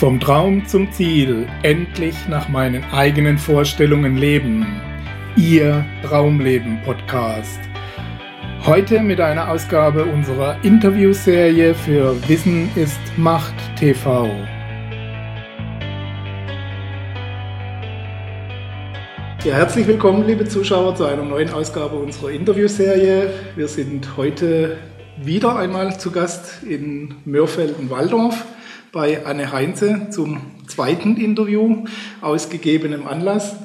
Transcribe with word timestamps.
Vom 0.00 0.18
Traum 0.18 0.66
zum 0.66 0.90
Ziel, 0.92 1.46
endlich 1.62 2.14
nach 2.26 2.48
meinen 2.48 2.82
eigenen 2.84 3.36
Vorstellungen 3.36 4.16
leben. 4.16 4.64
Ihr 5.36 5.84
Traumleben 6.02 6.80
Podcast. 6.86 7.60
Heute 8.64 9.00
mit 9.00 9.20
einer 9.20 9.50
Ausgabe 9.50 10.06
unserer 10.06 10.56
Interviewserie 10.64 11.74
für 11.74 12.16
Wissen 12.30 12.70
ist 12.76 12.98
Macht 13.18 13.52
TV. 13.78 14.30
Ja, 19.44 19.54
herzlich 19.54 19.86
willkommen, 19.86 20.26
liebe 20.26 20.48
Zuschauer, 20.48 20.96
zu 20.96 21.04
einer 21.04 21.24
neuen 21.24 21.50
Ausgabe 21.50 21.96
unserer 21.96 22.30
Interviewserie. 22.30 23.34
Wir 23.54 23.68
sind 23.68 24.16
heute 24.16 24.78
wieder 25.22 25.56
einmal 25.56 26.00
zu 26.00 26.10
Gast 26.10 26.62
in 26.62 27.16
Mörfelden-Walldorf 27.26 28.46
bei 28.92 29.24
Anne 29.24 29.52
Heinze 29.52 30.08
zum 30.10 30.40
zweiten 30.66 31.16
Interview 31.16 31.84
aus 32.20 32.50
gegebenem 32.50 33.06
Anlass. 33.06 33.56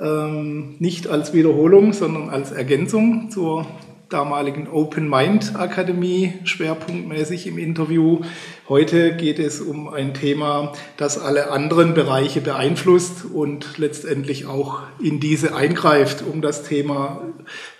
Ähm, 0.00 0.76
nicht 0.78 1.06
als 1.06 1.32
Wiederholung, 1.34 1.92
sondern 1.92 2.30
als 2.30 2.50
Ergänzung 2.50 3.30
zur 3.30 3.66
damaligen 4.08 4.68
Open 4.68 5.08
Mind 5.08 5.56
Akademie, 5.56 6.34
schwerpunktmäßig 6.44 7.46
im 7.46 7.58
Interview. 7.58 8.20
Heute 8.68 9.16
geht 9.16 9.38
es 9.38 9.60
um 9.60 9.88
ein 9.88 10.14
Thema, 10.14 10.72
das 10.96 11.18
alle 11.18 11.50
anderen 11.50 11.94
Bereiche 11.94 12.40
beeinflusst 12.40 13.24
und 13.24 13.78
letztendlich 13.78 14.46
auch 14.46 14.82
in 15.02 15.20
diese 15.20 15.54
eingreift, 15.54 16.22
um 16.22 16.42
das 16.42 16.62
Thema 16.62 17.22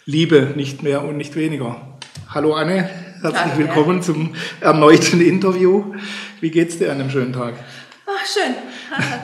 Liebe, 0.06 0.52
nicht 0.56 0.82
mehr 0.82 1.04
und 1.04 1.16
nicht 1.16 1.36
weniger. 1.36 1.80
Hallo 2.28 2.54
Anne, 2.54 2.88
herzlich 3.22 3.42
Danke. 3.42 3.58
willkommen 3.58 4.02
zum 4.02 4.34
erneuten 4.60 5.20
Interview. 5.20 5.94
Wie 6.40 6.50
geht's 6.50 6.78
dir 6.78 6.90
an 6.90 7.00
einem 7.00 7.10
schönen 7.10 7.32
Tag? 7.32 7.54
Ach, 8.06 8.26
schön. 8.26 8.54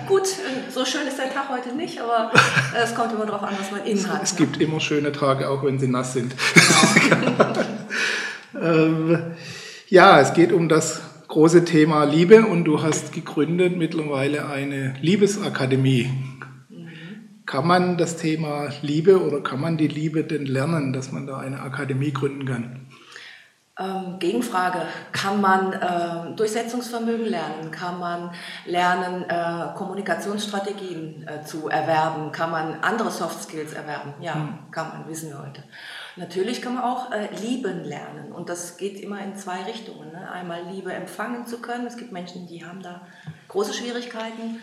Gut, 0.08 0.26
so 0.72 0.84
schön 0.84 1.06
ist 1.06 1.18
der 1.18 1.32
Tag 1.32 1.48
heute 1.50 1.74
nicht, 1.74 2.00
aber 2.00 2.32
es 2.82 2.94
kommt 2.94 3.12
immer 3.12 3.26
darauf 3.26 3.42
an, 3.42 3.54
was 3.58 3.70
man 3.70 3.84
innen 3.84 4.08
hat. 4.10 4.22
Es 4.22 4.32
ne? 4.32 4.38
gibt 4.38 4.60
immer 4.60 4.80
schöne 4.80 5.12
Tage, 5.12 5.48
auch 5.48 5.62
wenn 5.64 5.78
sie 5.78 5.88
nass 5.88 6.14
sind. 6.14 6.34
Genau. 7.08 7.52
ähm, 8.60 9.18
ja, 9.88 10.20
es 10.20 10.32
geht 10.32 10.52
um 10.52 10.68
das 10.68 11.02
große 11.28 11.64
Thema 11.64 12.04
Liebe 12.04 12.46
und 12.46 12.64
du 12.64 12.82
hast 12.82 13.12
gegründet 13.12 13.76
mittlerweile 13.76 14.48
eine 14.48 14.94
Liebesakademie. 15.00 16.10
Mhm. 16.68 16.88
Kann 17.46 17.66
man 17.66 17.98
das 17.98 18.16
Thema 18.16 18.70
Liebe 18.82 19.22
oder 19.22 19.40
kann 19.40 19.60
man 19.60 19.76
die 19.76 19.88
Liebe 19.88 20.24
denn 20.24 20.46
lernen, 20.46 20.92
dass 20.92 21.12
man 21.12 21.26
da 21.26 21.38
eine 21.38 21.60
Akademie 21.60 22.12
gründen 22.12 22.46
kann? 22.46 22.86
Ähm, 23.80 24.18
Gegenfrage, 24.18 24.82
kann 25.10 25.40
man 25.40 25.72
äh, 25.72 26.36
Durchsetzungsvermögen 26.36 27.24
lernen? 27.24 27.70
Kann 27.70 27.98
man 27.98 28.30
lernen, 28.66 29.24
äh, 29.28 29.74
Kommunikationsstrategien 29.74 31.26
äh, 31.26 31.44
zu 31.46 31.68
erwerben? 31.68 32.30
Kann 32.30 32.50
man 32.50 32.80
andere 32.82 33.10
Soft 33.10 33.42
Skills 33.42 33.72
erwerben? 33.72 34.12
Ja, 34.20 34.34
mhm. 34.34 34.70
kann 34.70 34.88
man, 34.88 35.08
wissen 35.08 35.30
wir 35.30 35.38
heute. 35.38 35.62
Natürlich 36.16 36.60
kann 36.60 36.74
man 36.74 36.84
auch 36.84 37.10
äh, 37.10 37.34
lieben 37.36 37.84
lernen 37.84 38.32
und 38.32 38.50
das 38.50 38.76
geht 38.76 39.00
immer 39.00 39.22
in 39.22 39.34
zwei 39.36 39.62
Richtungen. 39.62 40.12
Ne? 40.12 40.30
Einmal 40.30 40.62
Liebe 40.70 40.92
empfangen 40.92 41.46
zu 41.46 41.62
können. 41.62 41.86
Es 41.86 41.96
gibt 41.96 42.12
Menschen, 42.12 42.46
die 42.46 42.66
haben 42.66 42.82
da 42.82 43.00
große 43.48 43.72
Schwierigkeiten 43.72 44.60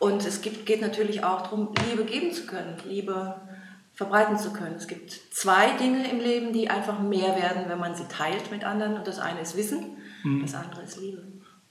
und 0.00 0.26
es 0.26 0.42
gibt, 0.42 0.66
geht 0.66 0.80
natürlich 0.80 1.22
auch 1.22 1.42
darum, 1.42 1.72
Liebe 1.88 2.04
geben 2.04 2.32
zu 2.32 2.46
können, 2.46 2.76
Liebe 2.84 3.36
verbreiten 3.96 4.38
zu 4.38 4.52
können. 4.52 4.76
Es 4.76 4.86
gibt 4.86 5.10
zwei 5.30 5.70
Dinge 5.78 6.08
im 6.08 6.20
Leben, 6.20 6.52
die 6.52 6.68
einfach 6.68 7.00
mehr 7.00 7.34
werden, 7.34 7.64
wenn 7.66 7.80
man 7.80 7.96
sie 7.96 8.04
teilt 8.04 8.50
mit 8.50 8.62
anderen. 8.62 8.94
Und 8.94 9.06
das 9.06 9.18
eine 9.18 9.40
ist 9.40 9.56
Wissen, 9.56 9.96
mhm. 10.22 10.42
das 10.42 10.54
andere 10.54 10.82
ist 10.82 11.00
Liebe. 11.00 11.22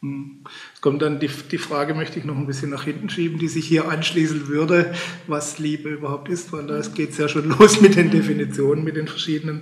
Mhm. 0.01 0.41
Es 0.73 0.81
kommt 0.81 1.03
dann 1.03 1.19
die, 1.19 1.29
die 1.51 1.59
Frage, 1.59 1.93
möchte 1.93 2.17
ich 2.17 2.25
noch 2.25 2.35
ein 2.35 2.47
bisschen 2.47 2.71
nach 2.71 2.83
hinten 2.83 3.09
schieben, 3.09 3.37
die 3.37 3.47
sich 3.47 3.67
hier 3.67 3.87
anschließen 3.89 4.47
würde, 4.47 4.95
was 5.27 5.59
Liebe 5.59 5.89
überhaupt 5.89 6.27
ist, 6.27 6.51
weil 6.51 6.65
da 6.65 6.81
geht 6.81 7.11
es 7.11 7.17
ja 7.19 7.27
schon 7.27 7.47
los 7.59 7.79
mit 7.79 7.95
den 7.95 8.09
Definitionen, 8.09 8.83
mit 8.83 8.95
den 8.95 9.07
verschiedenen. 9.07 9.61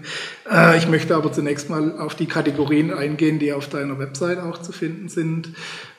Äh, 0.49 0.77
ich 0.77 0.88
möchte 0.88 1.17
aber 1.17 1.33
zunächst 1.33 1.69
mal 1.69 1.99
auf 1.99 2.15
die 2.15 2.27
Kategorien 2.27 2.93
eingehen, 2.93 3.39
die 3.39 3.51
auf 3.51 3.67
deiner 3.67 3.99
Website 3.99 4.39
auch 4.39 4.61
zu 4.61 4.71
finden 4.71 5.09
sind. 5.09 5.49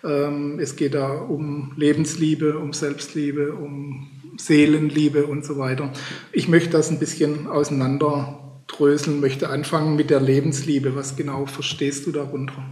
Ähm, 0.02 0.58
es 0.58 0.76
geht 0.76 0.94
da 0.94 1.12
um 1.12 1.72
Lebensliebe, 1.76 2.58
um 2.58 2.72
Selbstliebe, 2.72 3.52
um 3.52 4.08
Seelenliebe 4.38 5.26
und 5.26 5.44
so 5.44 5.58
weiter. 5.58 5.92
Ich 6.32 6.48
möchte 6.48 6.70
das 6.70 6.90
ein 6.90 6.98
bisschen 6.98 7.46
auseinanderdröseln, 7.46 9.20
möchte 9.20 9.50
anfangen 9.50 9.96
mit 9.96 10.10
der 10.10 10.20
Lebensliebe. 10.20 10.94
Was 10.96 11.16
genau 11.16 11.46
verstehst 11.46 12.06
du 12.06 12.12
darunter? 12.12 12.64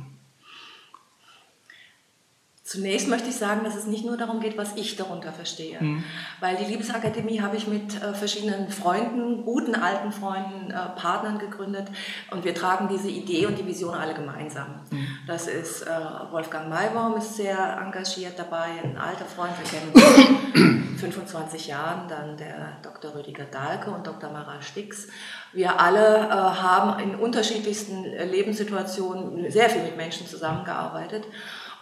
Zunächst 2.73 3.07
möchte 3.09 3.29
ich 3.29 3.37
sagen, 3.37 3.65
dass 3.65 3.77
es 3.77 3.87
nicht 3.87 4.07
nur 4.07 4.17
darum 4.17 4.41
geht, 4.41 4.57
was 4.57 4.77
ich 4.77 4.97
darunter 4.97 5.31
verstehe. 5.31 5.79
Mhm. 5.79 6.05
Weil 6.41 6.57
die 6.57 6.65
Liebesakademie 6.65 7.43
habe 7.43 7.59
ich 7.59 7.67
mit 7.67 8.01
äh, 8.01 8.15
verschiedenen 8.15 8.71
Freunden, 8.71 9.45
guten 9.45 9.75
alten 9.75 10.11
Freunden, 10.11 10.71
äh, 10.71 10.99
Partnern 10.99 11.39
gegründet 11.39 11.89
und 12.31 12.47
wir 12.47 12.55
tragen 12.55 12.89
diese 12.89 13.11
Idee 13.11 13.45
und 13.45 13.59
die 13.59 13.67
Vision 13.67 13.93
alle 13.93 14.15
gemeinsam. 14.15 14.81
Mhm. 14.91 15.07
Das 15.27 15.49
ist 15.49 15.83
äh, 15.83 15.91
Wolfgang 16.31 16.71
Maybaum 16.71 17.19
ist 17.19 17.37
sehr 17.37 17.59
engagiert 17.85 18.39
dabei, 18.39 18.69
ein 18.83 18.97
alter 18.97 19.27
Freund, 19.27 19.53
wir 19.59 19.69
kennen 19.69 20.82
25 21.03 21.67
Jahren, 21.67 22.09
dann 22.09 22.37
der 22.37 22.79
Dr. 22.83 23.15
Rüdiger 23.15 23.45
Dahlke 23.45 23.91
und 23.91 24.07
Dr. 24.07 24.31
Mara 24.31 24.63
Stix. 24.63 25.09
Wir 25.53 25.81
alle 25.81 26.29
äh, 26.29 26.31
haben 26.31 27.01
in 27.01 27.15
unterschiedlichsten 27.17 28.05
äh, 28.05 28.25
Lebenssituationen 28.25 29.51
sehr 29.51 29.69
viel 29.69 29.83
mit 29.83 29.97
Menschen 29.97 30.27
zusammengearbeitet 30.27 31.25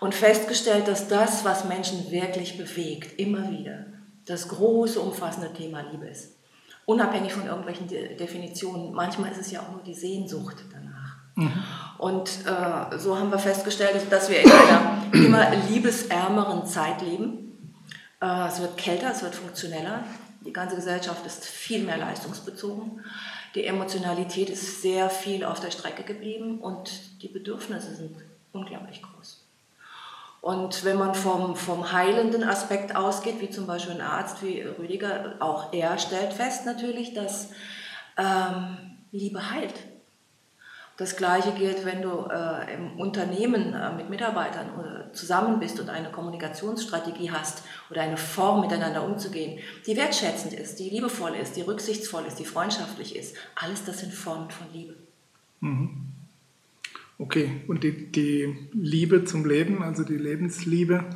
und 0.01 0.15
festgestellt, 0.15 0.89
dass 0.89 1.09
das, 1.09 1.45
was 1.45 1.67
Menschen 1.67 2.11
wirklich 2.11 2.57
bewegt, 2.57 3.19
immer 3.21 3.51
wieder 3.51 3.87
das 4.27 4.49
große, 4.49 4.99
umfassende 4.99 5.53
Thema 5.53 5.83
Liebe 5.91 6.07
ist. 6.07 6.37
Unabhängig 6.87 7.33
von 7.33 7.47
irgendwelchen 7.47 7.87
De 7.87 8.17
Definitionen. 8.17 8.93
Manchmal 8.93 9.31
ist 9.31 9.41
es 9.41 9.51
ja 9.51 9.61
auch 9.61 9.71
nur 9.71 9.83
die 9.83 9.95
Sehnsucht 9.95 10.57
danach. 10.73 11.17
Mhm. 11.35 11.53
Und 11.99 12.31
äh, 12.47 12.99
so 12.99 13.19
haben 13.19 13.31
wir 13.31 13.39
festgestellt, 13.39 14.01
dass 14.11 14.31
wir 14.31 14.41
in 14.41 14.51
einer 14.51 15.03
immer 15.13 15.55
liebesärmeren 15.69 16.67
Zeit 16.67 17.03
leben. 17.03 17.50
Äh, 18.21 18.49
es 18.49 18.61
wird 18.61 18.77
kälter, 18.77 19.11
es 19.11 19.23
wird 19.23 19.35
funktioneller. 19.35 20.05
Die 20.45 20.53
ganze 20.53 20.77
Gesellschaft 20.77 21.25
ist 21.27 21.45
viel 21.45 21.83
mehr 21.83 21.99
leistungsbezogen. 21.99 23.05
Die 23.55 23.67
Emotionalität 23.67 24.49
ist 24.49 24.81
sehr 24.83 25.11
viel 25.11 25.45
auf 25.45 25.61
der 25.61 25.71
Strecke 25.71 26.03
geblieben 26.03 26.61
und 26.61 26.91
die 27.23 27.29
Bedürfnisse 27.29 27.95
sind 27.95 28.17
unglaublich 28.53 29.03
groß. 29.03 29.45
Und 30.41 30.85
wenn 30.85 30.97
man 30.97 31.15
vom, 31.15 31.55
vom 31.55 31.93
heilenden 31.93 32.45
Aspekt 32.45 32.97
ausgeht, 32.97 33.41
wie 33.41 33.51
zum 33.51 33.67
Beispiel 33.67 33.95
ein 33.95 34.01
Arzt 34.01 34.43
wie 34.43 34.63
Rüdiger, 34.63 35.35
auch 35.41 35.73
er 35.73 35.99
stellt 35.99 36.33
fest 36.33 36.65
natürlich, 36.65 37.13
dass 37.13 37.51
ähm, 38.17 38.79
Liebe 39.13 39.51
heilt. 39.51 39.75
Das 41.01 41.17
Gleiche 41.17 41.53
gilt, 41.53 41.87
wenn 41.87 42.03
du 42.03 42.29
äh, 42.31 42.75
im 42.75 43.01
Unternehmen 43.01 43.73
äh, 43.73 43.97
mit 43.97 44.11
Mitarbeitern 44.11 44.67
äh, 44.67 45.13
zusammen 45.15 45.59
bist 45.59 45.81
und 45.81 45.89
eine 45.89 46.11
Kommunikationsstrategie 46.11 47.31
hast 47.31 47.63
oder 47.91 48.03
eine 48.03 48.19
Form 48.19 48.61
miteinander 48.61 49.03
umzugehen, 49.03 49.61
die 49.87 49.97
wertschätzend 49.97 50.53
ist, 50.53 50.79
die 50.79 50.91
liebevoll 50.91 51.37
ist, 51.37 51.57
die 51.57 51.63
rücksichtsvoll 51.63 52.25
ist, 52.27 52.39
die 52.39 52.45
freundschaftlich 52.45 53.17
ist. 53.17 53.35
Alles 53.55 53.83
das 53.87 54.01
sind 54.01 54.13
Formen 54.13 54.51
von 54.51 54.67
Liebe. 54.75 54.95
Mhm. 55.61 56.09
Okay, 57.17 57.63
und 57.67 57.83
die, 57.83 58.13
die 58.13 58.69
Liebe 58.75 59.25
zum 59.25 59.47
Leben, 59.47 59.83
also 59.83 60.05
die 60.05 60.19
Lebensliebe, 60.19 61.07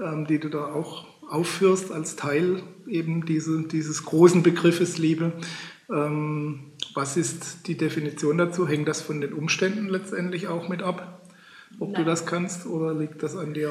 ähm, 0.00 0.26
die 0.26 0.40
du 0.40 0.48
da 0.48 0.64
auch 0.64 1.06
aufführst 1.30 1.92
als 1.92 2.16
Teil 2.16 2.64
eben 2.88 3.24
diese, 3.24 3.68
dieses 3.68 4.04
großen 4.04 4.42
Begriffes 4.42 4.98
Liebe, 4.98 5.32
was 5.92 7.16
ist 7.16 7.66
die 7.66 7.76
Definition 7.76 8.38
dazu? 8.38 8.66
Hängt 8.66 8.88
das 8.88 9.02
von 9.02 9.20
den 9.20 9.34
Umständen 9.34 9.88
letztendlich 9.88 10.48
auch 10.48 10.68
mit 10.68 10.82
ab, 10.82 11.20
ob 11.78 11.90
Nein. 11.90 12.02
du 12.02 12.10
das 12.10 12.26
kannst, 12.26 12.66
oder 12.66 12.94
liegt 12.94 13.22
das 13.22 13.36
an, 13.36 13.54
dir, 13.54 13.70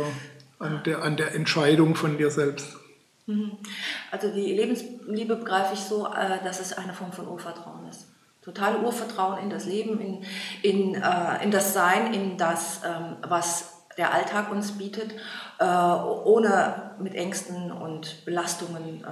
an, 0.59 0.83
der, 0.85 1.01
an 1.03 1.17
der 1.17 1.33
Entscheidung 1.33 1.95
von 1.95 2.17
dir 2.17 2.29
selbst? 2.29 2.77
Mhm. 3.25 3.57
Also 4.11 4.31
die 4.33 4.53
Lebensliebe 4.53 5.35
begreife 5.35 5.73
ich 5.73 5.79
so, 5.79 6.07
äh, 6.07 6.43
dass 6.43 6.59
es 6.59 6.73
eine 6.73 6.93
Form 6.93 7.11
von 7.11 7.27
Urvertrauen 7.27 7.87
ist. 7.87 8.07
Totale 8.41 8.79
Urvertrauen 8.79 9.43
in 9.43 9.49
das 9.49 9.65
Leben, 9.65 9.99
in, 9.99 10.23
in, 10.63 10.95
äh, 10.95 11.43
in 11.43 11.51
das 11.51 11.73
Sein, 11.73 12.13
in 12.13 12.37
das, 12.37 12.81
ähm, 12.85 13.17
was 13.27 13.85
der 13.97 14.13
Alltag 14.13 14.51
uns 14.51 14.77
bietet, 14.77 15.13
äh, 15.59 15.65
ohne 15.65 16.93
mit 16.99 17.13
Ängsten 17.13 17.71
und 17.71 18.25
Belastungen 18.25 19.05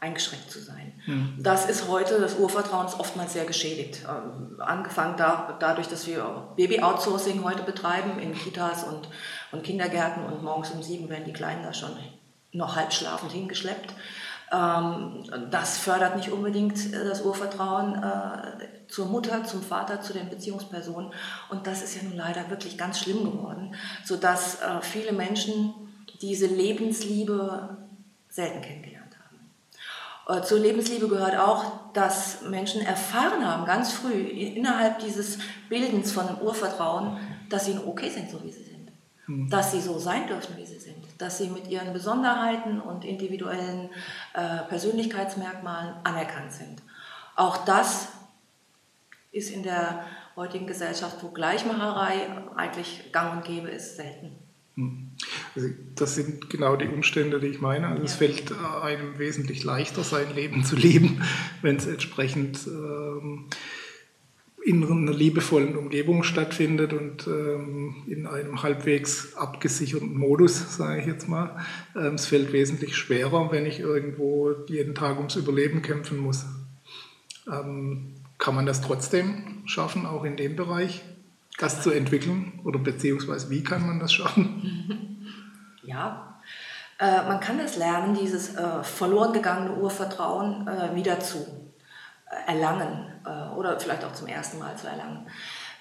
eingeschränkt 0.00 0.50
zu 0.50 0.60
sein. 0.60 0.92
Mhm. 1.06 1.34
Das 1.38 1.66
ist 1.66 1.88
heute, 1.88 2.20
das 2.20 2.36
Urvertrauen 2.36 2.86
ist 2.86 2.98
oftmals 2.98 3.32
sehr 3.32 3.44
geschädigt. 3.44 4.00
Ähm, 4.08 4.60
angefangen 4.60 5.16
da, 5.16 5.56
dadurch, 5.58 5.88
dass 5.88 6.06
wir 6.06 6.48
Baby-Outsourcing 6.56 7.42
heute 7.44 7.62
betreiben 7.62 8.18
in 8.18 8.34
Kitas 8.34 8.84
und, 8.84 9.08
und 9.52 9.62
Kindergärten 9.62 10.24
und 10.24 10.42
morgens 10.42 10.70
um 10.70 10.82
sieben 10.82 11.08
werden 11.08 11.24
die 11.24 11.32
Kleinen 11.32 11.62
da 11.62 11.72
schon 11.72 11.96
noch 12.52 12.76
halb 12.76 12.92
schlafend 12.92 13.32
hingeschleppt. 13.32 13.94
Ähm, 14.52 15.24
das 15.50 15.78
fördert 15.78 16.16
nicht 16.16 16.30
unbedingt 16.30 16.92
äh, 16.92 17.04
das 17.04 17.22
Urvertrauen 17.22 18.02
äh, 18.02 18.88
zur 18.88 19.06
Mutter, 19.06 19.44
zum 19.44 19.62
Vater, 19.62 20.00
zu 20.00 20.12
den 20.12 20.28
Beziehungspersonen. 20.28 21.12
Und 21.50 21.66
das 21.66 21.82
ist 21.82 21.96
ja 21.96 22.02
nun 22.02 22.16
leider 22.16 22.50
wirklich 22.50 22.76
ganz 22.78 23.00
schlimm 23.00 23.24
geworden, 23.24 23.74
sodass 24.04 24.60
äh, 24.60 24.80
viele 24.80 25.12
Menschen 25.12 25.74
diese 26.20 26.46
Lebensliebe 26.46 27.76
selten 28.28 28.60
kennengelernt 28.62 28.95
zur 30.42 30.58
Lebensliebe 30.58 31.08
gehört 31.08 31.36
auch, 31.36 31.92
dass 31.92 32.42
Menschen 32.42 32.80
erfahren 32.82 33.46
haben, 33.46 33.64
ganz 33.64 33.92
früh, 33.92 34.12
innerhalb 34.12 34.98
dieses 34.98 35.38
Bildens 35.68 36.10
von 36.10 36.40
Urvertrauen, 36.40 37.16
dass 37.48 37.66
sie 37.66 37.78
okay 37.78 38.10
sind, 38.10 38.30
so 38.30 38.42
wie 38.42 38.50
sie 38.50 38.64
sind. 38.64 38.90
Mhm. 39.28 39.48
Dass 39.48 39.70
sie 39.70 39.80
so 39.80 39.98
sein 39.98 40.26
dürfen, 40.26 40.56
wie 40.56 40.66
sie 40.66 40.80
sind. 40.80 40.96
Dass 41.18 41.38
sie 41.38 41.48
mit 41.48 41.68
ihren 41.68 41.92
Besonderheiten 41.92 42.80
und 42.80 43.04
individuellen 43.04 43.90
äh, 44.34 44.64
Persönlichkeitsmerkmalen 44.68 45.94
anerkannt 46.02 46.52
sind. 46.52 46.82
Auch 47.36 47.64
das 47.64 48.08
ist 49.30 49.50
in 49.50 49.62
der 49.62 50.04
heutigen 50.34 50.66
Gesellschaft, 50.66 51.18
wo 51.22 51.28
Gleichmacherei 51.28 52.28
eigentlich 52.56 53.12
gang 53.12 53.36
und 53.36 53.44
gäbe 53.44 53.68
ist, 53.68 53.96
selten. 53.96 54.45
Das 55.94 56.14
sind 56.14 56.50
genau 56.50 56.76
die 56.76 56.88
Umstände, 56.88 57.40
die 57.40 57.46
ich 57.46 57.60
meine. 57.62 57.88
Also 57.88 58.02
es 58.02 58.14
fällt 58.14 58.52
einem 58.82 59.18
wesentlich 59.18 59.64
leichter, 59.64 60.04
sein 60.04 60.34
Leben 60.34 60.64
zu 60.64 60.76
leben, 60.76 61.22
wenn 61.62 61.76
es 61.76 61.86
entsprechend 61.86 62.66
ähm, 62.66 63.46
in 64.66 64.84
einer 64.84 65.12
liebevollen 65.12 65.76
Umgebung 65.76 66.24
stattfindet 66.24 66.92
und 66.92 67.26
ähm, 67.28 68.02
in 68.08 68.26
einem 68.26 68.62
halbwegs 68.62 69.34
abgesicherten 69.36 70.18
Modus, 70.18 70.76
sage 70.76 71.00
ich 71.00 71.06
jetzt 71.06 71.28
mal. 71.28 71.64
Ähm, 71.94 72.14
es 72.14 72.26
fällt 72.26 72.52
wesentlich 72.52 72.96
schwerer, 72.96 73.50
wenn 73.52 73.64
ich 73.64 73.78
irgendwo 73.78 74.52
jeden 74.66 74.94
Tag 74.94 75.18
ums 75.18 75.36
Überleben 75.36 75.82
kämpfen 75.82 76.18
muss. 76.18 76.44
Ähm, 77.50 78.14
kann 78.38 78.54
man 78.54 78.66
das 78.66 78.82
trotzdem 78.82 79.62
schaffen, 79.66 80.04
auch 80.04 80.24
in 80.24 80.36
dem 80.36 80.56
Bereich, 80.56 81.02
das 81.58 81.82
zu 81.82 81.90
entwickeln? 81.90 82.60
Oder 82.64 82.78
beziehungsweise 82.78 83.50
wie 83.50 83.62
kann 83.62 83.86
man 83.86 84.00
das 84.00 84.12
schaffen? 84.12 85.12
Ja, 85.82 86.40
äh, 86.98 87.22
man 87.28 87.38
kann 87.38 87.58
das 87.58 87.76
lernen, 87.76 88.16
dieses 88.20 88.56
äh, 88.56 88.82
verloren 88.82 89.32
gegangene 89.32 89.76
Urvertrauen 89.76 90.66
äh, 90.66 90.96
wieder 90.96 91.20
zu 91.20 91.38
äh, 92.28 92.52
erlangen 92.52 93.06
äh, 93.24 93.54
oder 93.54 93.78
vielleicht 93.78 94.04
auch 94.04 94.12
zum 94.12 94.26
ersten 94.26 94.58
Mal 94.58 94.76
zu 94.76 94.88
erlangen. 94.88 95.28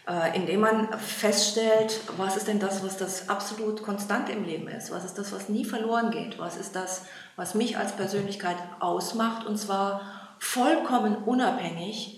Äh, 0.07 0.37
indem 0.37 0.59
man 0.59 0.99
feststellt, 0.99 2.01
was 2.17 2.37
ist 2.37 2.47
denn 2.47 2.59
das, 2.59 2.83
was 2.83 2.97
das 2.97 3.27
absolut 3.29 3.81
konstant 3.81 4.29
im 4.29 4.43
Leben 4.43 4.67
ist? 4.67 4.91
Was 4.91 5.03
ist 5.03 5.17
das, 5.17 5.31
was 5.33 5.49
nie 5.49 5.65
verloren 5.65 6.11
geht? 6.11 6.37
Was 6.37 6.57
ist 6.57 6.75
das, 6.75 7.05
was 7.35 7.55
mich 7.55 7.79
als 7.79 7.93
Persönlichkeit 7.93 8.57
ausmacht? 8.79 9.47
Und 9.47 9.57
zwar 9.57 10.01
vollkommen 10.37 11.15
unabhängig 11.15 12.14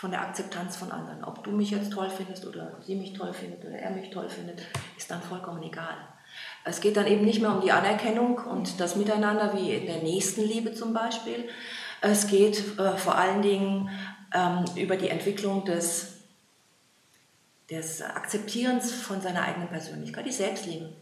von 0.00 0.12
der 0.12 0.22
Akzeptanz 0.22 0.76
von 0.76 0.90
anderen. 0.90 1.22
Ob 1.24 1.44
du 1.44 1.50
mich 1.50 1.70
jetzt 1.70 1.92
toll 1.92 2.08
findest 2.08 2.46
oder 2.46 2.78
sie 2.86 2.96
mich 2.96 3.12
toll 3.12 3.34
findet 3.34 3.62
oder 3.66 3.78
er 3.78 3.90
mich 3.90 4.08
toll 4.08 4.30
findet, 4.30 4.62
ist 4.96 5.10
dann 5.10 5.20
vollkommen 5.20 5.62
egal. 5.62 5.94
Es 6.64 6.80
geht 6.80 6.96
dann 6.96 7.06
eben 7.06 7.26
nicht 7.26 7.42
mehr 7.42 7.54
um 7.54 7.60
die 7.60 7.70
Anerkennung 7.70 8.38
und 8.38 8.80
das 8.80 8.96
Miteinander 8.96 9.54
wie 9.54 9.74
in 9.74 9.84
der 9.84 10.02
Nächstenliebe 10.02 10.72
zum 10.72 10.94
Beispiel. 10.94 11.50
Es 12.00 12.28
geht 12.28 12.78
äh, 12.78 12.96
vor 12.96 13.16
allen 13.16 13.42
Dingen 13.42 13.90
ähm, 14.34 14.64
über 14.74 14.96
die 14.96 15.10
Entwicklung 15.10 15.66
des, 15.66 16.14
des 17.68 18.00
Akzeptierens 18.00 18.92
von 18.92 19.20
seiner 19.20 19.42
eigenen 19.42 19.68
Persönlichkeit, 19.68 20.24
die 20.24 20.32
Selbstliebe. 20.32 20.94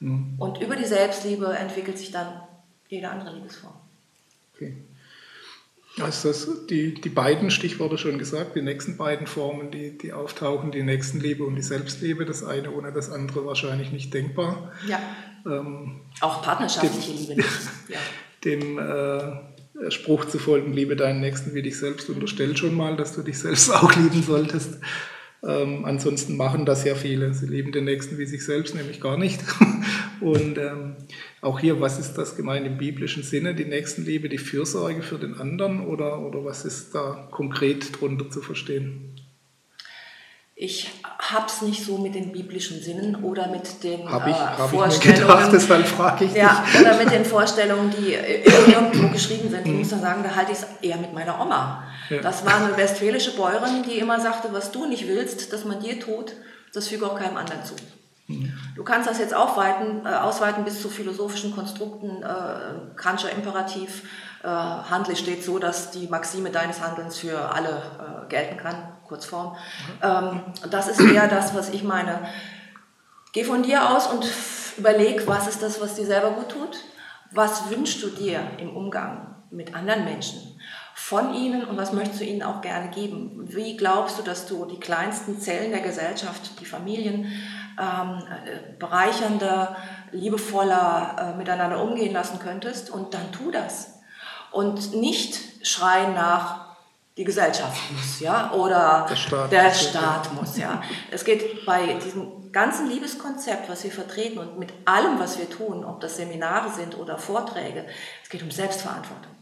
Mhm. 0.00 0.34
Und 0.38 0.60
über 0.60 0.76
die 0.76 0.84
Selbstliebe 0.84 1.46
entwickelt 1.46 1.96
sich 1.96 2.10
dann 2.10 2.42
jede 2.88 3.08
andere 3.08 3.34
Liebesform. 3.34 3.74
Okay. 4.54 4.76
Also 6.00 6.28
das, 6.28 6.66
die, 6.66 6.94
die 6.94 7.08
beiden 7.08 7.50
Stichworte 7.50 7.98
schon 7.98 8.18
gesagt, 8.18 8.56
die 8.56 8.62
nächsten 8.62 8.96
beiden 8.96 9.26
Formen, 9.28 9.70
die, 9.70 9.96
die 9.96 10.12
auftauchen, 10.12 10.72
die 10.72 10.82
Nächstenliebe 10.82 11.44
und 11.44 11.54
die 11.54 11.62
Selbstliebe, 11.62 12.24
das 12.24 12.42
eine 12.42 12.72
ohne 12.72 12.92
das 12.92 13.10
andere 13.10 13.46
wahrscheinlich 13.46 13.92
nicht 13.92 14.12
denkbar. 14.12 14.72
Ja. 14.88 14.98
Ähm, 15.46 16.00
Auch 16.20 16.42
partnerschaftliche 16.42 17.12
dem, 17.12 17.18
Liebe 17.18 17.34
nicht. 17.36 17.48
Ja. 17.88 17.98
Dem 18.44 18.78
äh, 18.78 19.90
Spruch 19.90 20.24
zu 20.24 20.38
folgen, 20.38 20.72
liebe 20.72 20.96
deinen 20.96 21.20
Nächsten 21.20 21.54
wie 21.54 21.62
dich 21.62 21.78
selbst, 21.78 22.08
unterstellt 22.08 22.58
schon 22.58 22.74
mal, 22.74 22.96
dass 22.96 23.14
du 23.14 23.22
dich 23.22 23.38
selbst 23.38 23.70
auch 23.74 23.94
lieben 23.94 24.22
solltest. 24.22 24.78
Ähm, 25.46 25.84
ansonsten 25.84 26.36
machen 26.36 26.64
das 26.64 26.84
ja 26.84 26.94
viele. 26.94 27.34
Sie 27.34 27.46
lieben 27.46 27.70
den 27.70 27.84
Nächsten 27.84 28.18
wie 28.18 28.26
sich 28.26 28.44
selbst, 28.44 28.74
nämlich 28.74 29.00
gar 29.00 29.18
nicht. 29.18 29.40
Und 30.20 30.58
ähm, 30.58 30.96
auch 31.44 31.60
hier, 31.60 31.80
was 31.80 31.98
ist 31.98 32.14
das 32.14 32.36
gemeint 32.36 32.66
im 32.66 32.78
biblischen 32.78 33.22
Sinne? 33.22 33.54
Die 33.54 33.64
Nächstenliebe, 33.64 34.28
die 34.28 34.38
Fürsorge 34.38 35.02
für 35.02 35.18
den 35.18 35.38
anderen 35.38 35.86
oder, 35.86 36.20
oder 36.20 36.44
was 36.44 36.64
ist 36.64 36.94
da 36.94 37.28
konkret 37.30 38.00
drunter 38.00 38.30
zu 38.30 38.40
verstehen? 38.40 39.10
Ich 40.56 40.88
habe 41.18 41.46
es 41.46 41.62
nicht 41.62 41.84
so 41.84 41.98
mit 41.98 42.14
den 42.14 42.30
biblischen 42.30 42.80
Sinnen 42.80 43.16
oder 43.24 43.48
mit 43.48 43.82
den 43.82 44.08
hab 44.08 44.26
ich, 44.28 44.36
äh, 44.36 44.38
hab 44.38 44.70
Vorstellungen. 44.70 45.20
Ich 45.20 45.26
mir 45.26 45.34
gedacht, 45.34 45.52
deshalb 45.52 45.86
frage 45.86 46.24
ich 46.26 46.34
ja, 46.34 46.64
dich. 46.72 46.80
Oder 46.80 46.96
mit 46.96 47.10
den 47.10 47.24
Vorstellungen, 47.24 47.90
die 47.90 48.14
irgendwo 48.14 49.08
geschrieben 49.08 49.50
sind. 49.50 49.66
Ich 49.66 49.72
muss 49.72 49.90
dann 49.90 50.00
sagen, 50.00 50.22
da 50.22 50.34
halte 50.34 50.52
ich 50.52 50.58
es 50.58 50.66
eher 50.80 50.96
mit 50.98 51.12
meiner 51.12 51.40
Oma. 51.40 51.82
Ja. 52.08 52.20
Das 52.20 52.46
war 52.46 52.64
eine 52.64 52.76
westfälische 52.76 53.32
Bäuerin, 53.32 53.82
die 53.82 53.98
immer 53.98 54.20
sagte, 54.20 54.48
was 54.52 54.70
du 54.70 54.86
nicht 54.86 55.08
willst, 55.08 55.52
dass 55.52 55.64
man 55.64 55.82
dir 55.82 55.98
tut, 55.98 56.34
das 56.72 56.86
füge 56.86 57.04
auch 57.06 57.18
keinem 57.18 57.36
anderen 57.36 57.64
zu. 57.64 57.74
Du 58.26 58.84
kannst 58.84 59.08
das 59.08 59.18
jetzt 59.18 59.34
aufweiten, 59.34 60.06
äh, 60.06 60.08
ausweiten 60.08 60.64
bis 60.64 60.80
zu 60.80 60.88
philosophischen 60.88 61.54
Konstrukten, 61.54 62.22
äh, 62.22 62.96
Kantscher 62.96 63.30
Imperativ, 63.30 64.02
äh, 64.42 64.48
handle 64.48 65.14
steht 65.14 65.44
so, 65.44 65.58
dass 65.58 65.90
die 65.90 66.06
Maxime 66.06 66.50
deines 66.50 66.80
Handelns 66.80 67.18
für 67.18 67.38
alle 67.52 67.68
äh, 67.68 68.28
gelten 68.28 68.56
kann, 68.56 68.96
Kurzform. 69.06 69.56
Ähm, 70.02 70.40
das 70.70 70.88
ist 70.88 71.00
eher 71.00 71.28
das, 71.28 71.54
was 71.54 71.68
ich 71.68 71.82
meine. 71.82 72.26
Geh 73.32 73.44
von 73.44 73.62
dir 73.62 73.90
aus 73.90 74.06
und 74.06 74.26
überleg, 74.78 75.26
was 75.26 75.46
ist 75.46 75.62
das, 75.62 75.80
was 75.80 75.94
dir 75.94 76.06
selber 76.06 76.30
gut 76.30 76.48
tut? 76.48 76.78
Was 77.30 77.68
wünschst 77.70 78.02
du 78.02 78.08
dir 78.08 78.40
im 78.58 78.74
Umgang 78.74 79.34
mit 79.50 79.74
anderen 79.74 80.04
Menschen? 80.04 80.58
Von 80.94 81.34
ihnen 81.34 81.64
und 81.64 81.76
was 81.76 81.92
möchtest 81.92 82.20
du 82.20 82.24
ihnen 82.24 82.42
auch 82.42 82.60
gerne 82.60 82.88
geben? 82.90 83.44
Wie 83.48 83.76
glaubst 83.76 84.18
du, 84.18 84.22
dass 84.22 84.46
du 84.46 84.64
die 84.64 84.78
kleinsten 84.78 85.40
Zellen 85.40 85.72
der 85.72 85.80
Gesellschaft, 85.80 86.60
die 86.60 86.64
Familien, 86.64 87.26
ähm, 87.80 88.22
bereichernder, 88.78 89.76
liebevoller 90.12 91.34
äh, 91.34 91.36
miteinander 91.36 91.82
umgehen 91.82 92.12
lassen 92.12 92.38
könntest 92.38 92.90
und 92.90 93.14
dann 93.14 93.32
tu 93.32 93.50
das. 93.50 94.00
Und 94.50 94.94
nicht 94.94 95.66
schreien 95.66 96.14
nach, 96.14 96.64
die 97.16 97.24
Gesellschaft 97.24 97.80
muss, 97.92 98.20
ja, 98.20 98.52
oder 98.52 99.06
der 99.08 99.16
Staat, 99.16 99.52
der 99.52 99.72
Staat 99.72 100.32
muss, 100.34 100.58
ja. 100.58 100.82
Es 101.12 101.24
geht 101.24 101.64
bei 101.64 101.94
diesem 101.94 102.50
ganzen 102.50 102.88
Liebeskonzept, 102.88 103.68
was 103.68 103.84
wir 103.84 103.92
vertreten 103.92 104.38
und 104.38 104.58
mit 104.58 104.72
allem, 104.84 105.18
was 105.18 105.38
wir 105.38 105.48
tun, 105.48 105.84
ob 105.84 106.00
das 106.00 106.16
Seminare 106.16 106.70
sind 106.70 106.98
oder 106.98 107.18
Vorträge, 107.18 107.84
es 108.22 108.30
geht 108.30 108.42
um 108.42 108.50
Selbstverantwortung. 108.50 109.32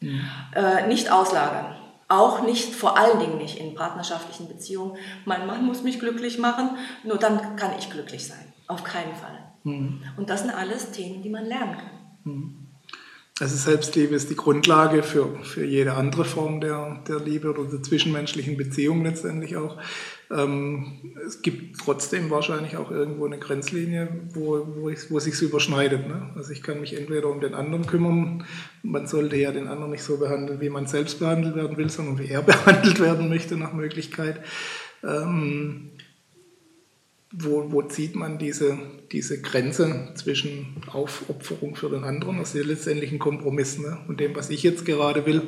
Mhm. 0.00 0.24
Äh, 0.54 0.86
nicht 0.86 1.10
auslagern. 1.10 1.76
Auch 2.10 2.42
nicht, 2.42 2.74
vor 2.74 2.98
allen 2.98 3.20
Dingen 3.20 3.38
nicht 3.38 3.56
in 3.56 3.76
partnerschaftlichen 3.76 4.48
Beziehungen. 4.48 4.98
Mein 5.24 5.46
Mann 5.46 5.64
muss 5.64 5.84
mich 5.84 6.00
glücklich 6.00 6.38
machen, 6.38 6.70
nur 7.04 7.18
dann 7.18 7.54
kann 7.54 7.70
ich 7.78 7.88
glücklich 7.88 8.26
sein. 8.26 8.52
Auf 8.66 8.82
keinen 8.82 9.14
Fall. 9.14 9.38
Mhm. 9.62 10.02
Und 10.16 10.28
das 10.28 10.40
sind 10.40 10.50
alles 10.50 10.90
Themen, 10.90 11.22
die 11.22 11.30
man 11.30 11.46
lernen 11.46 11.76
kann. 11.76 11.90
Mhm. 12.24 12.66
Also 13.38 13.54
Selbstliebe 13.54 14.14
ist 14.16 14.28
die 14.28 14.34
Grundlage 14.36 15.04
für, 15.04 15.42
für 15.44 15.64
jede 15.64 15.94
andere 15.94 16.24
Form 16.24 16.60
der, 16.60 17.02
der 17.06 17.20
Liebe 17.20 17.50
oder 17.50 17.70
der 17.70 17.82
zwischenmenschlichen 17.82 18.56
Beziehung 18.56 19.04
letztendlich 19.04 19.56
auch. 19.56 19.78
Ähm, 20.30 21.14
es 21.26 21.42
gibt 21.42 21.78
trotzdem 21.78 22.30
wahrscheinlich 22.30 22.76
auch 22.76 22.90
irgendwo 22.90 23.26
eine 23.26 23.38
Grenzlinie, 23.38 24.08
wo, 24.32 24.64
wo, 24.76 24.88
ich, 24.88 25.10
wo 25.10 25.18
sich 25.18 25.40
überschneidet. 25.42 26.06
Ne? 26.06 26.30
Also 26.36 26.52
ich 26.52 26.62
kann 26.62 26.80
mich 26.80 26.96
entweder 26.96 27.28
um 27.28 27.40
den 27.40 27.54
anderen 27.54 27.86
kümmern, 27.86 28.44
man 28.82 29.08
sollte 29.08 29.36
ja 29.36 29.50
den 29.50 29.66
anderen 29.66 29.90
nicht 29.90 30.04
so 30.04 30.18
behandeln, 30.18 30.60
wie 30.60 30.70
man 30.70 30.86
selbst 30.86 31.18
behandelt 31.18 31.56
werden 31.56 31.76
will, 31.76 31.90
sondern 31.90 32.18
wie 32.18 32.28
er 32.28 32.42
behandelt 32.42 33.00
werden 33.00 33.28
möchte 33.28 33.56
nach 33.56 33.72
Möglichkeit. 33.72 34.40
Ähm, 35.02 35.90
wo, 37.32 37.70
wo 37.70 37.82
zieht 37.82 38.16
man 38.16 38.38
diese, 38.38 38.78
diese 39.12 39.40
Grenze 39.40 40.10
zwischen 40.14 40.76
Aufopferung 40.92 41.76
für 41.76 41.88
den 41.88 42.04
anderen? 42.04 42.38
Ja 42.38 42.62
letztendlich 42.62 43.12
ein 43.12 43.18
Kompromiss. 43.18 43.78
Ne? 43.78 43.98
Und 44.08 44.20
dem, 44.20 44.34
was 44.34 44.50
ich 44.50 44.62
jetzt 44.62 44.84
gerade 44.84 45.26
will, 45.26 45.42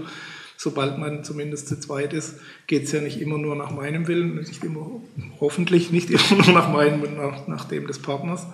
sobald 0.62 0.96
man 0.96 1.24
zumindest 1.24 1.66
zu 1.66 1.80
zweit 1.80 2.12
ist, 2.12 2.36
geht 2.68 2.84
es 2.84 2.92
ja 2.92 3.00
nicht 3.00 3.20
immer 3.20 3.36
nur 3.36 3.56
nach 3.56 3.72
meinem 3.72 4.06
Willen, 4.06 4.36
nicht 4.36 4.62
immer, 4.62 5.00
hoffentlich 5.40 5.90
nicht 5.90 6.08
immer 6.30 6.44
nur 6.44 6.54
nach 6.54 6.72
meinem 6.72 7.02
und 7.02 7.16
nach, 7.16 7.48
nach 7.48 7.64
dem 7.64 7.88
des 7.88 8.00
Partners, 8.00 8.46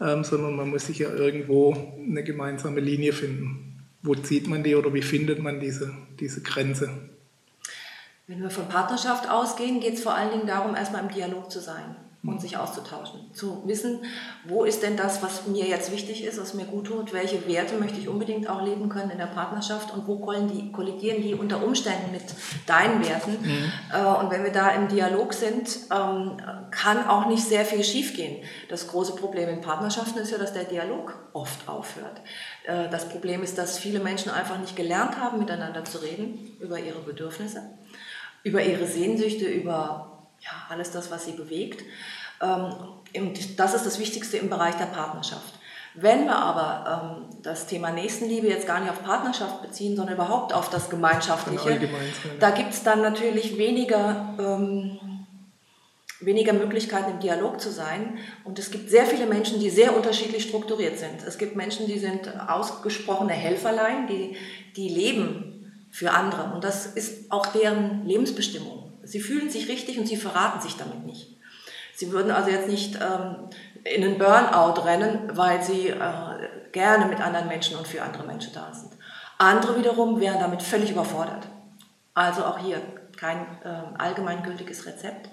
ähm, 0.00 0.22
sondern 0.22 0.54
man 0.54 0.68
muss 0.68 0.86
sich 0.86 0.98
ja 0.98 1.08
irgendwo 1.08 1.94
eine 1.98 2.22
gemeinsame 2.22 2.80
Linie 2.80 3.14
finden. 3.14 3.86
Wo 4.02 4.14
zieht 4.14 4.46
man 4.48 4.62
die 4.62 4.74
oder 4.74 4.92
wie 4.92 5.00
findet 5.00 5.42
man 5.42 5.58
diese, 5.58 5.92
diese 6.20 6.42
Grenze? 6.42 6.90
Wenn 8.26 8.42
wir 8.42 8.50
von 8.50 8.68
Partnerschaft 8.68 9.30
ausgehen, 9.30 9.80
geht 9.80 9.94
es 9.94 10.02
vor 10.02 10.14
allen 10.14 10.32
Dingen 10.32 10.46
darum, 10.46 10.76
erstmal 10.76 11.04
im 11.04 11.14
Dialog 11.14 11.50
zu 11.50 11.60
sein. 11.60 11.96
Und 12.28 12.40
sich 12.40 12.56
auszutauschen. 12.56 13.20
Zu 13.32 13.62
wissen, 13.66 14.00
wo 14.44 14.64
ist 14.64 14.82
denn 14.82 14.96
das, 14.96 15.22
was 15.22 15.46
mir 15.46 15.64
jetzt 15.66 15.92
wichtig 15.92 16.24
ist, 16.24 16.40
was 16.40 16.54
mir 16.54 16.64
gut 16.64 16.86
tut, 16.86 17.12
welche 17.12 17.46
Werte 17.46 17.76
möchte 17.76 17.98
ich 17.98 18.08
unbedingt 18.08 18.48
auch 18.48 18.62
leben 18.62 18.88
können 18.88 19.10
in 19.10 19.18
der 19.18 19.26
Partnerschaft 19.26 19.92
und 19.94 20.06
wo 20.06 20.16
die, 20.32 20.72
kollidieren 20.72 21.22
die 21.22 21.34
unter 21.34 21.62
Umständen 21.62 22.12
mit 22.12 22.24
deinen 22.66 23.06
Werten. 23.06 23.32
Mhm. 23.42 23.72
Äh, 23.92 24.04
und 24.04 24.30
wenn 24.30 24.44
wir 24.44 24.52
da 24.52 24.70
im 24.70 24.88
Dialog 24.88 25.32
sind, 25.34 25.78
ähm, 25.90 26.36
kann 26.70 27.06
auch 27.06 27.26
nicht 27.26 27.44
sehr 27.44 27.64
viel 27.64 27.84
schiefgehen. 27.84 28.44
Das 28.68 28.88
große 28.88 29.14
Problem 29.14 29.48
in 29.48 29.60
Partnerschaften 29.60 30.18
ist 30.18 30.30
ja, 30.30 30.38
dass 30.38 30.52
der 30.52 30.64
Dialog 30.64 31.14
oft 31.32 31.68
aufhört. 31.68 32.20
Äh, 32.64 32.88
das 32.90 33.08
Problem 33.08 33.42
ist, 33.42 33.58
dass 33.58 33.78
viele 33.78 34.00
Menschen 34.00 34.30
einfach 34.30 34.58
nicht 34.58 34.76
gelernt 34.76 35.18
haben, 35.18 35.38
miteinander 35.38 35.84
zu 35.84 35.98
reden 35.98 36.56
über 36.60 36.78
ihre 36.78 37.00
Bedürfnisse, 37.00 37.62
über 38.42 38.62
ihre 38.62 38.86
Sehnsüchte, 38.86 39.46
über 39.46 40.12
ja, 40.40 40.50
alles 40.68 40.90
das, 40.90 41.10
was 41.10 41.24
sie 41.24 41.32
bewegt. 41.32 41.82
Ähm, 42.42 42.74
und 43.16 43.58
das 43.58 43.74
ist 43.74 43.86
das 43.86 43.98
Wichtigste 43.98 44.36
im 44.36 44.50
Bereich 44.50 44.76
der 44.76 44.86
Partnerschaft. 44.86 45.54
Wenn 45.98 46.26
wir 46.26 46.36
aber 46.36 47.24
ähm, 47.32 47.42
das 47.42 47.66
Thema 47.66 47.90
Nächstenliebe 47.90 48.46
jetzt 48.46 48.66
gar 48.66 48.80
nicht 48.80 48.90
auf 48.90 49.02
Partnerschaft 49.02 49.62
beziehen, 49.62 49.96
sondern 49.96 50.16
überhaupt 50.16 50.52
auf 50.52 50.68
das 50.68 50.90
Gemeinschaftliche, 50.90 51.88
da 52.38 52.50
gibt 52.50 52.74
es 52.74 52.82
dann 52.82 53.00
natürlich 53.00 53.56
weniger, 53.56 54.34
ähm, 54.38 54.98
weniger 56.20 56.52
Möglichkeiten 56.52 57.12
im 57.12 57.20
Dialog 57.20 57.62
zu 57.62 57.70
sein. 57.70 58.18
Und 58.44 58.58
es 58.58 58.70
gibt 58.70 58.90
sehr 58.90 59.06
viele 59.06 59.24
Menschen, 59.24 59.58
die 59.58 59.70
sehr 59.70 59.96
unterschiedlich 59.96 60.42
strukturiert 60.42 60.98
sind. 60.98 61.22
Es 61.26 61.38
gibt 61.38 61.56
Menschen, 61.56 61.86
die 61.86 61.98
sind 61.98 62.30
ausgesprochene 62.46 63.32
Helferlein, 63.32 64.06
die, 64.06 64.36
die 64.76 64.90
leben 64.90 65.86
für 65.90 66.10
andere. 66.10 66.52
Und 66.54 66.62
das 66.62 66.84
ist 66.84 67.32
auch 67.32 67.46
deren 67.46 68.04
Lebensbestimmung. 68.06 68.92
Sie 69.02 69.20
fühlen 69.20 69.48
sich 69.48 69.68
richtig 69.68 69.98
und 69.98 70.06
sie 70.06 70.16
verraten 70.16 70.60
sich 70.60 70.76
damit 70.76 71.06
nicht. 71.06 71.35
Sie 71.96 72.12
würden 72.12 72.30
also 72.30 72.50
jetzt 72.50 72.68
nicht 72.68 72.96
ähm, 72.96 73.48
in 73.84 74.04
einen 74.04 74.18
Burnout 74.18 74.82
rennen, 74.82 75.30
weil 75.32 75.62
sie 75.62 75.88
äh, 75.88 75.98
gerne 76.72 77.06
mit 77.06 77.20
anderen 77.20 77.48
Menschen 77.48 77.76
und 77.76 77.88
für 77.88 78.02
andere 78.02 78.24
Menschen 78.24 78.52
da 78.52 78.72
sind. 78.72 78.92
Andere 79.38 79.78
wiederum 79.78 80.20
wären 80.20 80.38
damit 80.38 80.62
völlig 80.62 80.90
überfordert. 80.90 81.48
Also 82.12 82.44
auch 82.44 82.58
hier 82.58 82.82
kein 83.16 83.38
äh, 83.64 83.98
allgemeingültiges 83.98 84.84
Rezept. 84.84 85.30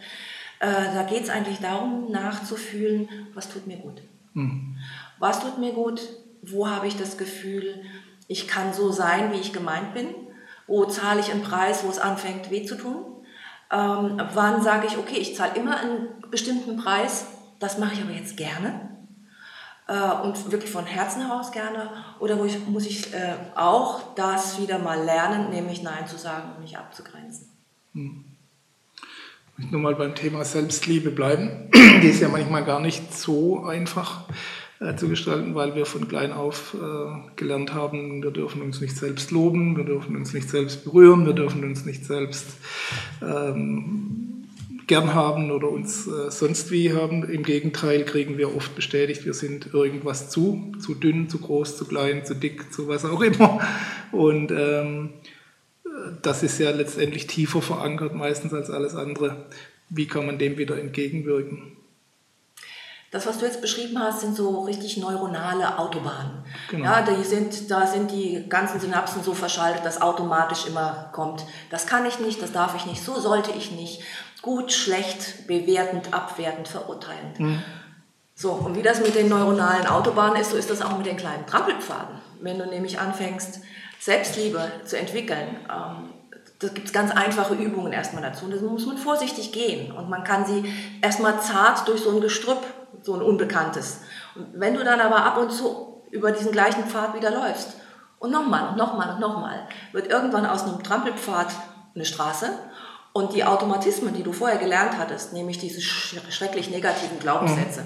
Äh, 0.59 0.67
da 0.93 1.03
geht 1.03 1.23
es 1.23 1.29
eigentlich 1.29 1.59
darum, 1.59 2.09
nachzufühlen, 2.11 3.09
was 3.33 3.49
tut 3.49 3.67
mir 3.67 3.77
gut. 3.77 4.01
Mhm. 4.33 4.77
Was 5.19 5.41
tut 5.41 5.57
mir 5.57 5.73
gut? 5.73 6.01
Wo 6.41 6.69
habe 6.69 6.87
ich 6.87 6.95
das 6.97 7.17
Gefühl, 7.17 7.83
ich 8.27 8.47
kann 8.47 8.73
so 8.73 8.91
sein, 8.91 9.33
wie 9.33 9.39
ich 9.39 9.51
gemeint 9.51 9.93
bin? 9.93 10.07
Wo 10.65 10.85
zahle 10.85 11.19
ich 11.19 11.29
einen 11.29 11.43
Preis, 11.43 11.83
wo 11.83 11.89
es 11.89 11.99
anfängt, 11.99 12.51
weh 12.51 12.65
zu 12.65 12.75
tun? 12.75 13.12
Ähm, 13.73 14.21
wann 14.33 14.61
sage 14.61 14.87
ich, 14.87 14.97
okay, 14.97 15.17
ich 15.17 15.35
zahle 15.35 15.55
immer 15.55 15.77
einen 15.77 16.07
bestimmten 16.29 16.77
Preis, 16.77 17.25
das 17.59 17.79
mache 17.79 17.93
ich 17.93 18.01
aber 18.01 18.11
jetzt 18.11 18.37
gerne 18.37 18.93
äh, 19.87 20.11
und 20.23 20.51
wirklich 20.51 20.71
von 20.71 20.85
Herzen 20.85 21.25
heraus 21.25 21.51
gerne. 21.51 21.89
Oder 22.19 22.39
wo 22.39 22.45
ich, 22.45 22.65
muss 22.67 22.85
ich 22.85 23.13
äh, 23.13 23.33
auch 23.55 24.15
das 24.15 24.59
wieder 24.61 24.79
mal 24.79 25.03
lernen, 25.03 25.49
nämlich 25.49 25.83
Nein 25.83 26.07
zu 26.07 26.17
sagen 26.17 26.51
und 26.55 26.61
mich 26.61 26.77
abzugrenzen. 26.77 27.47
Hm. 27.93 28.25
Ich 28.95 29.59
möchte 29.59 29.73
nochmal 29.75 29.95
beim 29.95 30.15
Thema 30.15 30.43
Selbstliebe 30.45 31.11
bleiben. 31.11 31.69
Die 31.73 32.07
ist 32.07 32.21
ja 32.21 32.29
manchmal 32.29 32.63
gar 32.63 32.79
nicht 32.79 33.15
so 33.15 33.65
einfach 33.65 34.25
zu 34.97 35.07
gestalten, 35.07 35.55
weil 35.55 35.75
wir 35.75 35.85
von 35.85 36.07
klein 36.07 36.31
auf 36.31 36.75
äh, 36.75 37.35
gelernt 37.35 37.73
haben, 37.73 38.21
wir 38.21 38.31
dürfen 38.31 38.61
uns 38.61 38.81
nicht 38.81 38.97
selbst 38.97 39.31
loben, 39.31 39.77
wir 39.77 39.85
dürfen 39.85 40.15
uns 40.15 40.33
nicht 40.33 40.49
selbst 40.49 40.83
berühren, 40.83 41.25
wir 41.25 41.33
dürfen 41.33 41.63
uns 41.63 41.85
nicht 41.85 42.05
selbst 42.05 42.47
ähm, 43.21 44.45
gern 44.87 45.13
haben 45.13 45.51
oder 45.51 45.69
uns 45.69 46.07
äh, 46.07 46.29
sonst 46.29 46.71
wie 46.71 46.93
haben. 46.93 47.23
Im 47.23 47.43
Gegenteil 47.43 48.03
kriegen 48.03 48.37
wir 48.37 48.55
oft 48.55 48.75
bestätigt, 48.75 49.25
wir 49.25 49.33
sind 49.33 49.73
irgendwas 49.73 50.29
zu, 50.29 50.73
zu 50.79 50.93
dünn, 50.95 51.29
zu 51.29 51.39
groß, 51.39 51.77
zu 51.77 51.85
klein, 51.85 52.25
zu 52.25 52.35
dick, 52.35 52.73
zu 52.73 52.87
was 52.87 53.05
auch 53.05 53.21
immer. 53.21 53.59
Und 54.11 54.51
ähm, 54.51 55.09
das 56.21 56.43
ist 56.43 56.59
ja 56.59 56.71
letztendlich 56.71 57.27
tiefer 57.27 57.61
verankert 57.61 58.15
meistens 58.15 58.53
als 58.53 58.69
alles 58.69 58.95
andere. 58.95 59.45
Wie 59.89 60.07
kann 60.07 60.25
man 60.25 60.37
dem 60.37 60.57
wieder 60.57 60.77
entgegenwirken? 60.77 61.77
Das, 63.13 63.27
was 63.27 63.37
du 63.37 63.45
jetzt 63.45 63.61
beschrieben 63.61 63.99
hast, 63.99 64.21
sind 64.21 64.35
so 64.35 64.61
richtig 64.61 64.97
neuronale 64.97 65.77
Autobahnen. 65.77 66.43
Genau. 66.71 66.85
Ja, 66.85 67.03
die 67.03 67.23
sind, 67.23 67.69
da 67.69 67.85
sind 67.85 68.09
die 68.09 68.49
ganzen 68.49 68.79
Synapsen 68.79 69.21
so 69.21 69.35
verschaltet, 69.35 69.85
dass 69.85 70.01
automatisch 70.01 70.65
immer 70.65 71.09
kommt, 71.11 71.45
das 71.69 71.85
kann 71.85 72.07
ich 72.07 72.19
nicht, 72.19 72.41
das 72.41 72.51
darf 72.51 72.75
ich 72.75 72.87
nicht, 72.87 73.03
so 73.03 73.19
sollte 73.19 73.51
ich 73.51 73.71
nicht. 73.71 74.01
Gut, 74.41 74.71
schlecht, 74.73 75.45
bewertend, 75.45 76.11
abwertend, 76.11 76.67
verurteilend. 76.67 77.39
Mhm. 77.39 77.63
So, 78.33 78.53
und 78.53 78.75
wie 78.75 78.81
das 78.81 78.99
mit 78.99 79.13
den 79.13 79.29
neuronalen 79.29 79.85
Autobahnen 79.85 80.41
ist, 80.41 80.49
so 80.49 80.57
ist 80.57 80.71
das 80.71 80.81
auch 80.81 80.97
mit 80.97 81.05
den 81.05 81.15
kleinen 81.15 81.45
Trampelpfaden. 81.45 82.15
Wenn 82.41 82.57
du 82.57 82.65
nämlich 82.65 82.99
anfängst, 82.99 83.59
Selbstliebe 83.99 84.71
zu 84.85 84.97
entwickeln, 84.97 85.59
ähm, 85.69 86.09
da 86.57 86.67
gibt 86.69 86.87
es 86.87 86.93
ganz 86.93 87.11
einfache 87.11 87.53
Übungen 87.53 87.93
erstmal 87.93 88.23
dazu. 88.23 88.45
Und 88.45 88.55
da 88.55 88.61
muss 88.61 88.87
man 88.87 88.97
vorsichtig 88.97 89.51
gehen. 89.51 89.91
Und 89.91 90.09
man 90.09 90.23
kann 90.23 90.47
sie 90.47 90.73
erstmal 91.01 91.39
zart 91.41 91.87
durch 91.87 92.01
so 92.01 92.09
ein 92.09 92.19
Gestrüpp 92.19 92.63
so 93.03 93.13
ein 93.13 93.21
Unbekanntes. 93.21 94.01
Und 94.35 94.47
wenn 94.53 94.73
du 94.73 94.83
dann 94.83 94.99
aber 94.99 95.23
ab 95.23 95.37
und 95.37 95.51
zu 95.51 96.03
über 96.11 96.31
diesen 96.31 96.51
gleichen 96.51 96.85
Pfad 96.85 97.15
wieder 97.15 97.31
läufst 97.31 97.75
und 98.19 98.31
nochmal 98.31 98.69
und 98.69 98.77
nochmal 98.77 99.13
und 99.13 99.19
nochmal, 99.19 99.67
wird 99.91 100.07
irgendwann 100.07 100.45
aus 100.45 100.63
einem 100.63 100.81
Trampelpfad 100.81 101.47
eine 101.95 102.05
Straße 102.05 102.49
und 103.13 103.33
die 103.33 103.43
Automatismen, 103.43 104.13
die 104.13 104.23
du 104.23 104.33
vorher 104.33 104.57
gelernt 104.57 104.97
hattest, 104.97 105.33
nämlich 105.33 105.59
diese 105.59 105.81
schrecklich 105.81 106.69
negativen 106.69 107.19
Glaubenssätze, 107.19 107.81
mhm. 107.81 107.85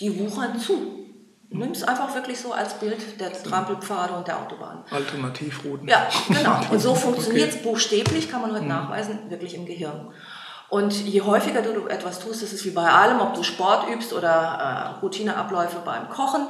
die 0.00 0.18
wuchern 0.18 0.58
zu. 0.58 0.96
Nimm 1.52 1.72
es 1.72 1.82
einfach 1.82 2.14
wirklich 2.14 2.38
so 2.38 2.52
als 2.52 2.74
Bild 2.74 3.20
der 3.20 3.32
Trampelpfade 3.32 4.12
und 4.12 4.26
der 4.26 4.40
Autobahn. 4.40 4.84
Alternativrouten. 4.88 5.88
Ja, 5.88 6.08
genau. 6.28 6.60
Und 6.70 6.78
so 6.78 6.94
funktioniert 6.94 7.48
es 7.50 7.56
okay. 7.56 7.64
buchstäblich, 7.64 8.30
kann 8.30 8.42
man 8.42 8.52
heute 8.52 8.62
mhm. 8.62 8.68
nachweisen, 8.68 9.30
wirklich 9.30 9.54
im 9.54 9.66
Gehirn. 9.66 10.12
Und 10.70 11.04
je 11.04 11.20
häufiger 11.22 11.62
du 11.62 11.88
etwas 11.88 12.20
tust, 12.20 12.42
das 12.42 12.52
ist 12.52 12.64
wie 12.64 12.70
bei 12.70 12.88
allem, 12.88 13.20
ob 13.20 13.34
du 13.34 13.42
Sport 13.42 13.90
übst 13.90 14.12
oder 14.12 14.94
äh, 14.96 15.00
Routineabläufe 15.00 15.82
beim 15.84 16.08
Kochen, 16.08 16.46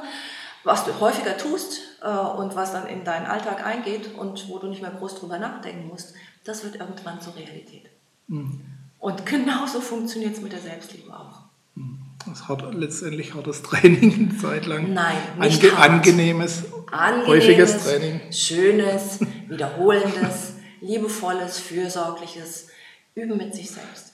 was 0.63 0.85
du 0.85 0.99
häufiger 0.99 1.37
tust 1.37 1.79
äh, 2.03 2.07
und 2.07 2.55
was 2.55 2.71
dann 2.71 2.85
in 2.85 3.03
deinen 3.03 3.25
Alltag 3.25 3.65
eingeht 3.65 4.13
und 4.15 4.47
wo 4.47 4.59
du 4.59 4.67
nicht 4.67 4.83
mehr 4.83 4.91
groß 4.91 5.15
drüber 5.15 5.39
nachdenken 5.39 5.87
musst, 5.87 6.13
das 6.43 6.63
wird 6.63 6.75
irgendwann 6.75 7.19
zur 7.19 7.35
Realität. 7.35 7.89
Mhm. 8.27 8.61
Und 8.99 9.25
genauso 9.25 9.81
funktioniert 9.81 10.35
es 10.35 10.41
mit 10.41 10.51
der 10.51 10.59
Selbstliebe 10.59 11.11
auch. 11.11 11.41
Mhm. 11.73 11.97
Das 12.27 12.47
hat 12.47 12.75
letztendlich 12.75 13.33
hartes 13.33 13.63
Training 13.63 14.13
eine 14.13 14.37
Zeit 14.37 14.67
lang. 14.67 14.93
Nein, 14.93 15.17
nicht 15.39 15.63
Ange 15.63 15.77
hart. 15.77 15.89
Angenehmes, 15.89 16.63
angenehmes, 16.91 17.27
häufiges 17.27 17.83
Training. 17.83 18.21
Schönes, 18.31 19.19
wiederholendes, 19.47 20.53
liebevolles, 20.81 21.57
fürsorgliches 21.57 22.67
Üben 23.15 23.37
mit 23.37 23.53
sich 23.53 23.69
selbst. 23.69 24.13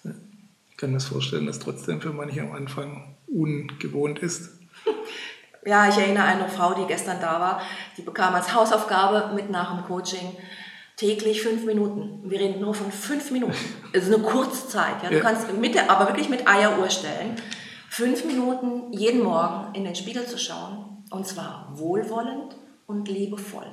Ich 0.71 0.77
kann 0.77 0.91
mir 0.91 0.97
das 0.97 1.05
vorstellen, 1.05 1.45
dass 1.45 1.59
trotzdem 1.59 2.01
für 2.01 2.11
manche 2.11 2.41
am 2.41 2.51
Anfang 2.51 3.15
ungewohnt 3.27 4.19
ist. 4.19 4.51
Ja, 5.65 5.89
ich 5.89 5.97
erinnere 5.97 6.23
eine 6.23 6.47
Frau, 6.47 6.73
die 6.75 6.87
gestern 6.87 7.19
da 7.19 7.41
war, 7.41 7.61
die 7.97 8.01
bekam 8.01 8.33
als 8.33 8.53
Hausaufgabe 8.53 9.35
mit 9.35 9.49
nach 9.49 9.75
dem 9.75 9.83
Coaching 9.83 10.37
täglich 10.95 11.41
fünf 11.41 11.65
Minuten. 11.65 12.21
Wir 12.23 12.39
reden 12.39 12.61
nur 12.61 12.73
von 12.73 12.89
fünf 12.89 13.31
Minuten. 13.31 13.53
Es 13.91 14.07
ist 14.07 14.13
eine 14.13 14.23
kurze 14.23 14.69
Zeit. 14.69 15.03
Ja? 15.03 15.09
Du 15.09 15.15
ja. 15.15 15.21
kannst 15.21 15.51
mit 15.53 15.89
aber 15.89 16.07
wirklich 16.07 16.29
mit 16.29 16.47
Eieruhr 16.47 16.89
stellen, 16.89 17.35
fünf 17.89 18.23
Minuten 18.23 18.93
jeden 18.93 19.23
Morgen 19.23 19.75
in 19.75 19.83
den 19.83 19.95
Spiegel 19.95 20.25
zu 20.25 20.37
schauen 20.37 21.03
und 21.09 21.27
zwar 21.27 21.73
wohlwollend 21.73 22.55
und 22.85 23.09
liebevoll. 23.09 23.67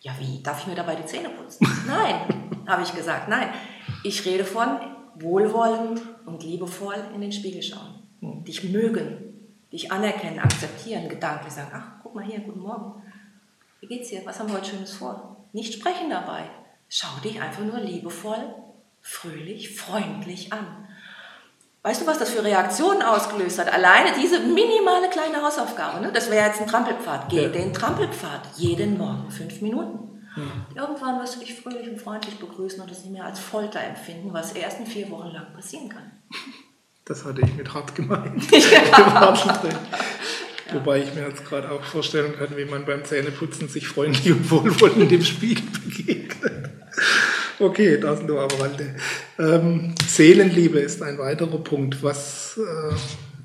Ja, 0.00 0.12
wie? 0.18 0.42
Darf 0.42 0.60
ich 0.60 0.66
mir 0.66 0.74
dabei 0.74 0.94
die 0.96 1.04
Zähne 1.04 1.28
putzen? 1.28 1.66
Nein, 1.86 2.62
habe 2.66 2.82
ich 2.82 2.94
gesagt. 2.94 3.28
Nein, 3.28 3.50
ich 4.02 4.24
rede 4.24 4.44
von 4.44 4.80
wohlwollend 5.16 6.00
und 6.24 6.42
liebevoll 6.42 6.96
in 7.14 7.20
den 7.20 7.32
Spiegel 7.32 7.62
schauen. 7.62 8.02
Hm. 8.20 8.44
Dich 8.44 8.64
mögen, 8.64 9.34
dich 9.72 9.92
anerkennen, 9.92 10.38
akzeptieren, 10.38 11.08
gedanklich 11.08 11.52
sagen, 11.52 11.70
ach, 11.74 12.00
guck 12.02 12.14
mal 12.14 12.24
hier, 12.24 12.40
guten 12.40 12.60
Morgen. 12.60 13.02
Wie 13.80 13.86
geht's 13.86 14.08
dir? 14.08 14.22
Was 14.24 14.40
haben 14.40 14.48
wir 14.48 14.56
heute 14.56 14.70
Schönes 14.70 14.94
vor? 14.94 15.36
Nicht 15.52 15.74
sprechen 15.74 16.08
dabei. 16.08 16.44
Schau 16.88 17.20
dich 17.22 17.40
einfach 17.40 17.62
nur 17.62 17.78
liebevoll, 17.78 18.54
fröhlich, 19.02 19.76
freundlich 19.76 20.52
an. 20.52 20.88
Weißt 21.82 22.02
du, 22.02 22.06
was 22.06 22.18
das 22.18 22.30
für 22.30 22.44
Reaktionen 22.44 23.00
ausgelöst 23.00 23.58
hat? 23.58 23.72
Alleine 23.72 24.10
diese 24.20 24.38
minimale 24.40 25.08
kleine 25.10 25.42
Hausaufgabe, 25.42 26.00
ne? 26.00 26.10
das 26.12 26.30
wäre 26.30 26.46
jetzt 26.46 26.60
ein 26.60 26.66
Trampelpfad. 26.66 27.30
Geh 27.30 27.44
ja. 27.44 27.48
den 27.48 27.72
Trampelpfad 27.72 28.42
jeden 28.56 28.98
Morgen 28.98 29.30
fünf 29.30 29.62
Minuten. 29.62 30.10
Mhm. 30.36 30.76
Irgendwann 30.76 31.18
wirst 31.20 31.36
du 31.36 31.40
dich 31.40 31.54
fröhlich 31.54 31.88
und 31.88 31.98
freundlich 31.98 32.38
begrüßen 32.38 32.82
und 32.82 32.90
es 32.90 33.04
nicht 33.04 33.12
mehr 33.12 33.24
als 33.24 33.40
Folter 33.40 33.80
empfinden, 33.80 34.32
was 34.32 34.52
erst 34.52 34.80
in 34.80 34.86
vier 34.86 35.10
Wochen 35.10 35.28
lang 35.28 35.52
passieren 35.54 35.88
kann. 35.88 36.12
Das 37.06 37.24
hatte 37.24 37.40
ich 37.40 37.54
mit 37.54 37.72
hart 37.72 37.94
gemeint. 37.94 38.50
ja. 38.52 39.34
Wobei 40.72 41.02
ich 41.02 41.14
mir 41.14 41.26
jetzt 41.26 41.44
gerade 41.46 41.70
auch 41.70 41.82
vorstellen 41.82 42.36
kann, 42.36 42.56
wie 42.56 42.64
man 42.66 42.84
beim 42.84 43.04
Zähneputzen 43.04 43.68
sich 43.68 43.88
freundlich 43.88 44.32
und 44.32 44.50
wohlwollend 44.50 45.10
im 45.10 45.24
Spiegel. 45.24 45.64
Okay, 47.60 48.00
das 48.00 48.22
nur 48.22 48.40
am 48.40 48.48
Rande. 48.58 48.96
Ähm, 49.38 49.94
Seelenliebe 50.06 50.78
ist 50.78 51.02
ein 51.02 51.18
weiterer 51.18 51.58
Punkt. 51.58 52.02
Was 52.02 52.58
äh, 52.58 52.94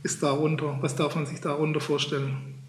ist 0.04 0.24
darunter? 0.24 0.78
Was 0.80 0.96
darf 0.96 1.16
man 1.16 1.26
sich 1.26 1.42
darunter 1.42 1.82
vorstellen? 1.82 2.64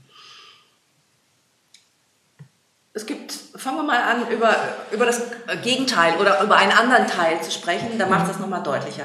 Es 2.92 3.06
gibt, 3.06 3.32
fangen 3.54 3.76
wir 3.76 3.82
mal 3.84 4.02
an, 4.02 4.28
über, 4.30 4.56
über 4.90 5.06
das 5.06 5.22
Gegenteil 5.62 6.16
oder 6.16 6.42
über 6.42 6.56
einen 6.56 6.72
anderen 6.72 7.06
Teil 7.06 7.40
zu 7.42 7.52
sprechen, 7.52 7.98
da 7.98 8.06
macht 8.06 8.22
es 8.22 8.32
das 8.32 8.40
nochmal 8.40 8.62
deutlicher. 8.62 9.04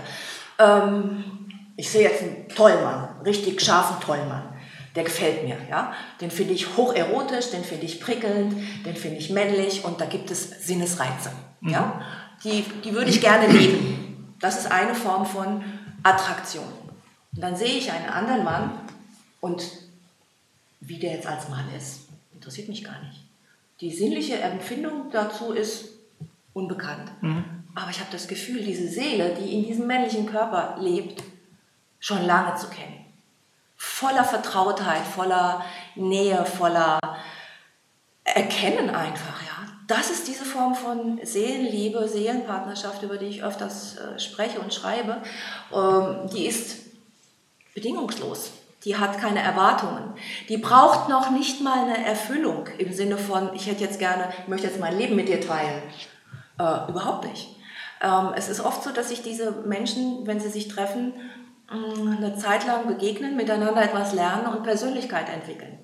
Ähm, 0.58 1.24
ich 1.76 1.92
sehe 1.92 2.04
jetzt 2.04 2.24
einen 2.24 2.48
Tollmann, 2.48 3.22
richtig 3.24 3.62
scharfen 3.62 4.00
Tollmann. 4.00 4.52
Der 4.96 5.04
gefällt 5.04 5.44
mir, 5.44 5.58
ja. 5.70 5.94
Den 6.20 6.32
finde 6.32 6.54
ich 6.54 6.76
hocherotisch, 6.76 7.52
den 7.52 7.64
finde 7.64 7.86
ich 7.86 8.02
prickelnd, 8.02 8.56
den 8.86 8.96
finde 8.96 9.18
ich 9.18 9.30
männlich 9.30 9.86
und 9.86 10.02
da 10.02 10.06
gibt 10.06 10.32
es 10.32 10.50
Sinnesreize, 10.66 11.32
mhm. 11.62 11.70
ja. 11.70 12.02
Die, 12.44 12.64
die 12.84 12.94
würde 12.94 13.10
ich 13.10 13.22
gerne 13.22 13.48
leben. 13.48 14.36
Das 14.40 14.58
ist 14.58 14.72
eine 14.72 14.96
Form 14.96 15.26
von 15.26 15.64
Attraktion. 16.04 16.64
Und 17.34 17.42
dann 17.42 17.56
sehe 17.56 17.78
ich 17.78 17.92
einen 17.92 18.10
anderen 18.10 18.44
Mann 18.44 18.72
und 19.40 19.64
wie 20.80 20.98
der 20.98 21.14
jetzt 21.14 21.28
als 21.28 21.48
Mann 21.50 21.66
ist, 21.78 22.02
interessiert 22.34 22.68
mich 22.68 22.84
gar 22.84 23.00
nicht. 23.04 23.22
Die 23.80 23.92
sinnliche 23.92 24.40
Empfindung 24.40 25.12
dazu 25.12 25.54
ist 25.54 25.90
unbekannt. 26.54 27.12
Mhm. 27.22 27.44
Aber 27.76 27.90
ich 27.90 28.00
habe 28.00 28.12
das 28.12 28.28
Gefühl, 28.28 28.64
diese 28.64 28.88
Seele, 28.88 29.36
die 29.36 29.54
in 29.54 29.66
diesem 29.66 29.88
männlichen 29.88 30.26
Körper 30.26 30.76
lebt, 30.80 31.24
schon 32.00 32.26
lange 32.26 32.56
zu 32.56 32.68
kennen. 32.68 33.06
Voller 33.78 34.24
Vertrautheit, 34.24 35.06
voller 35.06 35.64
Nähe, 35.96 36.46
voller 36.46 37.00
Erkennen 38.24 38.90
einfach, 38.90 39.42
ja. 39.44 39.51
Das 39.92 40.10
ist 40.10 40.26
diese 40.30 40.46
Form 40.46 40.74
von 40.74 41.20
Seelenliebe, 41.22 42.08
Seelenpartnerschaft, 42.08 43.04
über 43.04 43.18
die 43.18 43.26
ich 43.26 43.44
öfters 43.44 43.98
äh, 43.98 44.18
spreche 44.22 44.62
und 44.62 44.74
schreibe. 44.74 45.18
Ähm, 45.76 46.30
die 46.34 46.46
ist 46.46 46.78
bedingungslos. 47.76 48.52
Die 48.86 48.96
hat 48.96 49.20
keine 49.20 49.42
Erwartungen. 49.42 50.14
Die 50.48 50.56
braucht 50.56 51.10
noch 51.10 51.30
nicht 51.32 51.60
mal 51.60 51.84
eine 51.84 52.06
Erfüllung 52.06 52.70
im 52.78 52.94
Sinne 52.94 53.18
von, 53.18 53.54
ich 53.54 53.68
hätte 53.68 53.84
jetzt 53.84 54.00
gerne, 54.00 54.30
möchte 54.48 54.68
jetzt 54.68 54.80
mein 54.80 54.98
Leben 54.98 55.18
mit 55.18 55.28
dir 55.28 55.42
teilen. 55.42 55.84
Äh, 56.58 56.90
überhaupt 56.90 57.28
nicht. 57.28 57.50
Ähm, 58.02 58.30
es 58.34 58.48
ist 58.48 58.62
oft 58.62 58.84
so, 58.84 58.92
dass 58.92 59.10
sich 59.10 59.24
diese 59.24 59.52
Menschen, 59.52 60.26
wenn 60.26 60.40
sie 60.40 60.50
sich 60.50 60.70
treffen, 60.70 61.16
mm, 61.70 62.16
eine 62.16 62.38
Zeit 62.38 62.66
lang 62.66 62.88
begegnen, 62.88 63.36
miteinander 63.36 63.84
etwas 63.84 64.14
lernen 64.14 64.56
und 64.56 64.64
Persönlichkeit 64.64 65.28
entwickeln. 65.28 65.80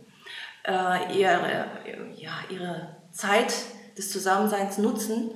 Äh, 0.63 1.19
ihre, 1.19 1.65
ja, 2.15 2.31
ihre 2.49 2.95
Zeit 3.11 3.51
des 3.97 4.11
Zusammenseins 4.11 4.77
nutzen, 4.77 5.31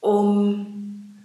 um 0.00 1.16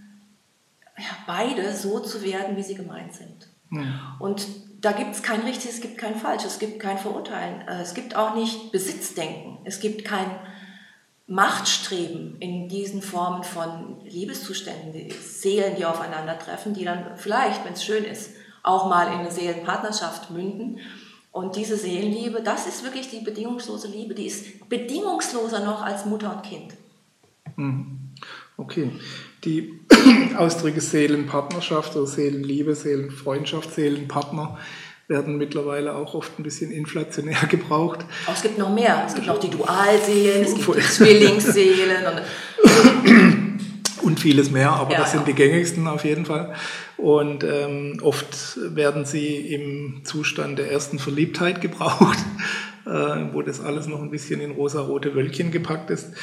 ja, 0.98 1.06
beide 1.28 1.74
so 1.74 2.00
zu 2.00 2.24
werden, 2.24 2.56
wie 2.56 2.64
sie 2.64 2.76
gemeint 2.76 3.14
sind. 3.14 3.48
Mhm. 3.70 3.94
Und 4.20 4.48
da 4.82 4.92
gibt 4.92 5.16
es 5.16 5.24
kein 5.24 5.42
richtiges, 5.42 5.76
es 5.76 5.82
gibt 5.82 5.98
kein 5.98 6.16
falsch, 6.16 6.46
es 6.46 6.60
gibt 6.60 6.80
kein 6.80 6.98
Verurteilen, 6.98 7.68
äh, 7.68 7.82
es 7.82 7.94
gibt 7.94 8.16
auch 8.16 8.36
nicht 8.36 8.72
Besitzdenken, 8.72 9.58
es 9.66 9.80
gibt 9.80 10.06
kein 10.06 10.30
Machtstreben 11.28 12.38
in 12.40 12.70
diesen 12.70 13.04
Formen 13.04 13.44
von 13.44 14.02
Liebeszuständen, 14.04 14.94
die 14.94 15.12
Seelen, 15.12 15.76
die 15.76 15.86
aufeinandertreffen, 15.86 16.74
die 16.74 16.86
dann 16.86 17.18
vielleicht, 17.18 17.64
wenn 17.66 17.74
es 17.74 17.84
schön 17.84 18.04
ist, 18.04 18.32
auch 18.64 18.90
mal 18.90 19.14
in 19.14 19.20
eine 19.20 19.32
Seelenpartnerschaft 19.32 20.32
münden. 20.32 20.80
Und 21.32 21.56
diese 21.56 21.78
Seelenliebe, 21.78 22.42
das 22.42 22.68
ist 22.68 22.84
wirklich 22.84 23.10
die 23.10 23.20
bedingungslose 23.20 23.88
Liebe, 23.88 24.16
die 24.16 24.26
ist 24.26 24.68
bedingungsloser 24.68 25.64
noch 25.64 25.84
als 25.84 26.06
Mutter 26.06 26.36
und 26.36 26.44
Kind. 26.44 26.74
Mhm. 27.56 28.00
Okay, 28.58 28.92
die 29.44 29.80
Ausdrücke 30.38 30.82
Seelenpartnerschaft 30.82 31.96
oder 31.96 32.08
Seelenliebe, 32.08 32.76
Seelenfreundschaft, 32.76 33.74
Seelenpartner 33.74 34.58
werden 35.08 35.38
mittlerweile 35.38 35.96
auch 35.96 36.14
oft 36.14 36.38
ein 36.40 36.44
bisschen 36.44 36.72
inflationär 36.72 37.40
gebraucht. 37.50 38.00
Oh, 38.28 38.32
es 38.34 38.42
gibt 38.42 38.58
noch 38.58 38.74
mehr. 38.74 39.04
Es 39.08 39.16
gibt 39.16 39.28
noch 39.28 39.40
die 39.40 39.50
Dualseelen, 39.50 40.44
es 40.44 40.56
gibt 40.56 40.76
die 40.76 40.82
Zwillingsseelen. 40.82 42.22
Und, 44.02 44.20
vieles 44.20 44.52
mehr, 44.52 44.72
aber 44.72 44.94
ja, 44.94 45.00
das 45.00 45.12
sind 45.12 45.22
ja. 45.22 45.28
die 45.28 45.34
gängigsten 45.34 45.88
auf 45.88 46.06
jeden 46.06 46.26
Fall. 46.26 46.54
Und 46.98 47.44
ähm, 47.44 48.00
oft 48.02 48.58
werden 48.76 49.06
sie 49.06 49.38
im 49.54 50.02
Zustand 50.04 50.60
der 50.60 50.72
ersten 50.72 51.00
Verliebtheit 51.00 51.62
gebraucht, 51.62 52.18
äh, 52.86 52.90
wo 53.34 53.42
das 53.42 53.62
alles 53.62 53.88
noch 53.88 54.02
ein 54.02 54.12
bisschen 54.12 54.42
in 54.42 54.52
rosa-rote 54.52 55.16
Wölkchen 55.16 55.52
gepackt 55.52 55.90
ist 55.90 56.14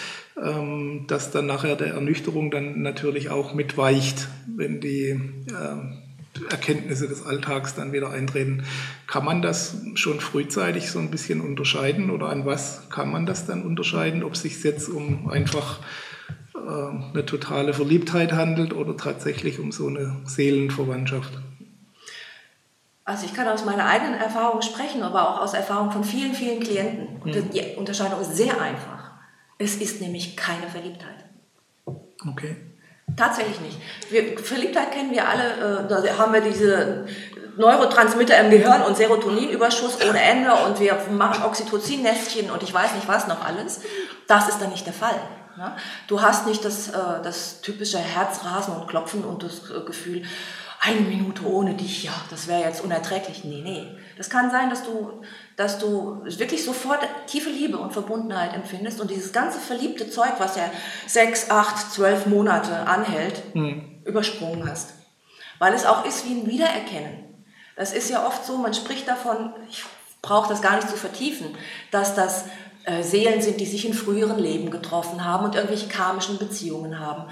ähm, 0.42 1.05
dass 1.07 1.31
dann 1.31 1.46
nachher 1.46 1.77
der 1.77 1.94
Ernüchterung 1.94 2.50
dann 2.50 2.83
natürlich 2.83 3.31
auch 3.31 3.55
mitweicht, 3.55 4.29
wenn 4.46 4.81
die 4.81 5.09
äh, 5.09 6.50
Erkenntnisse 6.50 7.09
des 7.09 7.24
Alltags 7.24 7.74
dann 7.74 7.92
wieder 7.92 8.11
eintreten. 8.11 8.64
Kann 9.07 9.24
man 9.24 9.40
das 9.40 9.77
schon 9.94 10.20
frühzeitig 10.20 10.90
so 10.90 10.98
ein 10.98 11.11
bisschen 11.11 11.40
unterscheiden 11.40 12.11
oder 12.11 12.29
an 12.29 12.44
was 12.44 12.90
kann 12.90 13.11
man 13.11 13.24
das 13.24 13.46
dann 13.46 13.62
unterscheiden, 13.62 14.22
ob 14.22 14.35
es 14.35 14.42
sich 14.42 14.62
jetzt 14.62 14.88
um 14.90 15.31
einfach 15.31 15.81
eine 16.57 17.27
totale 17.27 17.75
Verliebtheit 17.75 18.33
handelt 18.33 18.73
oder 18.73 18.97
tatsächlich 18.97 19.59
um 19.61 19.73
so 19.73 19.88
eine 19.88 20.16
Seelenverwandtschaft? 20.25 21.33
Also 23.05 23.27
ich 23.27 23.35
kann 23.35 23.47
aus 23.47 23.64
meiner 23.64 23.87
eigenen 23.87 24.14
Erfahrung 24.14 24.62
sprechen, 24.62 25.03
aber 25.03 25.31
auch 25.31 25.40
aus 25.40 25.55
Erfahrung 25.55 25.92
von 25.92 26.03
vielen, 26.03 26.35
vielen 26.35 26.61
Klienten. 26.61 27.23
Und 27.23 27.55
die 27.55 27.77
Unterscheidung 27.77 28.21
ist 28.21 28.37
sehr 28.37 28.61
einfach. 28.61 29.12
Es 29.59 29.77
ist 29.77 30.01
nämlich 30.01 30.37
keine 30.37 30.69
Verliebtheit. 30.69 31.25
Okay. 32.29 32.57
Tatsächlich 33.16 33.61
nicht. 33.61 33.79
Wir, 34.11 34.37
Verliebtheit 34.38 34.90
kennen 34.90 35.12
wir 35.12 35.29
alle, 35.29 35.85
äh, 35.85 35.88
da 35.88 36.19
haben 36.19 36.33
wir 36.33 36.40
diese 36.40 37.07
Neurotransmitter 37.57 38.38
im 38.40 38.51
Gehirn 38.51 38.83
und 38.83 38.97
Serotoninüberschuss 38.97 39.99
ohne 40.07 40.21
Ende 40.21 40.53
und 40.53 40.81
wir 40.81 40.99
machen 41.11 41.45
Oxytocin-Nestchen 41.45 42.51
und 42.51 42.62
ich 42.62 42.75
weiß 42.75 42.95
nicht 42.95 43.09
was 43.09 43.29
noch 43.29 43.45
alles. 43.45 43.81
Das 44.27 44.49
ist 44.49 44.61
dann 44.61 44.71
nicht 44.71 44.85
der 44.85 44.92
Fall. 44.92 45.19
Ne? 45.57 45.77
Du 46.07 46.21
hast 46.23 46.47
nicht 46.47 46.64
das, 46.64 46.88
äh, 46.88 47.23
das 47.23 47.61
typische 47.61 47.99
Herzrasen 47.99 48.75
und 48.75 48.88
Klopfen 48.88 49.25
und 49.25 49.42
das 49.42 49.71
äh, 49.71 49.81
Gefühl, 49.85 50.23
eine 50.81 51.01
Minute 51.01 51.47
ohne 51.47 51.75
dich, 51.75 52.05
ja, 52.05 52.12
das 52.31 52.47
wäre 52.47 52.62
jetzt 52.62 52.85
unerträglich. 52.85 53.45
Nee, 53.45 53.62
nee. 53.62 53.88
Das 54.16 54.31
kann 54.31 54.51
sein, 54.51 54.71
dass 54.71 54.85
du, 54.85 55.23
dass 55.57 55.79
du 55.79 56.23
wirklich 56.25 56.64
sofort 56.64 57.01
tiefe 57.27 57.51
Liebe 57.51 57.79
und 57.79 57.92
Verbundenheit 57.92 58.55
empfindest 58.55 59.01
und 59.01 59.11
dieses 59.11 59.33
ganze 59.33 59.59
verliebte 59.59 60.11
Zeug, 60.11 60.35
was 60.38 60.57
ja 60.57 60.71
sechs, 61.07 61.51
acht, 61.51 61.92
zwölf 61.92 62.27
Monate 62.27 62.87
anhält, 62.87 63.55
mhm. 63.55 64.03
übersprungen 64.05 64.69
hast. 64.69 64.95
Weil 65.59 65.73
es 65.73 65.87
auch 65.87 66.05
ist 66.05 66.27
wie 66.27 66.40
ein 66.40 66.47
Wiedererkennen. 66.47 67.25
Das 67.75 67.92
ist 67.92 68.11
ja 68.11 68.27
oft 68.27 68.45
so, 68.45 68.59
man 68.59 68.75
spricht 68.75 69.09
davon, 69.09 69.55
ich 69.69 69.85
brauche 70.23 70.49
das 70.49 70.62
gar 70.62 70.77
nicht 70.77 70.88
zu 70.88 70.97
vertiefen, 70.97 71.57
dass 71.90 72.14
das 72.14 72.45
äh, 72.87 73.03
Seelen 73.03 73.42
sind, 73.42 73.61
die 73.61 73.66
sich 73.66 73.85
in 73.85 73.94
früheren 73.94 74.38
Leben 74.38 74.70
getroffen 74.70 75.25
haben 75.25 75.44
und 75.44 75.57
irgendwelche 75.57 75.88
karmischen 75.88 76.38
Beziehungen 76.38 77.01
haben. 77.01 77.25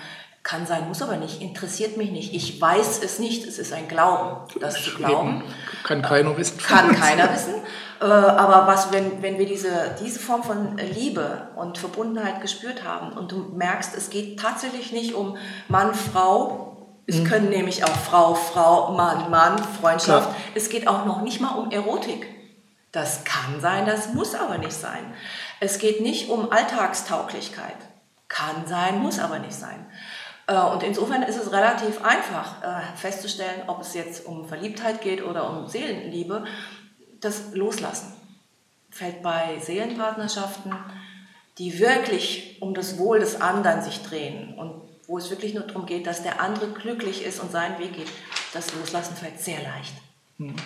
Kann 0.43 0.67
sein, 0.67 0.89
muss 0.89 1.01
aber 1.01 1.17
nicht, 1.17 1.41
interessiert 1.41 1.97
mich 1.97 2.11
nicht. 2.11 2.35
Ich 2.35 2.61
weiß 2.61 3.03
es 3.03 3.19
nicht, 3.19 3.47
es 3.47 3.59
ist 3.59 3.73
ein 3.73 3.89
Glauben. 3.89 4.47
Das 4.61 4.83
zu 4.83 4.95
glauben. 4.97 5.43
Kann 5.85 6.03
keiner 6.03 6.37
wissen. 6.37 6.59
Kann 6.59 6.95
keiner 6.95 7.33
wissen. 7.33 7.55
Äh, 8.01 8.05
aber 8.05 8.67
was, 8.67 8.93
wenn, 8.93 9.23
wenn 9.23 9.39
wir 9.39 9.47
diese, 9.47 9.95
diese 10.05 10.19
Form 10.19 10.43
von 10.43 10.77
Liebe 10.77 11.49
und 11.55 11.79
Verbundenheit 11.79 12.41
gespürt 12.41 12.85
haben 12.85 13.17
und 13.17 13.33
du 13.33 13.53
merkst, 13.55 13.97
es 13.97 14.11
geht 14.11 14.41
tatsächlich 14.41 14.93
nicht 14.93 15.15
um 15.15 15.39
Mann, 15.69 15.95
Frau, 15.95 16.75
es 17.07 17.21
mhm. 17.21 17.25
können 17.25 17.49
nämlich 17.49 17.85
auch 17.85 17.97
Frau, 17.97 18.35
Frau, 18.35 18.93
Mann, 18.93 19.31
Mann, 19.31 19.57
Freundschaft. 19.81 20.31
Klar. 20.31 20.37
Es 20.55 20.69
geht 20.69 20.89
auch 20.89 21.05
noch 21.05 21.23
nicht 21.23 21.41
mal 21.41 21.55
um 21.55 21.71
Erotik. 21.71 22.27
Das 22.93 23.25
kann 23.25 23.61
sein, 23.61 23.87
das 23.87 24.15
muss 24.15 24.35
aber 24.35 24.59
nicht 24.59 24.73
sein. 24.73 25.13
Es 25.61 25.79
geht 25.79 26.01
nicht 26.01 26.29
um 26.29 26.51
Alltagstauglichkeit. 26.51 27.77
Kann 28.29 28.67
sein, 28.67 28.99
muss 28.99 29.19
aber 29.19 29.39
nicht 29.39 29.55
sein. 29.55 29.87
Äh, 30.47 30.59
und 30.59 30.83
insofern 30.83 31.23
ist 31.23 31.37
es 31.37 31.53
relativ 31.53 32.05
einfach 32.05 32.63
äh, 32.63 32.97
festzustellen, 32.97 33.63
ob 33.67 33.81
es 33.81 33.95
jetzt 33.95 34.27
um 34.27 34.49
Verliebtheit 34.49 35.01
geht 35.01 35.23
oder 35.23 35.49
um 35.51 35.69
Seelenliebe. 35.69 36.45
Das 37.21 37.55
Loslassen 37.55 38.13
fällt 38.91 39.23
bei 39.23 39.59
Seelenpartnerschaften, 39.61 40.75
die 41.59 41.79
wirklich 41.79 42.59
um 42.61 42.75
das 42.75 42.99
Wohl 42.99 43.21
des 43.21 43.41
anderen 43.41 43.83
sich 43.83 44.03
drehen 44.03 44.55
und 44.59 44.83
wo 45.07 45.19
es 45.19 45.31
wirklich 45.31 45.55
nur 45.55 45.65
darum 45.65 45.87
geht, 45.87 46.07
dass 46.07 46.23
der 46.23 46.41
andere 46.41 46.69
glücklich 46.73 47.25
ist 47.25 47.41
und 47.41 47.53
seinen 47.53 47.79
Weg 47.79 47.95
geht. 47.95 48.09
Das 48.53 48.75
Loslassen 48.75 49.17
fällt 49.17 49.41
sehr 49.41 49.63
leicht. 49.63 49.95
Hm. 50.39 50.57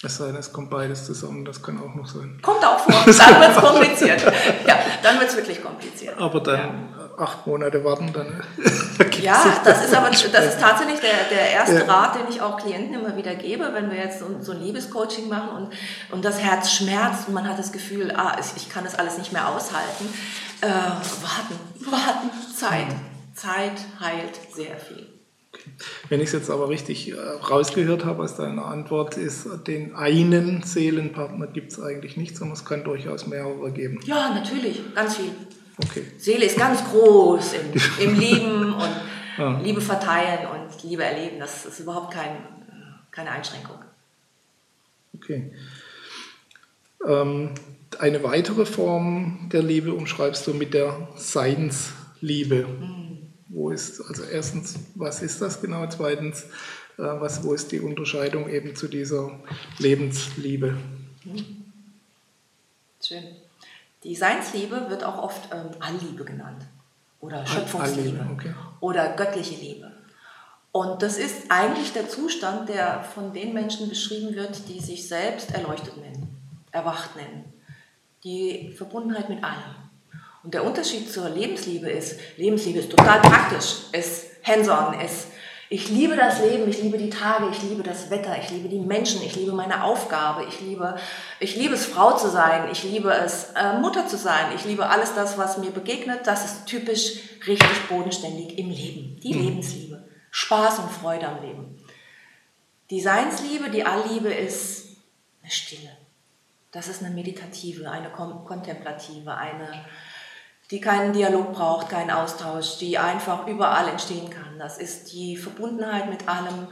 Es 0.00 0.16
sei 0.16 0.26
denn, 0.26 0.36
es 0.36 0.52
kommt 0.52 0.70
beides 0.70 1.06
zusammen, 1.06 1.44
das 1.44 1.60
kann 1.60 1.76
auch 1.82 1.92
noch 1.92 2.06
sein. 2.06 2.38
Kommt 2.40 2.64
auch 2.64 2.78
vor, 2.78 2.94
dann 3.04 3.40
wird 3.40 3.50
es 3.50 3.56
kompliziert. 3.56 4.22
ja, 4.66 4.78
dann 5.02 5.18
wird 5.18 5.28
es 5.28 5.36
wirklich 5.36 5.60
kompliziert. 5.60 6.16
Aber 6.16 6.38
dann 6.38 6.60
ja. 6.96 7.24
acht 7.24 7.44
Monate 7.48 7.82
warten, 7.82 8.12
dann. 8.12 8.40
ja, 9.20 9.60
das 9.64 9.84
ist 9.84 9.94
aber 9.96 10.10
das 10.10 10.22
ist 10.22 10.60
tatsächlich 10.60 11.00
der, 11.00 11.36
der 11.36 11.50
erste 11.50 11.84
ja. 11.84 11.92
Rat, 11.92 12.14
den 12.14 12.28
ich 12.30 12.40
auch 12.40 12.58
Klienten 12.58 12.94
immer 12.94 13.16
wieder 13.16 13.34
gebe, 13.34 13.74
wenn 13.74 13.90
wir 13.90 13.98
jetzt 13.98 14.20
so, 14.20 14.26
so 14.40 14.52
ein 14.52 14.62
Liebescoaching 14.62 15.28
machen 15.28 15.48
und, 15.56 15.72
und 16.12 16.24
das 16.24 16.38
Herz 16.40 16.70
schmerzt 16.70 17.26
und 17.26 17.34
man 17.34 17.48
hat 17.48 17.58
das 17.58 17.72
Gefühl, 17.72 18.12
ah, 18.16 18.36
ich 18.54 18.68
kann 18.68 18.84
das 18.84 18.94
alles 18.94 19.18
nicht 19.18 19.32
mehr 19.32 19.48
aushalten. 19.48 20.08
Äh, 20.60 20.68
warten, 20.68 21.58
warten, 21.90 22.30
Zeit. 22.54 22.86
Mhm. 22.86 23.34
Zeit 23.34 23.80
heilt 24.00 24.38
sehr 24.54 24.76
viel. 24.76 25.07
Wenn 26.08 26.20
ich 26.20 26.26
es 26.26 26.32
jetzt 26.32 26.50
aber 26.50 26.68
richtig 26.68 27.10
äh, 27.10 27.14
rausgehört 27.16 28.04
habe 28.04 28.22
aus 28.22 28.36
deiner 28.36 28.66
Antwort, 28.66 29.16
ist 29.16 29.46
den 29.66 29.94
einen 29.94 30.62
Seelenpartner 30.62 31.46
gibt 31.46 31.72
es 31.72 31.80
eigentlich 31.80 32.16
nicht, 32.16 32.36
sondern 32.36 32.56
es 32.56 32.64
kann 32.64 32.84
durchaus 32.84 33.26
mehrere 33.26 33.72
geben. 33.72 34.00
Ja, 34.04 34.34
natürlich, 34.34 34.82
ganz 34.94 35.16
viel. 35.16 35.30
Okay. 35.82 36.04
Seele 36.18 36.44
ist 36.44 36.58
ganz 36.58 36.84
groß 36.84 37.54
im, 37.54 37.80
im 38.08 38.18
Lieben 38.18 38.74
und 38.74 38.90
ja. 39.38 39.58
Liebe 39.60 39.80
verteilen 39.80 40.46
und 40.48 40.82
Liebe 40.82 41.04
erleben. 41.04 41.38
Das 41.38 41.64
ist 41.64 41.80
überhaupt 41.80 42.12
kein, 42.12 42.38
keine 43.10 43.30
Einschränkung. 43.30 43.76
Okay. 45.14 45.52
Ähm, 47.06 47.54
eine 47.98 48.22
weitere 48.22 48.66
Form 48.66 49.48
der 49.52 49.62
Liebe 49.62 49.94
umschreibst 49.94 50.46
du 50.46 50.54
mit 50.54 50.74
der 50.74 51.08
Seinsliebe. 51.16 52.66
Mhm. 52.66 53.07
Wo 53.48 53.70
ist, 53.70 54.00
also 54.00 54.24
erstens, 54.24 54.78
was 54.94 55.22
ist 55.22 55.40
das 55.40 55.60
genau? 55.60 55.86
Zweitens, 55.88 56.44
äh, 56.98 57.02
was, 57.02 57.42
wo 57.44 57.54
ist 57.54 57.72
die 57.72 57.80
Unterscheidung 57.80 58.48
eben 58.48 58.76
zu 58.76 58.88
dieser 58.88 59.38
Lebensliebe? 59.78 60.76
Schön. 63.02 63.24
Die 64.04 64.14
Seinsliebe 64.14 64.90
wird 64.90 65.02
auch 65.04 65.22
oft 65.22 65.48
ähm, 65.52 65.70
Allliebe 65.80 66.24
genannt 66.24 66.64
oder 67.20 67.46
Schöpfungsliebe 67.46 68.26
okay. 68.32 68.54
oder 68.80 69.14
göttliche 69.16 69.54
Liebe. 69.54 69.92
Und 70.70 71.02
das 71.02 71.18
ist 71.18 71.50
eigentlich 71.50 71.92
der 71.92 72.08
Zustand, 72.08 72.68
der 72.68 73.02
von 73.02 73.32
den 73.32 73.54
Menschen 73.54 73.88
beschrieben 73.88 74.36
wird, 74.36 74.68
die 74.68 74.80
sich 74.80 75.08
selbst 75.08 75.52
erleuchtet 75.52 75.96
nennen, 75.96 76.28
erwacht 76.70 77.16
nennen. 77.16 77.52
Die 78.22 78.72
Verbundenheit 78.76 79.28
mit 79.28 79.42
allem. 79.42 79.87
Und 80.48 80.54
der 80.54 80.64
Unterschied 80.64 81.12
zur 81.12 81.28
Lebensliebe 81.28 81.90
ist, 81.90 82.18
Lebensliebe 82.38 82.78
ist 82.78 82.88
total 82.88 83.20
praktisch, 83.20 83.82
ist 83.92 84.28
hands-on, 84.42 84.98
ist 84.98 85.26
ich 85.68 85.90
liebe 85.90 86.16
das 86.16 86.40
Leben, 86.40 86.66
ich 86.70 86.82
liebe 86.82 86.96
die 86.96 87.10
Tage, 87.10 87.50
ich 87.50 87.62
liebe 87.62 87.82
das 87.82 88.08
Wetter, 88.08 88.34
ich 88.40 88.48
liebe 88.48 88.70
die 88.70 88.78
Menschen, 88.78 89.22
ich 89.22 89.36
liebe 89.36 89.52
meine 89.52 89.84
Aufgabe, 89.84 90.46
ich 90.48 90.62
liebe, 90.62 90.96
ich 91.38 91.54
liebe 91.54 91.74
es, 91.74 91.84
Frau 91.84 92.16
zu 92.16 92.30
sein, 92.30 92.70
ich 92.72 92.82
liebe 92.82 93.12
es, 93.12 93.50
äh, 93.56 93.78
Mutter 93.78 94.06
zu 94.06 94.16
sein, 94.16 94.46
ich 94.56 94.64
liebe 94.64 94.88
alles 94.88 95.14
das, 95.14 95.36
was 95.36 95.58
mir 95.58 95.70
begegnet. 95.70 96.26
Das 96.26 96.46
ist 96.46 96.64
typisch 96.64 97.18
richtig 97.46 97.86
bodenständig 97.90 98.56
im 98.58 98.70
Leben. 98.70 99.20
Die 99.22 99.34
mhm. 99.34 99.42
Lebensliebe. 99.42 100.08
Spaß 100.30 100.78
und 100.78 100.90
Freude 100.90 101.28
am 101.28 101.42
Leben. 101.42 101.76
Die 102.88 103.02
Seinsliebe, 103.02 103.68
die 103.68 103.84
Allliebe 103.84 104.32
ist 104.32 104.96
eine 105.42 105.50
Stille. 105.50 105.94
Das 106.70 106.88
ist 106.88 107.02
eine 107.02 107.14
meditative, 107.14 107.90
eine 107.90 108.08
kontemplative, 108.08 109.34
eine 109.34 109.84
die 110.70 110.80
keinen 110.80 111.12
Dialog 111.12 111.52
braucht, 111.52 111.88
keinen 111.88 112.10
Austausch, 112.10 112.78
die 112.78 112.98
einfach 112.98 113.46
überall 113.46 113.88
entstehen 113.88 114.30
kann. 114.30 114.58
Das 114.58 114.78
ist 114.78 115.12
die 115.12 115.36
Verbundenheit 115.36 116.10
mit 116.10 116.28
allem. 116.28 116.68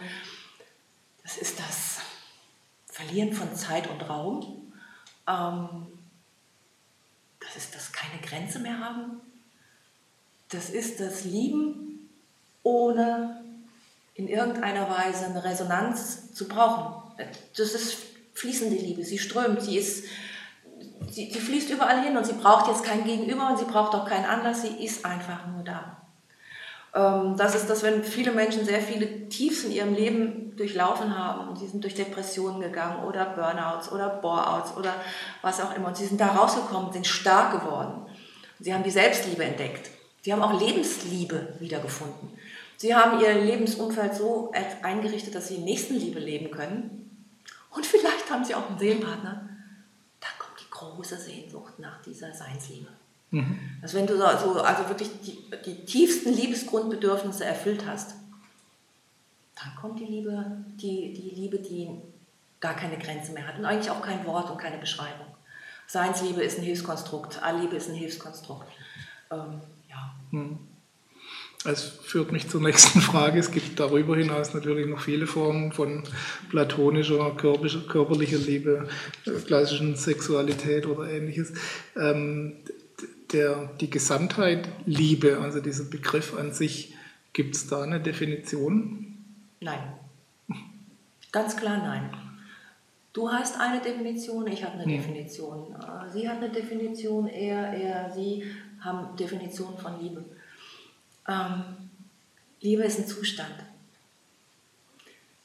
Das 1.23 1.39
ist 1.39 1.59
das 1.59 1.99
Verlieren 2.87 3.33
von 3.33 3.55
Zeit 3.55 3.89
und 3.89 4.09
Raum. 4.09 4.73
Ähm, 5.29 5.87
das 7.41 7.57
ist 7.57 7.75
das 7.75 7.93
keine 7.93 8.21
Grenze 8.21 8.59
mehr 8.59 8.79
haben. 8.79 9.21
Das 10.49 10.71
ist 10.71 11.01
das 11.01 11.25
Lieben, 11.25 12.11
ohne 12.63 13.43
in 14.15 14.29
irgendeiner 14.29 14.89
Weise 14.89 15.27
eine 15.27 15.45
Resonanz 15.45 16.33
zu 16.33 16.49
brauchen. 16.49 17.15
Das 17.57 17.73
ist 17.73 17.97
fließende 18.35 18.77
Liebe. 18.77 19.05
Sie 19.05 19.19
strömt, 19.19 19.63
sie 19.63 19.79
ist 19.79 20.05
sie, 21.11 21.31
sie 21.31 21.41
fließt 21.41 21.71
überall 21.71 22.03
hin 22.03 22.17
und 22.17 22.27
sie 22.27 22.35
braucht 22.35 22.69
jetzt 22.69 22.85
kein 22.85 23.05
Gegenüber 23.05 23.49
und 23.51 23.59
sie 23.59 23.65
braucht 23.65 23.95
auch 23.95 24.09
keinen 24.09 24.25
Anlass, 24.25 24.63
sie 24.63 24.85
ist 24.85 25.05
einfach 25.05 25.47
nur 25.47 25.65
da. 25.65 25.97
Ähm, 26.95 27.37
das 27.37 27.55
ist 27.55 27.69
das, 27.69 27.83
wenn 27.83 28.03
viele 28.03 28.33
Menschen 28.33 28.65
sehr 28.65 28.81
viele 28.81 29.29
Tiefs 29.29 29.65
in 29.65 29.73
ihrem 29.73 29.95
Leben 29.95 30.57
durchlaufen 30.57 31.17
haben 31.17 31.49
und 31.49 31.59
sie 31.59 31.67
sind 31.67 31.85
durch 31.85 31.95
Depressionen 31.95 32.61
gegangen 32.61 33.05
oder 33.05 33.27
Burnouts 33.27 33.93
oder 33.93 34.09
Boreouts 34.09 34.77
oder 34.77 34.95
was 35.43 35.61
auch 35.61 35.75
immer 35.77 35.89
und 35.89 35.97
sie 35.97 36.07
sind 36.07 36.21
da 36.21 36.29
rausgekommen, 36.29 36.93
sind 36.93 37.07
stark 37.07 37.61
geworden. 37.61 38.07
Sie 38.59 38.73
haben 38.73 38.83
die 38.83 38.91
Selbstliebe 38.91 39.45
entdeckt. 39.45 39.91
Sie 40.23 40.33
haben 40.33 40.43
auch 40.43 40.59
Lebensliebe 40.59 41.55
wiedergefunden. 41.61 42.31
Sie 42.79 42.95
haben 42.95 43.21
ihr 43.21 43.35
Lebensumfeld 43.35 44.15
so 44.15 44.53
eingerichtet, 44.83 45.35
dass 45.35 45.49
sie 45.49 45.59
Nächstenliebe 45.59 46.19
leben 46.19 46.51
können. 46.51 47.27
Und 47.71 47.87
vielleicht 47.87 48.31
haben 48.31 48.45
sie 48.45 48.55
auch 48.55 48.69
einen 48.69 48.79
Seelenpartner, 48.79 49.49
große 50.79 51.19
Sehnsucht 51.19 51.79
nach 51.79 52.03
dieser 52.03 52.33
Seinsliebe. 52.33 52.89
Mhm. 53.31 53.59
Also 53.83 53.97
wenn 53.97 54.07
du 54.07 54.17
so, 54.17 54.61
also 54.61 54.89
wirklich 54.89 55.11
die, 55.23 55.39
die 55.65 55.85
tiefsten 55.85 56.33
Liebesgrundbedürfnisse 56.33 57.45
erfüllt 57.45 57.85
hast, 57.87 58.15
dann 59.57 59.75
kommt 59.81 59.99
die 60.01 60.05
Liebe, 60.05 60.45
die, 60.81 61.13
die 61.13 61.31
Liebe, 61.35 61.59
die 61.59 61.89
gar 62.61 62.75
keine 62.75 62.99
Grenze 62.99 63.33
mehr 63.33 63.47
hat 63.47 63.59
und 63.59 63.65
eigentlich 63.65 63.91
auch 63.91 64.03
kein 64.03 64.25
Wort 64.27 64.51
und 64.51 64.59
keine 64.59 64.79
Beschreibung. 64.79 65.27
Seinsliebe 65.87 66.43
ist 66.43 66.59
ein 66.59 66.65
Hilfskonstrukt, 66.65 67.43
Allliebe 67.43 67.77
ist 67.77 67.89
ein 67.89 67.95
Hilfskonstrukt. 67.95 68.67
Ähm, 69.31 69.61
ja. 69.89 70.15
Mhm. 70.31 70.59
Es 71.67 71.83
führt 71.83 72.33
mich 72.33 72.49
zur 72.49 72.61
nächsten 72.61 73.01
Frage. 73.01 73.39
Es 73.39 73.51
gibt 73.51 73.79
darüber 73.81 74.17
hinaus 74.17 74.55
natürlich 74.55 74.87
noch 74.87 75.01
viele 75.01 75.27
Formen 75.27 75.73
von 75.73 76.05
platonischer, 76.51 77.35
körperlicher 77.37 78.39
Liebe, 78.39 78.89
äh, 79.27 79.31
klassischen 79.47 79.97
Sexualität 79.97 80.87
oder 80.87 81.11
ähnliches. 81.11 81.53
Ähm, 81.97 82.57
der, 83.33 83.71
die 83.81 83.91
Gesamtheit 83.91 84.69
Liebe, 84.87 85.39
also 85.39 85.61
dieser 85.61 85.85
Begriff 85.85 86.39
an 86.39 86.53
sich, 86.53 86.95
gibt 87.33 87.57
es 87.57 87.67
da 87.67 87.83
eine 87.83 88.01
Definition? 88.01 89.17
Nein. 89.61 89.81
Ganz 91.33 91.57
klar 91.57 91.79
nein. 91.79 92.11
Du 93.13 93.31
hast 93.31 93.59
eine 93.59 93.81
Definition, 93.81 94.47
ich 94.47 94.63
habe 94.63 94.75
eine 94.75 94.85
hm. 94.85 94.91
Definition. 94.91 95.75
Äh, 95.75 96.11
sie 96.13 96.29
hat 96.29 96.37
eine 96.37 96.51
Definition, 96.51 97.27
er, 97.27 97.73
er, 97.73 98.11
sie 98.11 98.45
haben 98.81 99.17
Definitionen 99.17 99.79
von 99.79 100.01
Liebe. 100.01 100.25
Ähm, 101.29 101.63
Liebe 102.61 102.83
ist 102.83 102.99
ein 102.99 103.07
Zustand. 103.07 103.55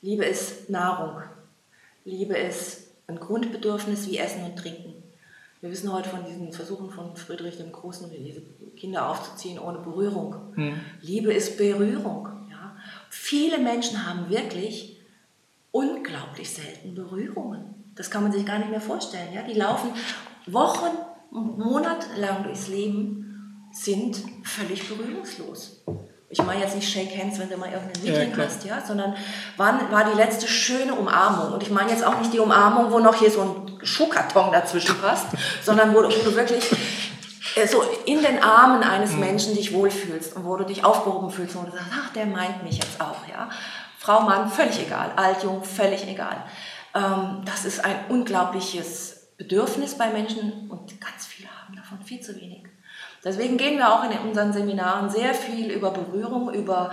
Liebe 0.01 0.25
ist 0.25 0.69
Nahrung. 0.69 1.21
Liebe 2.05 2.35
ist 2.35 2.87
ein 3.07 3.19
Grundbedürfnis 3.19 4.07
wie 4.07 4.17
Essen 4.17 4.43
und 4.43 4.57
Trinken. 4.57 4.93
Wir 5.61 5.69
wissen 5.69 5.93
heute 5.93 6.09
von 6.09 6.25
diesen 6.25 6.51
Versuchen 6.51 6.89
von 6.89 7.15
Friedrich 7.15 7.57
dem 7.57 7.71
Großen, 7.71 8.09
diese 8.09 8.41
Kinder 8.75 9.07
aufzuziehen 9.07 9.59
ohne 9.59 9.77
Berührung. 9.77 10.35
Hm. 10.55 10.79
Liebe 11.01 11.31
ist 11.31 11.57
Berührung. 11.57 12.27
Ja? 12.49 12.75
Viele 13.11 13.59
Menschen 13.59 14.07
haben 14.07 14.29
wirklich 14.29 14.97
unglaublich 15.71 16.49
selten 16.49 16.95
Berührungen. 16.95 17.75
Das 17.93 18.09
kann 18.09 18.23
man 18.23 18.31
sich 18.31 18.45
gar 18.45 18.57
nicht 18.57 18.71
mehr 18.71 18.81
vorstellen. 18.81 19.33
Ja? 19.33 19.43
Die 19.43 19.53
laufen 19.53 19.91
Wochen, 20.47 20.97
Monate 21.29 22.07
durchs 22.43 22.67
Leben 22.67 23.30
sind 23.71 24.17
völlig 24.43 24.87
berührungslos. 24.87 25.83
Ich 26.29 26.41
meine 26.41 26.61
jetzt 26.61 26.75
nicht 26.75 26.89
Shake 26.89 27.17
Hands, 27.17 27.37
wenn 27.39 27.49
du 27.49 27.57
mal 27.57 27.71
irgendein 27.71 28.03
Meeting 28.03 28.31
ja, 28.31 28.45
hast, 28.45 28.63
ja, 28.63 28.81
sondern 28.85 29.15
wann 29.57 29.91
war 29.91 30.09
die 30.09 30.15
letzte 30.15 30.47
schöne 30.47 30.95
Umarmung? 30.95 31.53
Und 31.53 31.61
ich 31.61 31.69
meine 31.69 31.91
jetzt 31.91 32.05
auch 32.05 32.17
nicht 32.19 32.31
die 32.31 32.39
Umarmung, 32.39 32.91
wo 32.91 32.99
noch 32.99 33.15
hier 33.15 33.29
so 33.29 33.41
ein 33.41 33.85
Schuhkarton 33.85 34.51
dazwischen 34.51 34.97
passt, 35.01 35.27
sondern 35.61 35.93
wo, 35.93 35.97
wo 35.97 36.07
du 36.07 36.35
wirklich 36.35 36.63
äh, 37.55 37.67
so 37.67 37.83
in 38.05 38.21
den 38.21 38.41
Armen 38.41 38.81
eines 38.81 39.11
mhm. 39.11 39.19
Menschen 39.19 39.55
dich 39.55 39.73
wohlfühlst 39.73 40.35
und 40.35 40.45
wo 40.45 40.55
du 40.55 40.63
dich 40.63 40.85
aufgehoben 40.85 41.31
fühlst 41.31 41.55
und 41.55 41.63
wo 41.63 41.65
du 41.65 41.77
sagst, 41.77 41.91
ach, 41.93 42.13
der 42.13 42.25
meint 42.25 42.63
mich 42.63 42.77
jetzt 42.77 43.01
auch, 43.01 43.27
ja. 43.29 43.49
Frau, 43.97 44.21
Mann, 44.21 44.49
völlig 44.49 44.81
egal, 44.81 45.11
alt, 45.15 45.43
jung, 45.43 45.63
völlig 45.63 46.07
egal. 46.07 46.43
Ähm, 46.95 47.43
das 47.45 47.65
ist 47.65 47.83
ein 47.83 48.05
unglaubliches 48.09 49.27
Bedürfnis 49.37 49.97
bei 49.97 50.09
Menschen 50.09 50.69
und 50.69 50.99
ganz 51.01 51.25
viele 51.27 51.49
haben 51.49 51.75
davon 51.75 52.01
viel 52.03 52.21
zu 52.21 52.35
wenig. 52.35 52.60
Deswegen 53.23 53.57
gehen 53.57 53.77
wir 53.77 53.93
auch 53.93 54.03
in 54.03 54.17
unseren 54.27 54.51
Seminaren 54.51 55.09
sehr 55.09 55.33
viel 55.33 55.71
über 55.71 55.91
Berührung, 55.91 56.53
über 56.53 56.91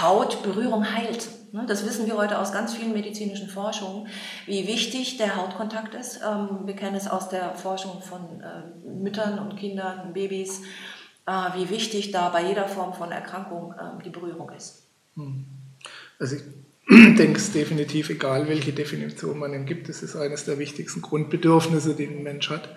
Haut. 0.00 0.42
Berührung 0.42 0.92
heilt. 0.94 1.28
Ne, 1.52 1.64
das 1.66 1.84
wissen 1.84 2.06
wir 2.06 2.16
heute 2.16 2.38
aus 2.38 2.50
ganz 2.50 2.74
vielen 2.74 2.94
medizinischen 2.94 3.48
Forschungen, 3.48 4.08
wie 4.46 4.66
wichtig 4.66 5.18
der 5.18 5.36
Hautkontakt 5.36 5.94
ist. 5.94 6.20
Ähm, 6.26 6.60
wir 6.64 6.74
kennen 6.74 6.96
es 6.96 7.06
aus 7.06 7.28
der 7.28 7.54
Forschung 7.54 8.00
von 8.00 8.40
äh, 8.40 8.88
Müttern 8.88 9.38
und 9.38 9.56
Kindern, 9.56 10.14
Babys, 10.14 10.62
äh, 11.26 11.32
wie 11.54 11.68
wichtig 11.68 12.10
da 12.10 12.30
bei 12.30 12.48
jeder 12.48 12.68
Form 12.68 12.94
von 12.94 13.12
Erkrankung 13.12 13.74
ähm, 13.78 14.02
die 14.02 14.08
Berührung 14.08 14.50
ist. 14.50 14.84
Hm. 15.16 15.44
Also 16.18 16.36
ich 16.36 16.42
denke 16.88 17.38
es 17.38 17.52
definitiv, 17.52 18.08
egal 18.08 18.48
welche 18.48 18.72
Definition 18.72 19.38
man 19.38 19.52
ihm 19.52 19.66
gibt, 19.66 19.90
es 19.90 20.02
ist 20.02 20.16
eines 20.16 20.46
der 20.46 20.58
wichtigsten 20.58 21.02
Grundbedürfnisse, 21.02 21.94
die 21.94 22.06
ein 22.06 22.22
Mensch 22.22 22.48
hat. 22.48 22.70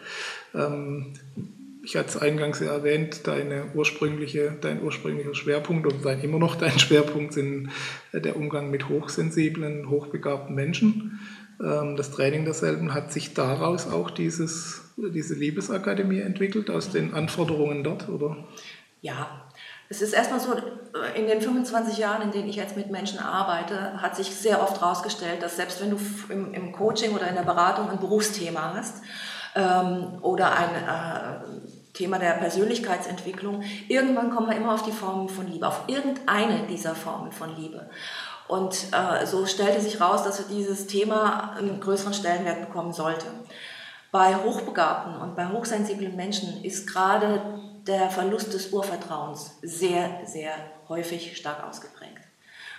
Ich 1.86 1.95
hatte 1.95 2.10
es 2.10 2.17
eingangs 2.17 2.60
ja 2.62 2.71
erwähnt, 2.71 3.28
deine 3.28 3.67
ursprüngliche, 3.76 4.58
dein 4.60 4.82
ursprünglicher 4.82 5.36
Schwerpunkt 5.36 5.86
und 5.86 6.04
dein 6.04 6.19
immer 6.21 6.39
noch 6.39 6.56
dein 6.56 6.80
Schwerpunkt 6.80 7.34
sind 7.34 7.69
äh, 8.12 8.19
der 8.19 8.36
Umgang 8.36 8.71
mit 8.71 8.89
hochsensiblen, 8.89 9.89
hochbegabten 9.89 10.56
Menschen. 10.56 11.19
Ähm, 11.63 11.95
das 11.95 12.10
Training 12.10 12.43
derselben 12.43 12.95
hat 12.95 13.13
sich 13.13 13.36
daraus 13.36 13.88
auch 13.88 14.10
dieses, 14.10 14.82
diese 14.98 15.36
Liebesakademie 15.36 16.21
entwickelt, 16.21 16.71
aus 16.71 16.89
den 16.89 17.13
Anforderungen 17.13 17.84
dort, 17.84 18.10
oder? 18.10 18.38
Ja, 19.02 19.43
Es 19.88 20.02
ist 20.02 20.13
erstmal 20.13 20.39
so, 20.39 20.54
äh, 20.54 21.19
in 21.19 21.28
den 21.28 21.39
25 21.39 22.00
Jahren, 22.00 22.24
in 22.24 22.32
denen 22.32 22.50
ich 22.50 22.56
jetzt 22.56 22.76
mit 22.76 22.89
Menschen 22.89 23.19
arbeite, 23.19 24.02
hat 24.02 24.15
sich 24.15 24.36
sehr 24.36 24.60
oft 24.60 24.82
herausgestellt, 24.82 25.43
dass 25.43 25.58
selbst 25.58 25.80
wenn 25.84 25.91
du 25.91 26.00
im, 26.30 26.52
im, 26.52 26.71
Coaching 26.71 27.12
oder 27.12 27.28
in 27.30 27.36
der 27.36 27.43
Beratung 27.43 27.91
ein 27.91 28.00
Berufsthema 28.00 28.74
hast 28.76 29.04
ähm, 29.56 30.17
oder 30.24 30.58
ein 30.58 30.69
äh, 30.76 31.64
Thema 31.96 32.20
der 32.20 32.34
Persönlichkeitsentwicklung, 32.34 33.64
irgendwann 33.88 34.30
kommen 34.30 34.50
wir 34.50 34.56
immer 34.56 34.74
auf 34.74 34.84
die 34.84 34.92
Formen 34.92 35.28
von 35.30 35.48
Liebe, 35.48 35.68
auf 35.68 35.82
irgendeine 35.88 36.68
dieser 36.68 36.94
Formen 36.94 37.32
von 37.32 37.56
Liebe. 37.56 37.90
Und 38.48 38.76
äh, 38.92 39.26
so 39.26 39.46
stellte 39.46 39.82
sich 39.82 40.00
raus, 40.00 40.24
dass 40.24 40.48
dieses 40.48 40.86
Thema 40.86 41.56
einen 41.58 41.80
größeren 41.80 42.14
Stellenwert 42.14 42.62
bekommen 42.62 42.94
sollte. 42.94 43.26
Bei 44.12 44.36
Hochbegabten 44.36 45.18
und 45.18 45.36
bei 45.36 45.48
hochsensiblen 45.48 46.16
Menschen 46.16 46.64
ist 46.64 46.88
gerade 46.88 47.42
der 47.88 48.10
Verlust 48.10 48.54
des 48.54 48.72
Urvertrauens 48.72 49.58
sehr, 49.62 50.22
sehr 50.26 50.54
häufig 50.88 51.36
stark 51.36 51.68
ausgeprägt. 51.68 52.22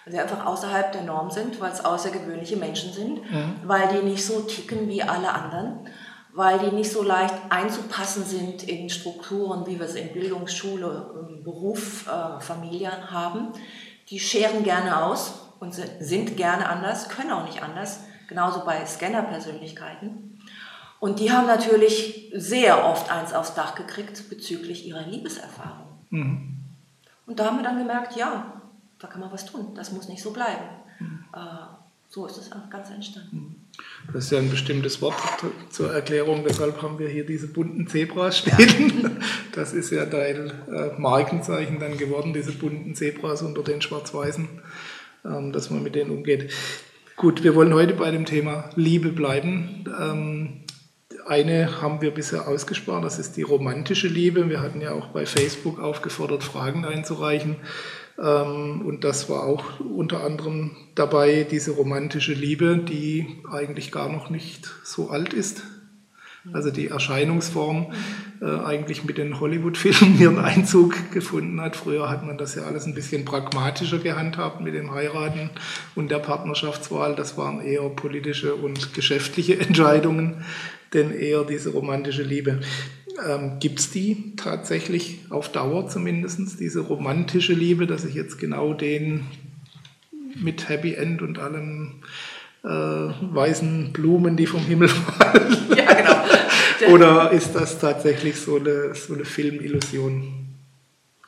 Weil 0.05 0.13
sie 0.13 0.21
einfach 0.21 0.47
außerhalb 0.47 0.93
der 0.93 1.03
Norm 1.03 1.31
sind, 1.31 1.61
weil 1.61 1.73
es 1.73 1.85
außergewöhnliche 1.85 2.57
Menschen 2.57 2.93
sind, 2.93 3.31
mhm. 3.31 3.61
weil 3.65 3.89
die 3.89 4.07
nicht 4.07 4.25
so 4.25 4.41
ticken 4.43 4.89
wie 4.89 5.03
alle 5.03 5.33
anderen, 5.33 5.89
weil 6.37 6.59
die 6.59 6.75
nicht 6.75 6.93
so 6.93 7.03
leicht 7.03 7.35
einzupassen 7.49 8.23
sind 8.23 8.63
in 8.63 8.91
Strukturen, 8.91 9.67
wie 9.67 9.81
wir 9.81 9.89
sie 9.89 10.01
in 10.01 10.13
Bildung, 10.13 10.47
Schule, 10.47 11.41
Beruf, 11.43 12.07
äh, 12.07 12.41
Familie 12.41 13.11
haben. 13.11 13.55
Die 14.11 14.21
scheren 14.21 14.63
gerne 14.63 15.03
aus 15.03 15.49
und 15.61 15.73
sind 15.73 16.37
gerne 16.37 16.69
anders, 16.69 17.09
können 17.09 17.31
auch 17.31 17.47
nicht 17.47 17.63
anders, 17.63 18.01
genauso 18.29 18.67
bei 18.67 18.85
Scanner-Persönlichkeiten. 18.85 20.39
Und 21.01 21.21
die 21.21 21.33
haben 21.33 21.47
natürlich 21.47 22.31
sehr 22.35 22.85
oft 22.85 23.11
eins 23.11 23.33
aufs 23.33 23.55
Dach 23.55 23.75
gekriegt 23.75 24.29
bezüglich 24.29 24.87
ihrer 24.87 25.07
Liebeserfahrung. 25.07 25.87
Mhm. 26.11 26.59
Und 27.27 27.41
da 27.41 27.47
haben 27.47 27.57
wir 27.57 27.65
dann 27.65 27.79
gemerkt, 27.79 28.15
ja, 28.15 28.61
da 28.99 29.07
kann 29.07 29.21
man 29.21 29.33
was 29.33 29.47
tun, 29.47 29.75
das 29.75 29.91
muss 29.91 30.09
nicht 30.09 30.23
so 30.23 30.33
bleiben. 30.33 30.65
Mhm. 30.99 31.25
Äh, 31.33 31.39
so 32.11 32.27
ist 32.27 32.37
es 32.37 32.51
ganz 32.69 32.91
entstanden. 32.91 33.37
Mhm. 33.37 33.66
Das 34.13 34.25
ist 34.25 34.31
ja 34.31 34.39
ein 34.39 34.51
bestimmtes 34.51 35.03
Wort 35.03 35.15
zur 35.71 35.93
Erklärung, 35.93 36.45
deshalb 36.49 36.81
haben 36.83 36.99
wir 36.99 37.09
hier 37.09 37.27
diese 37.27 37.49
bunten 37.49 37.87
Zebras 37.87 38.39
stehen. 38.39 39.03
Ja. 39.03 39.11
Das 39.53 39.73
ist 39.73 39.91
ja 39.91 40.05
dein 40.05 40.51
äh, 40.71 40.99
Markenzeichen 40.99 41.81
dann 41.81 41.97
geworden, 41.97 42.35
diese 42.35 42.53
bunten 42.53 42.95
Zebras 42.95 43.43
unter 43.43 43.63
den 43.63 43.81
schwarz-weißen 43.81 44.49
ähm, 45.27 45.53
dass 45.53 45.71
man 45.71 45.83
mit 45.83 45.95
denen 45.95 46.11
umgeht. 46.11 46.53
Gut, 47.17 47.43
wir 47.43 47.55
wollen 47.55 47.75
heute 47.75 47.95
bei 47.95 48.11
dem 48.11 48.27
Thema 48.27 48.71
Liebe 48.77 49.11
bleiben. 49.11 49.85
Ähm, 50.01 50.61
eine 51.27 51.81
haben 51.83 52.01
wir 52.01 52.13
bisher 52.13 52.47
ausgespart, 52.47 53.05
das 53.05 53.19
ist 53.19 53.37
die 53.37 53.43
romantische 53.43 54.07
Liebe. 54.07 54.49
Wir 54.49 54.61
hatten 54.61 54.81
ja 54.81 54.93
auch 54.93 55.09
bei 55.09 55.27
Facebook 55.27 55.81
aufgefordert, 55.81 56.45
Fragen 56.45 56.85
einzureichen. 56.85 57.57
Ähm, 58.19 58.83
und 58.85 59.05
das 59.05 59.29
war 59.29 59.45
auch 59.45 59.81
unter 59.81 60.25
anderem 60.25 60.73
dabei, 60.95 61.47
diese 61.49 61.73
romantische 61.73 62.33
Liebe, 62.33 62.79
die 62.79 63.43
eigentlich 63.51 63.93
gar 63.93 64.09
noch 64.09 64.31
nicht 64.31 64.71
so 64.85 65.11
alt 65.11 65.33
ist. 65.33 65.63
Also 66.53 66.71
die 66.71 66.89
Erscheinungsform 66.89 67.93
äh, 68.41 68.45
eigentlich 68.45 69.05
mit 69.05 69.19
den 69.19 69.41
Hollywood-Filmen 69.41 70.17
ihren 70.21 70.39
Einzug 70.39 71.11
gefunden 71.13 71.61
hat. 71.61 71.77
Früher 71.77 72.09
hat 72.09 72.25
man 72.25 72.39
das 72.39 72.55
ja 72.55 72.63
alles 72.63 72.87
ein 72.87 72.95
bisschen 72.95 73.25
pragmatischer 73.25 73.99
gehandhabt 73.99 74.61
mit 74.61 74.75
dem 74.75 74.93
Heiraten 74.93 75.51
und 75.95 76.11
der 76.11 76.19
Partnerschaftswahl. 76.19 77.17
Das 77.17 77.37
waren 77.37 77.61
eher 77.61 77.89
politische 77.89 78.55
und 78.55 78.95
geschäftliche 78.95 79.59
Entscheidungen, 79.61 80.45
denn 80.95 81.13
eher 81.13 81.45
diese 81.45 81.71
romantische 81.71 82.23
Liebe. 82.23 82.61
Ähm, 83.25 83.59
Gibt 83.61 83.81
es 83.81 83.91
die 83.91 84.35
tatsächlich 84.37 85.21
auf 85.31 85.51
Dauer 85.51 85.89
zumindest, 85.89 86.61
diese 86.61 86.81
romantische 86.81 87.55
Liebe, 87.55 87.87
dass 87.87 88.05
ich 88.05 88.15
jetzt 88.15 88.39
genau 88.39 88.75
den 88.75 89.27
mit 90.35 90.69
Happy 90.69 90.95
End 90.95 91.23
und 91.23 91.39
allem 91.39 92.03
äh, 92.63 92.69
weißen 92.69 93.93
Blumen, 93.93 94.37
die 94.37 94.47
vom 94.47 94.61
Himmel 94.61 94.89
fallen. 94.89 95.57
Ja, 95.77 95.95
genau. 95.95 96.93
Oder 96.93 97.33
ist 97.33 97.55
das 97.55 97.79
tatsächlich 97.79 98.37
so 98.37 98.57
eine, 98.57 98.95
so 98.95 99.15
eine 99.15 99.25
Filmillusion? 99.25 100.47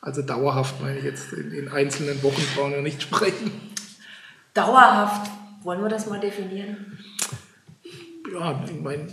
Also 0.01 0.21
dauerhaft 0.21 0.81
meine 0.81 0.99
ich 0.99 1.05
jetzt, 1.05 1.33
in, 1.33 1.51
in 1.51 1.67
einzelnen 1.69 2.21
Wochen 2.23 2.41
brauchen 2.55 2.73
wir 2.73 2.81
nicht 2.81 3.01
sprechen. 3.01 3.51
Dauerhaft, 4.53 5.31
wollen 5.63 5.81
wir 5.81 5.89
das 5.89 6.07
mal 6.07 6.19
definieren? 6.19 6.97
Ja, 8.31 8.63
ich 8.65 8.81
meine, 8.81 9.07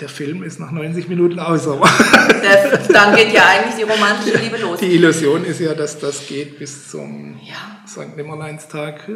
der 0.00 0.08
Film 0.08 0.42
ist 0.42 0.60
nach 0.60 0.70
90 0.70 1.08
Minuten 1.08 1.38
aus, 1.38 1.66
aber. 1.66 1.88
Dann 2.92 3.14
geht 3.14 3.32
ja 3.32 3.46
eigentlich 3.46 3.76
die 3.76 3.82
romantische 3.82 4.38
Liebe 4.38 4.56
los. 4.58 4.80
Die 4.80 4.94
Illusion 4.94 5.44
ist 5.44 5.60
ja, 5.60 5.74
dass 5.74 5.98
das 5.98 6.26
geht 6.26 6.58
bis 6.58 6.90
zum 6.90 7.40
ja. 7.42 7.54
St. 7.86 8.16
Nimmerleinstag, 8.16 9.08
äh, 9.08 9.12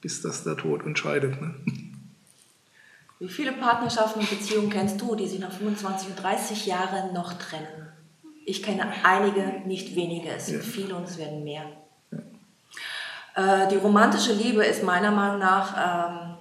bis 0.00 0.22
das 0.22 0.44
der 0.44 0.56
Tod 0.56 0.84
entscheidet. 0.84 1.40
Ne? 1.40 1.54
Wie 3.20 3.28
viele 3.28 3.52
Partnerschaften 3.52 4.20
und 4.20 4.28
Beziehungen 4.28 4.70
kennst 4.70 5.00
du, 5.00 5.14
die 5.14 5.26
sich 5.26 5.38
nach 5.38 5.52
25 5.52 6.08
und 6.08 6.22
30 6.22 6.66
Jahren 6.66 7.14
noch 7.14 7.32
trennen? 7.34 7.88
Ich 8.44 8.62
kenne 8.62 8.86
einige, 9.02 9.62
nicht 9.66 9.96
wenige. 9.96 10.28
Es 10.28 10.46
sind 10.46 10.62
ja. 10.62 10.62
viele 10.62 10.94
und 10.94 11.04
es 11.04 11.16
werden 11.16 11.42
mehr. 11.44 11.64
Ja. 13.36 13.64
Äh, 13.64 13.68
die 13.68 13.76
romantische 13.76 14.32
Liebe 14.32 14.64
ist 14.64 14.82
meiner 14.82 15.10
Meinung 15.10 15.38
nach 15.38 15.74
ähm, 15.76 16.33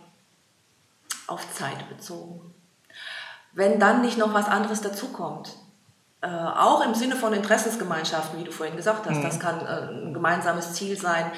auf 1.27 1.51
Zeit 1.53 1.89
bezogen. 1.89 2.53
Wenn 3.53 3.79
dann 3.79 4.01
nicht 4.01 4.17
noch 4.17 4.33
was 4.33 4.47
anderes 4.47 4.81
dazukommt, 4.81 5.55
äh, 6.23 6.27
auch 6.27 6.85
im 6.85 6.95
Sinne 6.95 7.17
von 7.17 7.33
Interessensgemeinschaften, 7.33 8.39
wie 8.39 8.45
du 8.45 8.51
vorhin 8.51 8.77
gesagt 8.77 9.05
hast. 9.05 9.17
Mhm. 9.17 9.23
Das 9.23 9.41
kann 9.41 9.59
äh, 9.59 9.91
ein 9.91 10.13
gemeinsames 10.13 10.73
Ziel 10.73 10.97
sein, 10.97 11.29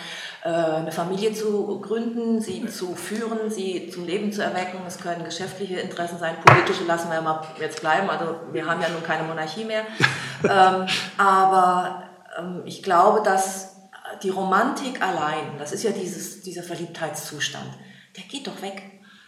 äh, 0.44 0.50
eine 0.50 0.92
Familie 0.92 1.34
zu 1.34 1.82
gründen, 1.82 2.40
sie 2.40 2.68
zu 2.68 2.94
führen, 2.94 3.50
sie 3.50 3.90
zum 3.90 4.06
Leben 4.06 4.32
zu 4.32 4.44
erwecken. 4.44 4.78
Es 4.86 5.00
können 5.00 5.26
geschäftliche 5.26 5.80
Interessen 5.80 6.20
sein, 6.20 6.36
politische 6.46 6.84
lassen 6.84 7.10
wir 7.10 7.20
mal 7.22 7.42
jetzt 7.60 7.82
bleiben. 7.82 8.12
Also 8.12 8.36
wir 8.52 8.68
haben 8.68 8.80
ja 8.80 8.90
nun 8.90 9.02
keine 9.02 9.24
Monarchie 9.24 9.66
mehr. 9.66 9.82
ähm, 10.44 10.86
aber 11.18 12.04
ähm, 12.38 12.62
ich 12.66 12.84
glaube, 12.84 13.24
dass 13.24 13.78
die 14.22 14.30
Romantik 14.30 15.02
allein, 15.02 15.58
das 15.58 15.72
ist 15.72 15.84
ja 15.84 15.92
dieses, 15.92 16.44
dieser 16.44 16.62
Verliebtheitszustand, 16.62 17.72
der 18.16 18.24
geht 18.26 18.46
doch 18.46 18.62
weg. 18.62 18.84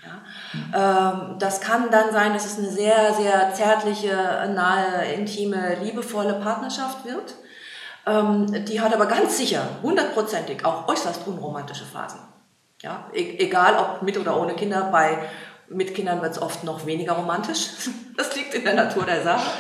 Ja? 0.07 1.11
Ähm, 1.11 1.39
das 1.39 1.61
kann 1.61 1.91
dann 1.91 2.11
sein, 2.11 2.33
dass 2.33 2.45
es 2.45 2.57
eine 2.57 2.69
sehr, 2.69 3.13
sehr 3.13 3.53
zärtliche, 3.53 4.13
nahe, 4.53 5.13
intime, 5.13 5.75
liebevolle 5.81 6.35
Partnerschaft 6.35 7.05
wird. 7.05 7.35
Ähm, 8.05 8.65
die 8.65 8.79
hat 8.81 8.93
aber 8.93 9.05
ganz 9.05 9.37
sicher, 9.37 9.61
hundertprozentig, 9.83 10.63
auch 10.65 10.87
äußerst 10.87 11.27
unromantische 11.27 11.85
Phasen. 11.85 12.19
Ja? 12.81 13.09
E 13.13 13.37
egal 13.39 13.75
ob 13.77 14.01
mit 14.01 14.17
oder 14.17 14.39
ohne 14.39 14.53
Kinder, 14.53 14.89
bei 14.91 15.19
mit 15.69 15.93
Kindern 15.93 16.21
wird 16.21 16.31
es 16.31 16.41
oft 16.41 16.63
noch 16.63 16.85
weniger 16.85 17.13
romantisch. 17.13 17.69
Das 18.17 18.35
liegt 18.35 18.55
in 18.55 18.63
der 18.63 18.73
Natur 18.73 19.05
der 19.05 19.21
Sache. 19.21 19.51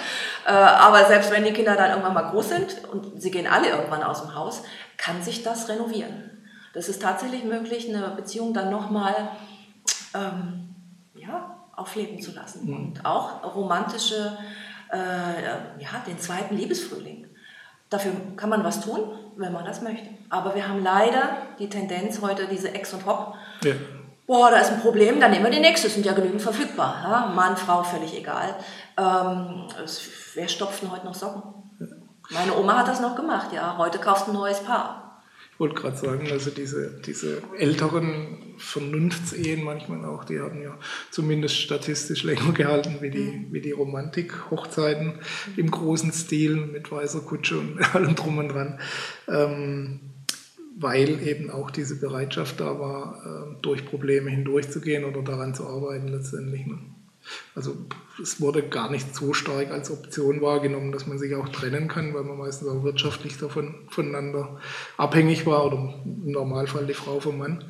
Äh, 0.47 0.49
aber 0.49 1.05
selbst 1.05 1.29
wenn 1.29 1.43
die 1.43 1.53
Kinder 1.53 1.75
dann 1.75 1.91
irgendwann 1.91 2.15
mal 2.15 2.31
groß 2.31 2.49
sind 2.49 2.83
und 2.91 3.21
sie 3.21 3.29
gehen 3.29 3.45
alle 3.45 3.69
irgendwann 3.69 4.01
aus 4.01 4.21
dem 4.21 4.33
Haus, 4.33 4.63
kann 4.97 5.21
sich 5.21 5.43
das 5.43 5.69
renovieren. 5.69 6.31
Das 6.73 6.89
ist 6.89 7.03
tatsächlich 7.03 7.43
möglich, 7.43 7.87
eine 7.87 8.07
Beziehung 8.15 8.55
dann 8.55 8.71
nochmal 8.71 9.13
ähm, 10.13 10.75
ja, 11.15 11.57
aufleben 11.75 12.21
zu 12.21 12.31
lassen. 12.31 12.65
Mhm. 12.65 12.75
Und 12.75 13.05
auch 13.05 13.55
romantische, 13.55 14.37
äh, 14.91 14.97
ja, 15.81 16.03
den 16.05 16.19
zweiten 16.19 16.55
Liebesfrühling. 16.55 17.27
Dafür 17.89 18.11
kann 18.35 18.49
man 18.49 18.63
was 18.63 18.81
tun, 18.81 18.99
wenn 19.37 19.53
man 19.53 19.63
das 19.63 19.81
möchte. 19.81 20.09
Aber 20.29 20.55
wir 20.55 20.67
haben 20.67 20.83
leider 20.83 21.37
die 21.57 21.69
Tendenz 21.69 22.21
heute, 22.21 22.47
diese 22.47 22.73
Ex 22.73 22.93
und 22.93 23.05
Hop. 23.05 23.35
Ja. 23.63 23.73
Boah, 24.25 24.51
da 24.51 24.57
ist 24.57 24.73
ein 24.73 24.81
Problem, 24.81 25.21
dann 25.21 25.31
nehmen 25.31 25.45
wir 25.45 25.51
die 25.51 25.61
nächste, 25.61 25.87
sind 25.87 26.05
ja 26.05 26.11
genügend 26.11 26.41
verfügbar. 26.41 27.01
Ja? 27.01 27.31
Mann, 27.33 27.55
Frau, 27.55 27.83
völlig 27.83 28.17
egal. 28.17 28.55
Ähm, 28.97 29.67
wer 30.33 30.47
stopft 30.49 30.81
denn 30.81 30.91
heute 30.91 31.05
noch 31.05 31.15
Socken? 31.15 31.43
Meine 32.29 32.57
Oma 32.57 32.79
hat 32.79 32.89
das 32.89 32.99
noch 32.99 33.15
gemacht, 33.15 33.53
ja. 33.53 33.77
Heute 33.77 33.99
kaufst 33.99 34.27
du 34.27 34.31
ein 34.31 34.33
neues 34.33 34.59
Paar 34.59 35.06
wollte 35.59 35.75
gerade 35.75 35.97
sagen, 35.97 36.27
also 36.31 36.49
diese, 36.49 37.01
diese 37.05 37.41
älteren 37.57 38.55
Vernunftsehen 38.57 39.63
manchmal 39.63 40.05
auch, 40.05 40.23
die 40.23 40.39
haben 40.39 40.61
ja 40.61 40.77
zumindest 41.11 41.57
statistisch 41.57 42.23
länger 42.23 42.51
gehalten 42.53 42.97
wie 43.01 43.09
die, 43.09 43.47
wie 43.51 43.61
die 43.61 43.71
Romantik-Hochzeiten 43.71 45.19
im 45.55 45.71
großen 45.71 46.11
Stil 46.11 46.55
mit 46.55 46.91
weißer 46.91 47.21
Kutsche 47.21 47.59
und 47.59 47.79
allem 47.95 48.15
drum 48.15 48.37
und 48.37 48.49
dran. 48.49 48.79
Ähm, 49.27 49.99
weil 50.79 51.27
eben 51.27 51.49
auch 51.49 51.71
diese 51.71 51.99
Bereitschaft 51.99 52.59
da 52.59 52.79
war, 52.79 53.23
äh, 53.25 53.61
durch 53.63 53.85
Probleme 53.85 54.29
hindurchzugehen 54.29 55.05
oder 55.05 55.23
daran 55.23 55.55
zu 55.55 55.65
arbeiten 55.65 56.07
letztendlich. 56.07 56.67
Ne? 56.67 56.77
Also 57.55 57.75
es 58.21 58.39
wurde 58.41 58.63
gar 58.63 58.89
nicht 58.89 59.15
so 59.15 59.33
stark 59.33 59.71
als 59.71 59.91
Option 59.91 60.41
wahrgenommen, 60.41 60.91
dass 60.91 61.07
man 61.07 61.19
sich 61.19 61.35
auch 61.35 61.49
trennen 61.49 61.87
kann, 61.87 62.13
weil 62.13 62.23
man 62.23 62.37
meistens 62.37 62.67
auch 62.67 62.83
wirtschaftlich 62.83 63.37
davon 63.37 63.75
voneinander 63.89 64.59
abhängig 64.97 65.45
war 65.45 65.65
oder 65.65 65.93
im 66.05 66.31
Normalfall 66.31 66.85
die 66.85 66.93
Frau 66.93 67.19
vom 67.19 67.37
Mann. 67.37 67.65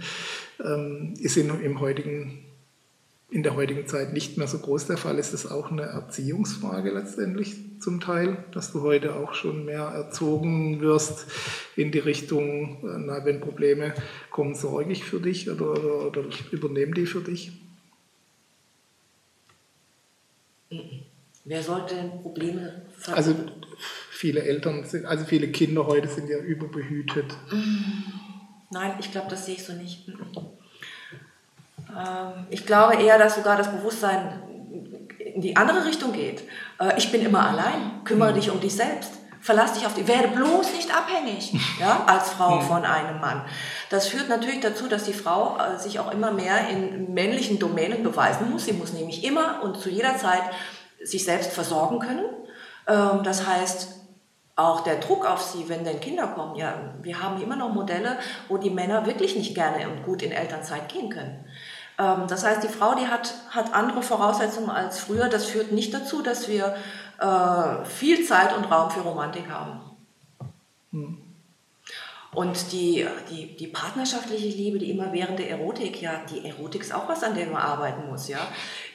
Ähm, 0.64 1.14
ist 1.20 1.38
in, 1.38 1.50
im 1.62 1.80
heutigen 1.80 2.44
in 3.30 3.44
der 3.44 3.56
heutigen 3.56 3.86
Zeit 3.88 4.14
nicht 4.14 4.38
mehr 4.38 4.48
so 4.48 4.58
groß 4.58 4.88
der 4.88 4.98
Fall 4.98 5.20
ist. 5.20 5.34
Das 5.34 5.50
auch 5.50 5.70
eine 5.70 5.84
Erziehungsfrage 5.84 6.92
letztendlich 6.92 7.56
zum 7.80 8.00
Teil, 8.00 8.46
dass 8.54 8.72
du 8.72 8.82
heute 8.82 9.16
auch 9.16 9.34
schon 9.34 9.66
mehr 9.66 9.84
erzogen 9.84 10.80
wirst 10.80 11.28
in 11.76 11.92
die 11.92 12.00
Richtung, 12.00 12.78
äh, 12.84 12.98
na, 12.98 13.26
wenn 13.26 13.42
Probleme 13.42 13.94
kommen, 14.32 14.56
sorge 14.56 14.92
ich 14.92 15.04
für 15.04 15.20
dich 15.20 15.50
oder, 15.50 15.72
oder, 15.72 16.08
oder 16.08 16.24
übernehme 16.52 16.94
die 16.94 17.06
für 17.06 17.22
dich? 17.22 17.52
Wer 21.46 21.64
sollte 21.64 21.96
denn 21.96 22.22
Probleme 22.22 22.82
ver 22.98 23.16
Also 23.16 23.34
viele 24.10 24.42
Eltern 24.44 24.84
sind, 24.84 25.06
also 25.06 25.24
viele 25.24 25.48
Kinder 25.50 25.88
heute 25.88 26.08
sind 26.08 26.30
ja 26.30 26.38
überbehütet. 26.40 27.26
Nein, 28.70 28.94
ich 29.00 29.12
glaube, 29.12 29.30
das 29.30 29.46
sehe 29.46 29.56
ich 29.56 29.64
so 29.64 29.74
nicht. 29.74 30.10
Ähm, 31.90 32.48
ich 32.50 32.66
glaube 32.66 33.02
eher, 33.02 33.18
dass 33.18 33.36
sogar 33.36 33.58
das 33.58 33.72
Bewusstsein 33.72 34.42
in 35.20 35.42
die 35.42 35.56
andere 35.56 35.86
Richtung 35.86 36.12
geht. 36.12 36.44
Äh, 36.80 36.98
ich 36.98 37.12
bin 37.12 37.22
immer 37.22 37.48
allein, 37.48 38.04
kümmere 38.04 38.34
dich 38.34 38.50
um 38.50 38.60
dich 38.60 38.76
selbst. 38.76 39.14
Verlass 39.48 39.72
dich 39.72 39.86
auf 39.86 39.94
die, 39.94 40.06
werde 40.10 40.28
bloß 40.28 40.74
nicht 40.74 40.94
abhängig, 40.94 41.54
ja, 41.80 42.04
als 42.06 42.32
Frau 42.32 42.60
von 42.60 42.84
einem 42.84 43.22
Mann. 43.22 43.46
Das 43.90 44.10
führt 44.10 44.28
natürlich 44.28 44.60
dazu, 44.60 44.90
dass 44.90 45.06
die 45.06 45.14
Frau 45.14 45.56
äh, 45.58 45.80
sich 45.80 46.02
auch 46.02 46.12
immer 46.12 46.32
mehr 46.32 46.68
in 46.68 47.14
männlichen 47.14 47.58
Domänen 47.58 48.04
beweisen 48.04 48.52
muss. 48.52 48.66
Sie 48.66 48.74
muss 48.74 48.92
nämlich 48.92 49.24
immer 49.24 49.62
und 49.64 49.80
zu 49.80 49.90
jeder 49.90 50.18
Zeit 50.18 50.42
sich 51.02 51.24
selbst 51.24 51.54
versorgen 51.54 52.00
können. 52.00 52.26
Ähm, 52.90 53.24
das 53.24 53.48
heißt, 53.48 54.02
auch 54.58 54.82
der 54.82 54.98
Druck 54.98 55.26
auf 55.26 55.42
sie, 55.42 55.70
wenn 55.70 55.86
denn 55.86 56.02
Kinder 56.02 56.28
kommen, 56.28 56.58
ja, 56.58 56.74
wir 57.02 57.24
haben 57.24 57.42
immer 57.42 57.56
noch 57.56 57.74
Modelle, 57.74 58.18
wo 58.50 58.58
die 58.58 58.70
Männer 58.70 59.06
wirklich 59.06 59.38
nicht 59.38 59.56
gerne 59.56 59.88
und 59.88 60.04
gut 60.04 60.24
in 60.24 60.34
Elternzeit 60.34 60.90
gehen 60.90 61.10
können. 61.10 61.46
Ähm, 61.98 62.26
das 62.28 62.46
heißt, 62.46 62.64
die 62.64 62.68
Frau, 62.68 62.96
die 62.96 63.08
hat, 63.08 63.34
hat 63.52 63.74
andere 63.74 64.04
Voraussetzungen 64.04 64.72
als 64.72 65.00
früher. 65.00 65.30
Das 65.30 65.46
führt 65.46 65.72
nicht 65.72 65.94
dazu, 65.94 66.22
dass 66.22 66.50
wir 66.50 66.76
äh, 67.20 67.86
viel 67.86 68.26
Zeit 68.26 68.56
und 68.56 68.66
Raum 68.66 68.90
für 68.90 69.02
Romantik 69.02 69.50
haben. 69.50 69.80
Hm. 70.92 71.28
Und 72.34 72.72
die, 72.72 73.04
die, 73.32 73.56
die 73.56 73.66
partnerschaftliche 73.66 74.50
Liebe, 74.50 74.78
die 74.78 74.92
immerwährende 74.92 75.48
Erotik, 75.48 76.02
ja, 76.02 76.22
die 76.30 76.46
Erotik 76.48 76.82
ist 76.82 76.94
auch 76.94 77.10
was, 77.10 77.24
an 77.24 77.34
dem 77.34 77.52
man 77.52 77.62
arbeiten 77.62 78.06
muss, 78.12 78.28
ja. 78.28 78.38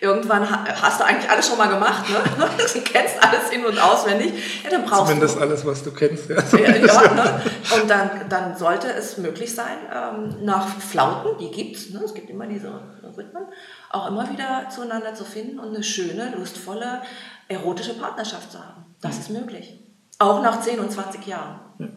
Irgendwann 0.00 0.48
hast 0.48 1.00
du 1.00 1.04
eigentlich 1.04 1.28
alles 1.28 1.48
schon 1.48 1.58
mal 1.58 1.66
gemacht, 1.66 2.08
ne? 2.08 2.16
Du 2.72 2.80
kennst 2.82 3.16
alles 3.20 3.50
in- 3.50 3.64
und 3.64 3.82
auswendig. 3.82 4.62
Ja, 4.62 4.70
dann 4.70 4.84
brauchst 4.84 5.06
Zumindest 5.08 5.36
du, 5.36 5.40
alles, 5.40 5.66
was 5.66 5.82
du 5.82 5.92
kennst, 5.92 6.28
ja. 6.28 6.36
ja, 6.36 6.76
ja 6.86 7.14
ne? 7.14 7.42
Und 7.74 7.90
dann, 7.90 8.10
dann 8.28 8.56
sollte 8.56 8.86
es 8.92 9.16
möglich 9.16 9.52
sein, 9.52 9.78
ähm, 9.92 10.44
nach 10.44 10.68
Flauten, 10.78 11.36
die 11.38 11.50
gibt's, 11.50 11.90
ne? 11.90 12.02
es 12.04 12.14
gibt 12.14 12.30
immer 12.30 12.46
diese 12.46 12.68
Rhythmen, 13.16 13.44
auch 13.90 14.08
immer 14.08 14.30
wieder 14.30 14.68
zueinander 14.72 15.14
zu 15.14 15.24
finden 15.24 15.58
und 15.58 15.74
eine 15.74 15.82
schöne, 15.82 16.32
lustvolle, 16.36 17.02
erotische 17.48 17.94
Partnerschaft 17.94 18.52
zu 18.52 18.58
haben. 18.58 18.84
Das 19.00 19.18
ist 19.18 19.30
möglich. 19.30 19.78
Auch 20.18 20.42
nach 20.42 20.60
10 20.60 20.78
und 20.78 20.90
20 20.90 21.26
Jahren. 21.26 21.60
Ja. 21.78 21.88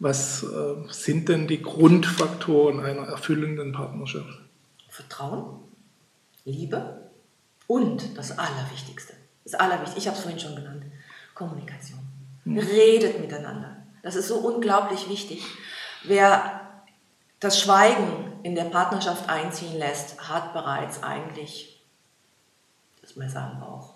Was 0.00 0.42
äh, 0.42 0.74
sind 0.90 1.28
denn 1.28 1.48
die 1.48 1.62
Grundfaktoren 1.62 2.80
einer 2.80 3.06
erfüllenden 3.08 3.72
Partnerschaft? 3.72 4.38
Vertrauen, 4.88 5.60
Liebe 6.44 7.10
und 7.66 8.16
das 8.16 8.38
Allerwichtigste, 8.38 9.14
das 9.44 9.54
Allerwichtigste, 9.54 9.98
ich 9.98 10.06
habe 10.06 10.16
es 10.16 10.22
vorhin 10.22 10.40
schon 10.40 10.56
genannt, 10.56 10.84
Kommunikation. 11.34 12.00
Hm. 12.44 12.58
Redet 12.58 13.20
miteinander. 13.20 13.76
Das 14.02 14.16
ist 14.16 14.28
so 14.28 14.36
unglaublich 14.38 15.08
wichtig. 15.08 15.44
Wer 16.04 16.60
das 17.40 17.60
Schweigen 17.60 18.32
in 18.42 18.54
der 18.54 18.64
Partnerschaft 18.64 19.28
einziehen 19.28 19.78
lässt, 19.78 20.28
hat 20.28 20.52
bereits 20.52 21.02
eigentlich 21.02 21.80
das 23.00 23.16
Messer 23.16 23.42
am 23.42 23.60
Bauch. 23.60 23.94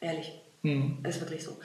Ehrlich. 0.00 0.32
Hm. 0.62 0.98
Ist 1.04 1.20
wirklich 1.20 1.42
so. 1.42 1.56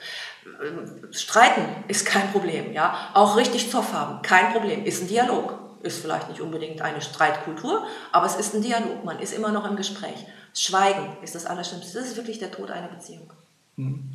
Streiten 1.10 1.62
ist 1.88 2.06
kein 2.06 2.30
Problem, 2.32 2.72
ja. 2.72 3.10
Auch 3.14 3.36
richtig 3.36 3.70
Zoff 3.70 3.92
haben, 3.92 4.22
kein 4.22 4.52
Problem. 4.52 4.84
Ist 4.84 5.02
ein 5.02 5.08
Dialog. 5.08 5.58
Ist 5.82 6.00
vielleicht 6.00 6.30
nicht 6.30 6.40
unbedingt 6.40 6.80
eine 6.80 7.00
Streitkultur, 7.00 7.86
aber 8.10 8.26
es 8.26 8.36
ist 8.36 8.54
ein 8.54 8.62
Dialog. 8.62 9.04
Man 9.04 9.18
ist 9.20 9.34
immer 9.34 9.52
noch 9.52 9.68
im 9.68 9.76
Gespräch. 9.76 10.26
Schweigen 10.54 11.16
ist 11.22 11.34
das 11.34 11.44
Allerschlimmste. 11.44 11.98
Das 11.98 12.08
ist 12.08 12.16
wirklich 12.16 12.38
der 12.38 12.50
Tod 12.50 12.70
einer 12.70 12.88
Beziehung. 12.88 13.30
Hm. 13.76 14.10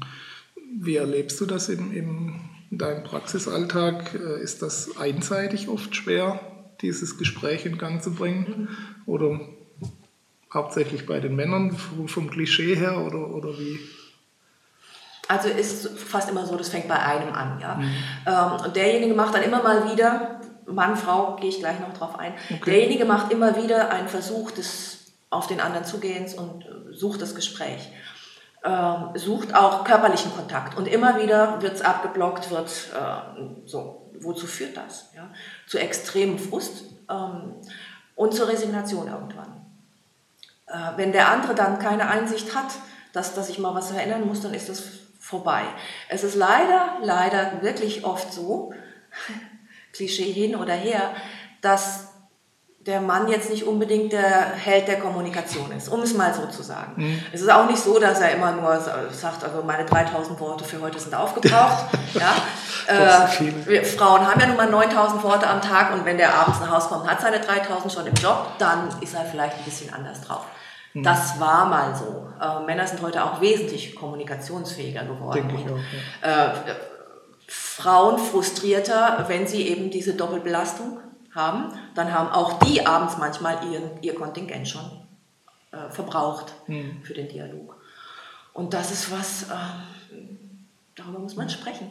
Wie 0.79 0.95
erlebst 0.95 1.39
du 1.39 1.45
das 1.45 1.69
in, 1.69 1.93
in 1.93 2.39
deinem 2.71 3.03
Praxisalltag? 3.03 4.15
Äh, 4.15 4.41
ist 4.41 4.61
das 4.61 4.97
einseitig 4.97 5.67
oft 5.69 5.95
schwer, 5.95 6.39
dieses 6.81 7.17
Gespräch 7.17 7.65
in 7.65 7.77
Gang 7.77 8.01
zu 8.01 8.13
bringen? 8.13 8.45
Mhm. 8.47 8.67
Oder 9.05 9.39
hauptsächlich 10.51 11.05
bei 11.05 11.19
den 11.19 11.35
Männern 11.35 11.77
vom 12.07 12.29
Klischee 12.29 12.75
her 12.75 12.97
oder, 13.05 13.29
oder 13.29 13.57
wie? 13.59 13.79
Also 15.27 15.47
ist 15.47 15.87
fast 15.97 16.29
immer 16.29 16.45
so, 16.45 16.55
das 16.55 16.69
fängt 16.69 16.87
bei 16.87 16.99
einem 16.99 17.33
an. 17.33 17.59
Ja? 17.59 17.75
Mhm. 17.75 17.93
Ähm, 18.25 18.65
und 18.65 18.75
derjenige 18.75 19.13
macht 19.13 19.33
dann 19.35 19.43
immer 19.43 19.61
mal 19.61 19.91
wieder, 19.91 20.41
Mann, 20.65 20.95
Frau, 20.95 21.35
gehe 21.35 21.49
ich 21.49 21.59
gleich 21.59 21.79
noch 21.79 21.93
drauf 21.93 22.17
ein, 22.19 22.33
okay. 22.49 22.61
derjenige 22.65 23.05
macht 23.05 23.31
immer 23.31 23.55
wieder 23.61 23.91
einen 23.91 24.07
Versuch 24.07 24.51
des 24.51 25.01
auf 25.29 25.47
den 25.47 25.61
anderen 25.61 25.85
Zugehens 25.85 26.33
und 26.33 26.65
äh, 26.65 26.93
sucht 26.93 27.21
das 27.21 27.35
Gespräch. 27.35 27.89
Ähm, 28.63 29.09
sucht 29.15 29.55
auch 29.55 29.83
körperlichen 29.83 30.31
Kontakt 30.35 30.77
und 30.77 30.87
immer 30.87 31.19
wieder 31.19 31.61
wird 31.61 31.73
es 31.73 31.81
abgeblockt, 31.81 32.51
wird 32.51 32.69
äh, 32.93 33.41
so. 33.65 33.97
Wozu 34.19 34.45
führt 34.45 34.77
das? 34.77 35.09
Ja? 35.15 35.29
Zu 35.65 35.79
extremem 35.79 36.37
Frust 36.37 36.83
ähm, 37.09 37.55
und 38.15 38.35
zur 38.35 38.49
Resignation 38.49 39.07
irgendwann. 39.07 39.65
Äh, 40.67 40.97
wenn 40.97 41.11
der 41.11 41.29
andere 41.29 41.55
dann 41.55 41.79
keine 41.79 42.07
Einsicht 42.07 42.55
hat, 42.55 42.71
dass, 43.13 43.33
dass 43.33 43.49
ich 43.49 43.57
mal 43.57 43.73
was 43.73 43.89
verändern 43.89 44.27
muss, 44.27 44.41
dann 44.41 44.53
ist 44.53 44.69
das 44.69 44.83
vorbei. 45.31 45.63
Es 46.09 46.23
ist 46.23 46.35
leider, 46.35 46.97
leider 47.01 47.61
wirklich 47.61 48.05
oft 48.05 48.31
so, 48.31 48.73
Klischee 49.93 50.31
hin 50.31 50.55
oder 50.55 50.73
her, 50.73 51.11
dass 51.61 52.07
der 52.85 52.99
Mann 52.99 53.27
jetzt 53.27 53.49
nicht 53.51 53.63
unbedingt 53.63 54.11
der 54.11 54.53
Held 54.55 54.87
der 54.87 54.99
Kommunikation 54.99 55.71
ist, 55.71 55.87
um 55.87 56.01
es 56.01 56.15
mal 56.15 56.33
so 56.33 56.47
zu 56.47 56.63
sagen. 56.63 56.93
Mhm. 56.95 57.23
Es 57.31 57.41
ist 57.41 57.51
auch 57.51 57.67
nicht 57.67 57.77
so, 57.77 57.99
dass 57.99 58.19
er 58.19 58.31
immer 58.31 58.51
nur 58.53 58.79
sagt, 59.11 59.43
also 59.43 59.61
meine 59.63 59.85
3000 59.85 60.39
Worte 60.39 60.63
für 60.63 60.81
heute 60.81 60.99
sind 60.99 61.13
aufgebraucht. 61.13 61.85
ja. 62.15 62.33
Äh, 62.87 63.83
Frauen 63.83 64.27
haben 64.27 64.39
ja 64.39 64.47
nun 64.47 64.57
mal 64.57 64.69
9000 64.69 65.21
Worte 65.23 65.47
am 65.47 65.61
Tag 65.61 65.93
und 65.93 66.05
wenn 66.05 66.17
der 66.17 66.33
abends 66.33 66.59
nach 66.59 66.71
Hause 66.71 66.87
kommt, 66.87 67.07
hat 67.07 67.21
seine 67.21 67.39
3000 67.39 67.93
schon 67.93 68.07
im 68.07 68.15
Job, 68.15 68.47
dann 68.57 68.89
ist 69.01 69.13
er 69.13 69.25
vielleicht 69.25 69.57
ein 69.57 69.63
bisschen 69.63 69.93
anders 69.93 70.21
drauf. 70.21 70.45
Mhm. 70.93 71.03
Das 71.03 71.39
war 71.39 71.65
mal 71.67 71.95
so. 71.95 72.27
Äh, 72.41 72.65
Männer 72.65 72.87
sind 72.87 73.01
heute 73.01 73.23
auch 73.23 73.41
wesentlich 73.41 73.95
kommunikationsfähiger 73.95 75.05
geworden. 75.05 75.47
Denke 75.47 75.55
ich 75.55 75.71
auch, 75.71 76.27
ja. 76.27 76.53
äh, 76.53 76.75
Frauen 77.47 78.17
frustrierter, 78.17 79.25
wenn 79.27 79.47
sie 79.47 79.67
eben 79.67 79.89
diese 79.89 80.13
Doppelbelastung 80.13 80.99
haben, 81.33 81.73
dann 81.95 82.13
haben 82.13 82.29
auch 82.29 82.59
die 82.59 82.85
abends 82.85 83.17
manchmal 83.17 83.57
ihren, 83.71 84.01
ihr 84.01 84.15
Kontingent 84.15 84.67
schon 84.67 84.89
äh, 85.71 85.89
verbraucht 85.89 86.53
mhm. 86.67 87.01
für 87.03 87.13
den 87.13 87.27
Dialog. 87.27 87.75
Und 88.53 88.73
das 88.73 88.91
ist 88.91 89.11
was, 89.11 89.47
ähm, 89.49 90.67
darüber 90.95 91.19
muss 91.19 91.35
man 91.35 91.49
sprechen. 91.49 91.87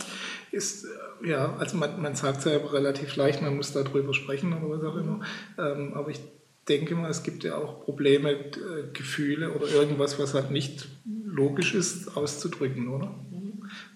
Ist, 0.51 0.85
äh, 0.85 1.29
ja, 1.29 1.57
also 1.57 1.77
man, 1.77 2.01
man 2.01 2.15
sagt 2.15 2.39
es 2.39 2.45
ja 2.45 2.59
relativ 2.59 3.17
leicht, 3.17 3.41
man 3.41 3.57
muss 3.57 3.73
darüber 3.73 4.13
sprechen 4.13 4.53
auch 4.53 4.97
immer. 4.97 5.21
Ähm, 5.59 5.95
aber 5.95 6.09
ich 6.09 6.21
denke 6.69 6.95
mal, 6.95 7.11
es 7.11 7.23
gibt 7.23 7.45
ja 7.45 7.57
auch 7.57 7.85
Probleme, 7.85 8.31
äh, 8.31 8.93
Gefühle 8.93 9.53
oder 9.53 9.69
irgendwas, 9.69 10.19
was 10.19 10.35
halt 10.35 10.51
nicht 10.51 10.89
logisch 11.05 11.75
ist, 11.75 12.17
auszudrücken, 12.17 12.89
oder? 12.89 13.15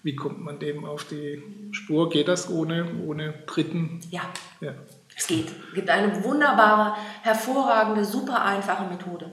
Wie 0.03 0.15
kommt 0.15 0.41
man 0.41 0.59
dem 0.59 0.85
auf 0.85 1.03
die 1.03 1.41
Spur? 1.71 2.09
Geht 2.09 2.27
das 2.27 2.49
ohne, 2.49 2.87
ohne 3.05 3.33
Dritten? 3.45 3.99
Ja. 4.09 4.21
ja. 4.61 4.73
Es 5.17 5.27
geht. 5.27 5.47
Es 5.69 5.75
gibt 5.75 5.89
eine 5.89 6.23
wunderbare, 6.23 6.95
hervorragende, 7.21 8.05
super 8.05 8.43
einfache 8.43 8.87
Methode. 8.89 9.31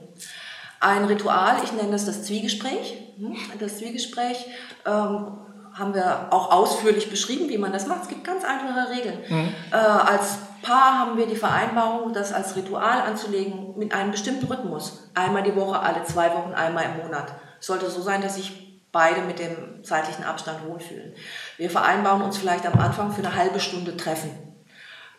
Ein 0.79 1.05
Ritual, 1.05 1.57
ich 1.63 1.71
nenne 1.71 1.91
das 1.91 2.05
das 2.05 2.23
Zwiegespräch. 2.23 2.97
Hm? 3.17 3.35
Das 3.59 3.77
Zwiegespräch 3.77 4.45
ähm, 4.85 5.37
haben 5.73 5.93
wir 5.93 6.27
auch 6.31 6.51
ausführlich 6.51 7.09
beschrieben, 7.09 7.49
wie 7.49 7.57
man 7.57 7.71
das 7.71 7.87
macht. 7.87 8.03
Es 8.03 8.09
gibt 8.09 8.23
ganz 8.23 8.43
einfache 8.43 8.89
Regeln. 8.89 9.19
Mhm. 9.29 9.49
Äh, 9.71 9.75
als 9.75 10.39
Paar 10.63 10.97
haben 10.97 11.17
wir 11.17 11.27
die 11.27 11.35
Vereinbarung, 11.35 12.13
das 12.13 12.33
als 12.33 12.55
Ritual 12.55 13.01
anzulegen 13.01 13.77
mit 13.77 13.93
einem 13.93 14.09
bestimmten 14.09 14.45
Rhythmus. 14.47 15.11
Einmal 15.13 15.43
die 15.43 15.55
Woche, 15.55 15.79
alle 15.79 16.03
zwei 16.05 16.33
Wochen, 16.33 16.53
einmal 16.53 16.85
im 16.85 17.03
Monat. 17.03 17.35
Sollte 17.59 17.89
so 17.91 18.01
sein, 18.01 18.21
dass 18.21 18.35
sich 18.35 18.81
beide 18.91 19.21
mit 19.21 19.39
dem 19.39 19.83
zeitlichen 19.83 20.23
Abstand 20.23 20.65
wohlfühlen. 20.65 21.13
Wir 21.57 21.69
vereinbaren 21.69 22.21
uns 22.21 22.37
vielleicht 22.37 22.65
am 22.65 22.79
Anfang 22.79 23.11
für 23.11 23.19
eine 23.21 23.35
halbe 23.35 23.59
Stunde 23.59 23.97
treffen 23.97 24.31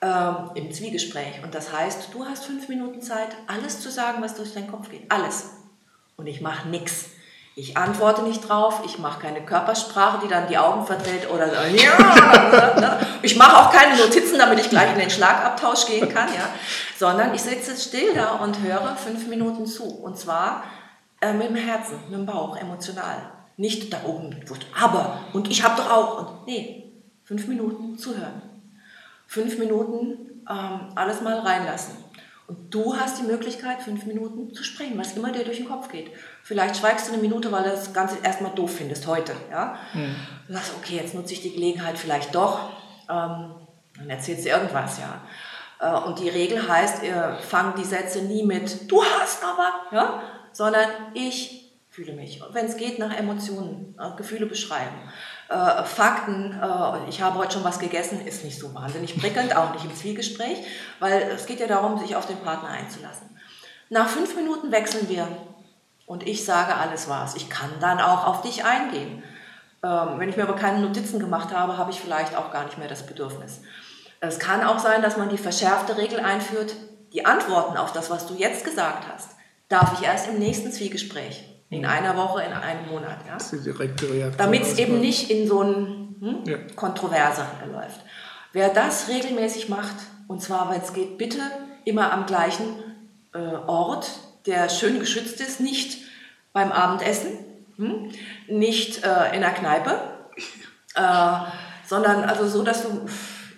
ähm, 0.00 0.50
im 0.54 0.72
Zwiegespräch. 0.72 1.42
Und 1.42 1.54
das 1.54 1.72
heißt, 1.72 2.12
du 2.12 2.24
hast 2.24 2.44
fünf 2.44 2.68
Minuten 2.68 3.02
Zeit, 3.02 3.36
alles 3.46 3.80
zu 3.80 3.90
sagen, 3.90 4.22
was 4.22 4.34
durch 4.34 4.54
deinen 4.54 4.70
Kopf 4.70 4.90
geht. 4.90 5.10
Alles. 5.10 5.50
Und 6.16 6.26
ich 6.26 6.40
mache 6.40 6.68
nichts. 6.68 7.10
Ich 7.56 7.76
antworte 7.76 8.22
nicht 8.22 8.48
drauf, 8.48 8.82
ich 8.84 8.98
mache 8.98 9.20
keine 9.20 9.40
Körpersprache, 9.40 10.18
die 10.24 10.28
dann 10.28 10.48
die 10.48 10.58
Augen 10.58 10.84
verdreht 10.84 11.30
oder 11.30 11.48
so, 11.48 11.54
ja, 11.54 12.98
ich 13.22 13.36
mache 13.36 13.56
auch 13.56 13.70
keine 13.70 13.96
Notizen, 13.96 14.38
damit 14.38 14.58
ich 14.58 14.70
gleich 14.70 14.92
in 14.92 14.98
den 14.98 15.10
Schlagabtausch 15.10 15.86
gehen 15.86 16.08
kann, 16.08 16.28
ja, 16.34 16.48
sondern 16.98 17.32
ich 17.32 17.42
sitze 17.42 17.76
still 17.76 18.12
da 18.12 18.32
und 18.42 18.60
höre 18.60 18.96
fünf 18.96 19.28
Minuten 19.28 19.66
zu. 19.66 19.84
Und 19.84 20.18
zwar 20.18 20.64
äh, 21.20 21.32
mit 21.32 21.48
dem 21.48 21.54
Herzen, 21.54 22.00
mit 22.08 22.18
dem 22.18 22.26
Bauch, 22.26 22.56
emotional, 22.56 23.18
nicht 23.56 23.92
da 23.92 23.98
oben, 24.04 24.34
aber 24.76 25.20
und 25.32 25.48
ich 25.48 25.62
habe 25.62 25.80
doch 25.80 25.90
auch. 25.92 26.18
Und 26.18 26.46
nee, 26.46 26.92
fünf 27.22 27.46
Minuten 27.46 27.96
zuhören, 27.96 28.42
fünf 29.28 29.58
Minuten 29.58 30.42
ähm, 30.50 30.88
alles 30.96 31.20
mal 31.20 31.38
reinlassen 31.38 32.03
und 32.46 32.74
du 32.74 32.94
hast 32.96 33.20
die 33.20 33.26
Möglichkeit, 33.26 33.82
fünf 33.82 34.04
Minuten 34.04 34.52
zu 34.52 34.62
sprechen, 34.62 34.98
was 34.98 35.16
immer 35.16 35.32
dir 35.32 35.44
durch 35.44 35.56
den 35.56 35.68
Kopf 35.68 35.88
geht. 35.88 36.10
Vielleicht 36.42 36.76
schweigst 36.76 37.08
du 37.08 37.12
eine 37.12 37.22
Minute, 37.22 37.50
weil 37.50 37.64
du 37.64 37.70
das 37.70 37.92
Ganze 37.94 38.18
erstmal 38.22 38.54
doof 38.54 38.76
findest 38.76 39.06
heute. 39.06 39.32
Ja? 39.50 39.78
Mhm. 39.94 40.14
Du 40.46 40.52
sagst, 40.52 40.72
okay, 40.76 40.96
jetzt 40.96 41.14
nutze 41.14 41.32
ich 41.32 41.40
die 41.40 41.54
Gelegenheit 41.54 41.96
vielleicht 41.98 42.34
doch. 42.34 42.70
Ähm, 43.08 43.54
dann 43.96 44.10
erzählst 44.10 44.44
du 44.44 44.50
irgendwas, 44.50 44.98
ja. 44.98 45.22
Äh, 45.80 46.06
und 46.06 46.18
die 46.18 46.28
Regel 46.28 46.68
heißt, 46.68 47.02
ihr 47.02 47.38
fangt 47.48 47.78
die 47.78 47.84
Sätze 47.84 48.22
nie 48.22 48.42
mit 48.42 48.90
du 48.90 49.02
hast 49.02 49.42
aber, 49.42 49.72
ja? 49.92 50.22
sondern 50.52 50.88
ich 51.14 51.72
fühle 51.88 52.12
mich. 52.12 52.42
Und 52.42 52.54
wenn 52.54 52.66
es 52.66 52.76
geht, 52.76 52.98
nach 52.98 53.16
Emotionen, 53.16 53.94
äh, 53.98 54.16
Gefühle 54.16 54.46
beschreiben. 54.46 54.96
Äh, 55.54 55.84
Fakten, 55.84 56.58
äh, 56.60 57.08
ich 57.08 57.22
habe 57.22 57.38
heute 57.38 57.52
schon 57.52 57.64
was 57.64 57.78
gegessen, 57.78 58.26
ist 58.26 58.44
nicht 58.44 58.58
so 58.58 58.74
wahnsinnig 58.74 59.16
prickelnd, 59.16 59.56
auch 59.56 59.72
nicht 59.72 59.84
im 59.84 59.94
Zwiegespräch, 59.94 60.58
weil 60.98 61.22
es 61.32 61.46
geht 61.46 61.60
ja 61.60 61.68
darum, 61.68 61.96
sich 61.96 62.16
auf 62.16 62.26
den 62.26 62.38
Partner 62.38 62.70
einzulassen. 62.70 63.30
Nach 63.88 64.08
fünf 64.08 64.34
Minuten 64.34 64.72
wechseln 64.72 65.08
wir 65.08 65.28
und 66.06 66.26
ich 66.26 66.44
sage, 66.44 66.74
alles 66.74 67.08
war's. 67.08 67.36
Ich 67.36 67.50
kann 67.50 67.70
dann 67.78 68.00
auch 68.00 68.26
auf 68.26 68.42
dich 68.42 68.64
eingehen. 68.64 69.22
Ähm, 69.84 70.18
wenn 70.18 70.28
ich 70.28 70.36
mir 70.36 70.42
aber 70.42 70.56
keine 70.56 70.80
Notizen 70.80 71.20
gemacht 71.20 71.54
habe, 71.54 71.78
habe 71.78 71.92
ich 71.92 72.00
vielleicht 72.00 72.36
auch 72.36 72.50
gar 72.50 72.64
nicht 72.64 72.78
mehr 72.78 72.88
das 72.88 73.06
Bedürfnis. 73.06 73.60
Es 74.18 74.40
kann 74.40 74.64
auch 74.64 74.80
sein, 74.80 75.02
dass 75.02 75.16
man 75.16 75.28
die 75.28 75.38
verschärfte 75.38 75.96
Regel 75.96 76.18
einführt, 76.18 76.74
die 77.12 77.26
Antworten 77.26 77.76
auf 77.76 77.92
das, 77.92 78.10
was 78.10 78.26
du 78.26 78.34
jetzt 78.34 78.64
gesagt 78.64 79.04
hast, 79.12 79.30
darf 79.68 79.92
ich 80.00 80.04
erst 80.04 80.26
im 80.26 80.40
nächsten 80.40 80.72
Zwiegespräch 80.72 81.53
in 81.74 81.84
einer 81.86 82.16
Woche, 82.16 82.42
in 82.42 82.52
einem 82.52 82.86
Monat. 82.88 83.18
Ja? 83.26 83.34
Das 83.34 83.52
ist 83.52 83.66
die 83.66 83.72
direkte 83.72 84.08
Reaktion. 84.08 84.38
Damit 84.38 84.62
es 84.62 84.78
eben 84.78 85.00
nicht 85.00 85.30
in 85.30 85.48
so 85.48 85.62
ein 85.62 86.16
hm, 86.20 86.44
ja. 86.46 86.56
Kontroverse 86.76 87.44
läuft. 87.70 88.00
Wer 88.52 88.68
das 88.68 89.08
regelmäßig 89.08 89.68
macht, 89.68 89.96
und 90.28 90.40
zwar, 90.40 90.70
wenn 90.70 90.80
es 90.80 90.92
geht, 90.92 91.18
bitte 91.18 91.40
immer 91.84 92.12
am 92.12 92.26
gleichen 92.26 92.66
äh, 93.34 93.38
Ort, 93.38 94.10
der 94.46 94.68
schön 94.68 95.00
geschützt 95.00 95.40
ist, 95.40 95.60
nicht 95.60 96.04
beim 96.52 96.70
Abendessen, 96.70 97.32
hm, 97.76 98.10
nicht 98.48 99.04
äh, 99.04 99.34
in 99.34 99.40
der 99.40 99.50
Kneipe, 99.50 99.98
äh, 100.94 101.36
sondern 101.86 102.24
also 102.24 102.46
so, 102.46 102.62
dass 102.62 102.82
du 102.82 103.06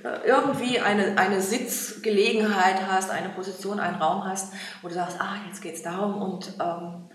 äh, 0.02 0.26
irgendwie 0.26 0.80
eine, 0.80 1.18
eine 1.18 1.42
Sitzgelegenheit 1.42 2.86
hast, 2.88 3.10
eine 3.10 3.28
Position, 3.28 3.78
einen 3.78 3.96
Raum 3.96 4.24
hast, 4.24 4.52
wo 4.80 4.88
du 4.88 4.94
sagst, 4.94 5.20
ah, 5.20 5.36
jetzt 5.46 5.60
geht 5.60 5.74
es 5.74 5.82
darum 5.82 6.22
und 6.22 6.54
ähm, 6.60 7.08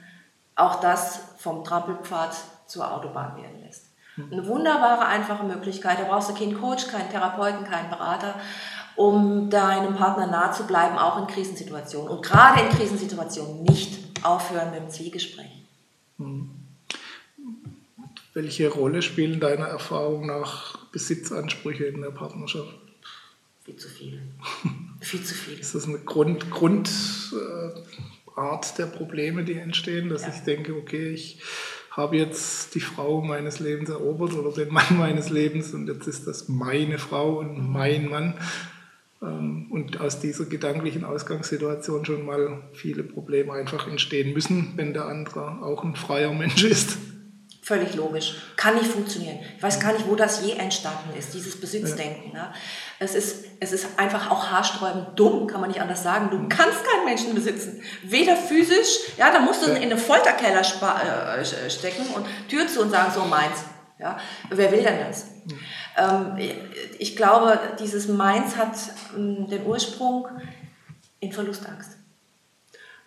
auch 0.61 0.79
das 0.79 1.19
vom 1.37 1.63
Trampelpfad 1.63 2.35
zur 2.67 2.91
Autobahn 2.91 3.35
werden 3.35 3.61
lässt. 3.65 3.87
Eine 4.17 4.45
wunderbare, 4.45 5.05
einfache 5.05 5.43
Möglichkeit. 5.43 5.99
Da 5.99 6.03
brauchst 6.03 6.29
du 6.29 6.33
keinen 6.33 6.59
Coach, 6.59 6.87
keinen 6.87 7.09
Therapeuten, 7.09 7.63
keinen 7.63 7.89
Berater, 7.89 8.39
um 8.95 9.49
deinem 9.49 9.95
Partner 9.95 10.27
nahe 10.27 10.51
zu 10.51 10.67
bleiben, 10.67 10.97
auch 10.97 11.17
in 11.17 11.27
Krisensituationen. 11.27 12.09
Und 12.09 12.23
gerade 12.23 12.61
in 12.61 12.69
Krisensituationen 12.69 13.63
nicht 13.63 13.99
aufhören 14.23 14.71
mit 14.71 14.81
dem 14.81 14.89
Zwiegespräch. 14.89 15.63
Hm. 16.17 16.49
Welche 18.33 18.69
Rolle 18.69 19.01
spielen 19.01 19.39
deiner 19.39 19.67
Erfahrung 19.67 20.27
nach 20.27 20.77
Besitzansprüche 20.91 21.85
in 21.85 22.01
der 22.01 22.11
Partnerschaft? 22.11 22.73
Viel 23.63 23.75
zu 23.75 23.89
viel. 23.89 24.21
viel 25.01 25.23
zu 25.23 25.33
viel. 25.33 25.59
Ist 25.59 25.75
das 25.75 25.87
eine 25.87 25.99
Grund, 25.99 26.49
Grund 26.51 26.89
äh, 27.33 27.79
Art 28.35 28.77
der 28.77 28.85
Probleme, 28.85 29.43
die 29.43 29.55
entstehen, 29.55 30.09
dass 30.09 30.23
ja. 30.23 30.29
ich 30.29 30.41
denke, 30.41 30.75
okay, 30.75 31.09
ich 31.09 31.39
habe 31.91 32.17
jetzt 32.17 32.73
die 32.73 32.79
Frau 32.79 33.21
meines 33.21 33.59
Lebens 33.59 33.89
erobert 33.89 34.33
oder 34.33 34.51
den 34.51 34.73
Mann 34.73 34.85
meines 34.97 35.29
Lebens 35.29 35.73
und 35.73 35.87
jetzt 35.87 36.07
ist 36.07 36.27
das 36.27 36.47
meine 36.47 36.97
Frau 36.97 37.39
und 37.39 37.71
mein 37.71 38.09
Mann. 38.09 38.33
Ähm, 39.21 39.67
und 39.69 39.99
aus 39.99 40.19
dieser 40.19 40.45
gedanklichen 40.45 41.03
Ausgangssituation 41.03 42.05
schon 42.05 42.25
mal 42.25 42.61
viele 42.73 43.03
Probleme 43.03 43.53
einfach 43.53 43.87
entstehen 43.87 44.33
müssen, 44.33 44.73
wenn 44.75 44.93
der 44.93 45.05
andere 45.05 45.61
auch 45.61 45.83
ein 45.83 45.95
freier 45.95 46.33
Mensch 46.33 46.63
ist. 46.63 46.97
Völlig 47.71 47.95
logisch. 47.95 48.35
Kann 48.57 48.75
nicht 48.75 48.91
funktionieren. 48.91 49.39
Ich 49.55 49.63
weiß 49.63 49.79
gar 49.79 49.93
nicht, 49.93 50.05
wo 50.05 50.15
das 50.15 50.45
je 50.45 50.57
entstanden 50.57 51.17
ist, 51.17 51.33
dieses 51.33 51.57
Besitzdenken. 51.57 52.33
Ne? 52.33 52.53
Es, 52.99 53.15
ist, 53.15 53.45
es 53.61 53.71
ist 53.71 53.97
einfach 53.97 54.29
auch 54.29 54.51
haarsträubend 54.51 55.17
dumm, 55.17 55.47
kann 55.47 55.61
man 55.61 55.69
nicht 55.69 55.79
anders 55.79 56.03
sagen. 56.03 56.29
Du 56.31 56.49
kannst 56.49 56.83
keinen 56.83 57.05
Menschen 57.05 57.33
besitzen. 57.33 57.81
Weder 58.03 58.35
physisch, 58.35 59.13
ja, 59.15 59.31
da 59.31 59.39
musst 59.39 59.65
du 59.65 59.71
in 59.71 59.83
eine 59.83 59.97
Folterkeller 59.97 60.59
äh, 60.59 61.69
stecken 61.69 62.07
und 62.13 62.25
Tür 62.49 62.67
zu 62.67 62.81
und 62.81 62.91
sagen, 62.91 63.09
so 63.15 63.23
meins. 63.23 63.63
Ja. 63.97 64.17
Wer 64.49 64.69
will 64.73 64.83
denn 64.83 64.99
das? 65.07 65.27
Mhm. 65.45 65.59
Ähm, 65.97 66.49
ich 66.99 67.15
glaube, 67.15 67.57
dieses 67.79 68.09
Meins 68.09 68.57
hat 68.57 68.75
ähm, 69.15 69.47
den 69.49 69.65
Ursprung 69.65 70.27
in 71.21 71.31
Verlustangst. 71.31 72.00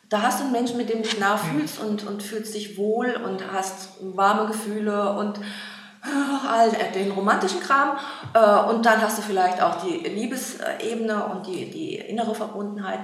Da 0.08 0.22
hast 0.22 0.40
du 0.40 0.44
einen 0.44 0.52
Menschen, 0.52 0.76
mit 0.76 0.88
dem 0.88 1.02
du 1.02 1.08
dich 1.08 1.18
nah 1.18 1.36
fühlst 1.36 1.80
und, 1.80 2.06
und 2.06 2.22
fühlst 2.22 2.54
dich 2.54 2.76
wohl 2.76 3.14
und 3.24 3.50
hast 3.52 3.90
warme 4.00 4.46
Gefühle 4.46 5.16
und 5.16 5.38
äh, 5.38 6.48
all 6.48 6.70
den 6.94 7.10
romantischen 7.10 7.60
Kram. 7.60 7.96
Äh, 8.34 8.70
und 8.70 8.84
dann 8.84 9.00
hast 9.00 9.18
du 9.18 9.22
vielleicht 9.22 9.62
auch 9.62 9.82
die 9.82 10.06
Liebesebene 10.08 11.24
und 11.26 11.46
die, 11.46 11.70
die 11.70 11.96
innere 11.96 12.34
Verbundenheit. 12.34 13.00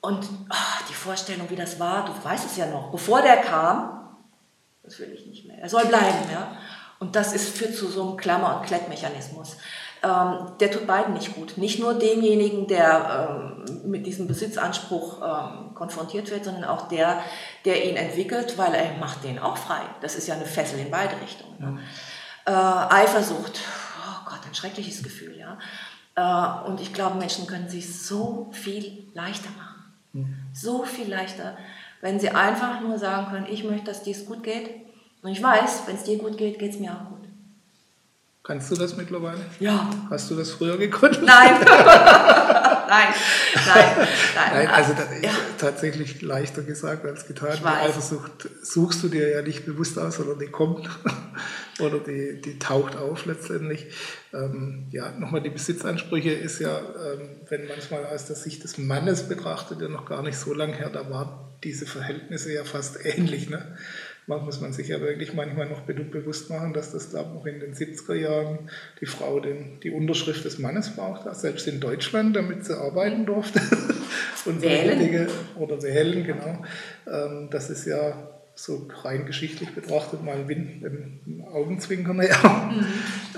Und 0.00 0.28
ach, 0.48 0.82
die 0.88 0.94
Vorstellung, 0.94 1.48
wie 1.50 1.56
das 1.56 1.78
war, 1.78 2.04
du 2.04 2.12
weißt 2.24 2.46
es 2.46 2.56
ja 2.56 2.66
noch, 2.66 2.90
bevor 2.90 3.22
der 3.22 3.36
kam, 3.38 4.16
das 4.82 4.98
will 4.98 5.12
ich 5.12 5.26
nicht 5.26 5.46
mehr. 5.46 5.58
Er 5.58 5.68
soll 5.68 5.84
bleiben, 5.86 6.28
ja. 6.32 6.56
Und 6.98 7.16
das 7.16 7.32
ist, 7.32 7.56
führt 7.56 7.74
zu 7.74 7.88
so 7.88 8.02
einem 8.02 8.16
Klammer- 8.16 8.58
und 8.58 8.66
Klettmechanismus 8.66 9.56
ähm, 10.02 10.52
der 10.58 10.70
tut 10.70 10.86
beiden 10.86 11.14
nicht 11.14 11.34
gut. 11.34 11.58
Nicht 11.58 11.78
nur 11.78 11.94
demjenigen, 11.94 12.66
der 12.66 13.64
ähm, 13.64 13.90
mit 13.90 14.06
diesem 14.06 14.26
Besitzanspruch 14.26 15.20
ähm, 15.22 15.74
konfrontiert 15.74 16.30
wird, 16.30 16.44
sondern 16.44 16.64
auch 16.64 16.88
der, 16.88 17.22
der 17.64 17.88
ihn 17.88 17.96
entwickelt, 17.96 18.58
weil 18.58 18.74
er 18.74 18.96
macht 18.98 19.22
den 19.22 19.38
auch 19.38 19.56
frei. 19.56 19.82
Das 20.00 20.16
ist 20.16 20.26
ja 20.26 20.34
eine 20.34 20.44
Fessel 20.44 20.80
in 20.80 20.90
beide 20.90 21.20
Richtungen. 21.20 21.56
Ne? 21.58 21.78
Äh, 22.46 22.50
Eifersucht, 22.50 23.60
oh 24.00 24.28
Gott, 24.28 24.40
ein 24.46 24.54
schreckliches 24.54 25.02
Gefühl, 25.04 25.36
ja. 25.38 25.58
Äh, 26.16 26.68
und 26.68 26.80
ich 26.80 26.92
glaube, 26.92 27.18
Menschen 27.18 27.46
können 27.46 27.68
sich 27.68 28.02
so 28.02 28.50
viel 28.52 29.08
leichter 29.14 29.50
machen. 29.56 29.94
Mhm. 30.12 30.36
So 30.52 30.82
viel 30.82 31.08
leichter, 31.08 31.56
wenn 32.00 32.18
sie 32.18 32.30
einfach 32.30 32.80
nur 32.80 32.98
sagen 32.98 33.30
können, 33.30 33.46
ich 33.48 33.62
möchte, 33.62 33.86
dass 33.86 34.02
dir 34.02 34.16
es 34.16 34.26
gut 34.26 34.42
geht. 34.42 34.68
Und 35.22 35.30
ich 35.30 35.40
weiß, 35.40 35.84
wenn 35.86 35.94
es 35.94 36.02
dir 36.02 36.18
gut 36.18 36.36
geht, 36.36 36.58
geht 36.58 36.72
es 36.72 36.80
mir 36.80 36.90
auch 36.90 37.08
gut. 37.08 37.21
Kannst 38.44 38.72
du 38.72 38.74
das 38.74 38.96
mittlerweile? 38.96 39.38
Ja. 39.60 39.88
Hast 40.10 40.28
du 40.30 40.34
das 40.34 40.50
früher 40.50 40.76
gekonnt? 40.76 41.22
Nein. 41.24 41.54
nein, 41.64 41.68
nein, 42.88 43.14
nein. 43.64 44.50
Nein, 44.52 44.68
also 44.68 44.94
das 44.94 45.12
ist 45.12 45.22
ja. 45.22 45.30
tatsächlich 45.58 46.22
leichter 46.22 46.62
gesagt 46.62 47.06
als 47.06 47.28
getan. 47.28 47.56
Die 47.56 47.64
Eifersucht 47.64 48.48
suchst 48.62 49.04
du 49.04 49.08
dir 49.08 49.30
ja 49.30 49.42
nicht 49.42 49.64
bewusst 49.64 49.96
aus, 49.96 50.18
oder 50.18 50.34
die 50.34 50.48
kommt 50.48 50.90
oder 51.80 52.00
die, 52.00 52.40
die 52.40 52.58
taucht 52.58 52.96
auf 52.96 53.26
letztendlich. 53.26 53.86
Ähm, 54.34 54.88
ja, 54.90 55.12
nochmal 55.12 55.42
die 55.42 55.50
Besitzansprüche 55.50 56.32
ist 56.32 56.58
ja, 56.58 56.78
ähm, 56.78 57.42
wenn 57.48 57.68
manchmal 57.68 58.04
aus 58.06 58.26
der 58.26 58.36
Sicht 58.36 58.64
des 58.64 58.76
Mannes 58.76 59.28
betrachtet, 59.28 59.80
ja 59.80 59.88
noch 59.88 60.04
gar 60.04 60.22
nicht 60.22 60.36
so 60.36 60.52
lange 60.52 60.74
her, 60.74 60.90
da 60.90 61.08
waren 61.08 61.52
diese 61.62 61.86
Verhältnisse 61.86 62.52
ja 62.52 62.64
fast 62.64 63.04
ähnlich. 63.04 63.48
Ne? 63.48 63.76
Man 64.26 64.44
muss 64.44 64.60
man 64.60 64.72
sich 64.72 64.88
ja 64.88 65.00
wirklich 65.00 65.34
manchmal 65.34 65.68
noch 65.68 65.80
bewusst 65.80 66.48
machen, 66.48 66.72
dass 66.72 66.92
das, 66.92 67.10
glaube 67.10 67.34
noch 67.34 67.46
in 67.46 67.60
den 67.60 67.74
70er 67.74 68.14
Jahren 68.14 68.70
die 69.00 69.06
Frau 69.06 69.40
den, 69.40 69.80
die 69.80 69.90
Unterschrift 69.90 70.44
des 70.44 70.58
Mannes 70.58 70.94
brauchte, 70.94 71.34
selbst 71.34 71.66
in 71.66 71.80
Deutschland, 71.80 72.36
damit 72.36 72.64
sie 72.64 72.78
arbeiten 72.78 73.26
durfte. 73.26 73.60
Und 74.44 74.62
wählen. 74.62 74.98
Dinge, 74.98 75.28
oder 75.56 75.80
wählen, 75.82 76.24
genau. 76.24 76.64
Ähm, 77.06 77.48
das 77.50 77.70
ist 77.70 77.86
ja 77.86 78.28
so 78.54 78.88
rein 79.02 79.24
geschichtlich 79.24 79.70
betrachtet 79.74 80.22
mal 80.22 80.36
ein 80.36 81.44
Augenzwinkern 81.52 82.20
ja. 82.28 82.70
Mhm. 82.72 82.86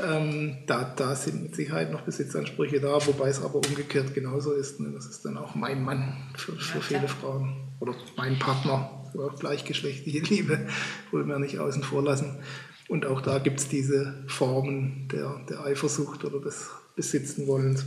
Ähm, 0.03 0.57
da, 0.66 0.93
da 0.97 1.14
sind 1.14 1.43
mit 1.43 1.55
Sicherheit 1.55 1.93
noch 1.93 2.03
Besitzansprüche 2.03 2.80
da, 2.80 2.95
wobei 3.07 3.28
es 3.28 3.43
aber 3.43 3.57
umgekehrt 3.57 4.14
genauso 4.14 4.53
ist. 4.53 4.80
Ne? 4.80 4.91
Das 4.95 5.07
ist 5.07 5.24
dann 5.24 5.39
auch 5.39 5.55
mein 5.55 5.82
Mann 5.82 6.16
für, 6.37 6.53
für 6.53 6.80
viele 6.80 7.09
Frauen 7.09 7.63
oder 7.81 7.95
mein 8.16 8.39
Partner 8.39 9.05
auch 9.18 9.39
gleichgeschlechtliche 9.39 10.20
Liebe 10.20 10.66
wollen 11.11 11.29
wir 11.29 11.39
nicht 11.39 11.59
außen 11.59 11.83
vor 11.83 12.03
lassen. 12.03 12.39
Und 12.89 13.07
auch 13.07 13.20
da 13.20 13.39
gibt 13.39 13.61
es 13.61 13.68
diese 13.68 14.25
Formen 14.27 15.09
der, 15.12 15.41
der 15.49 15.64
Eifersucht 15.64 16.25
oder 16.25 16.41
des 16.41 16.68
Besitzenwollens. 16.97 17.85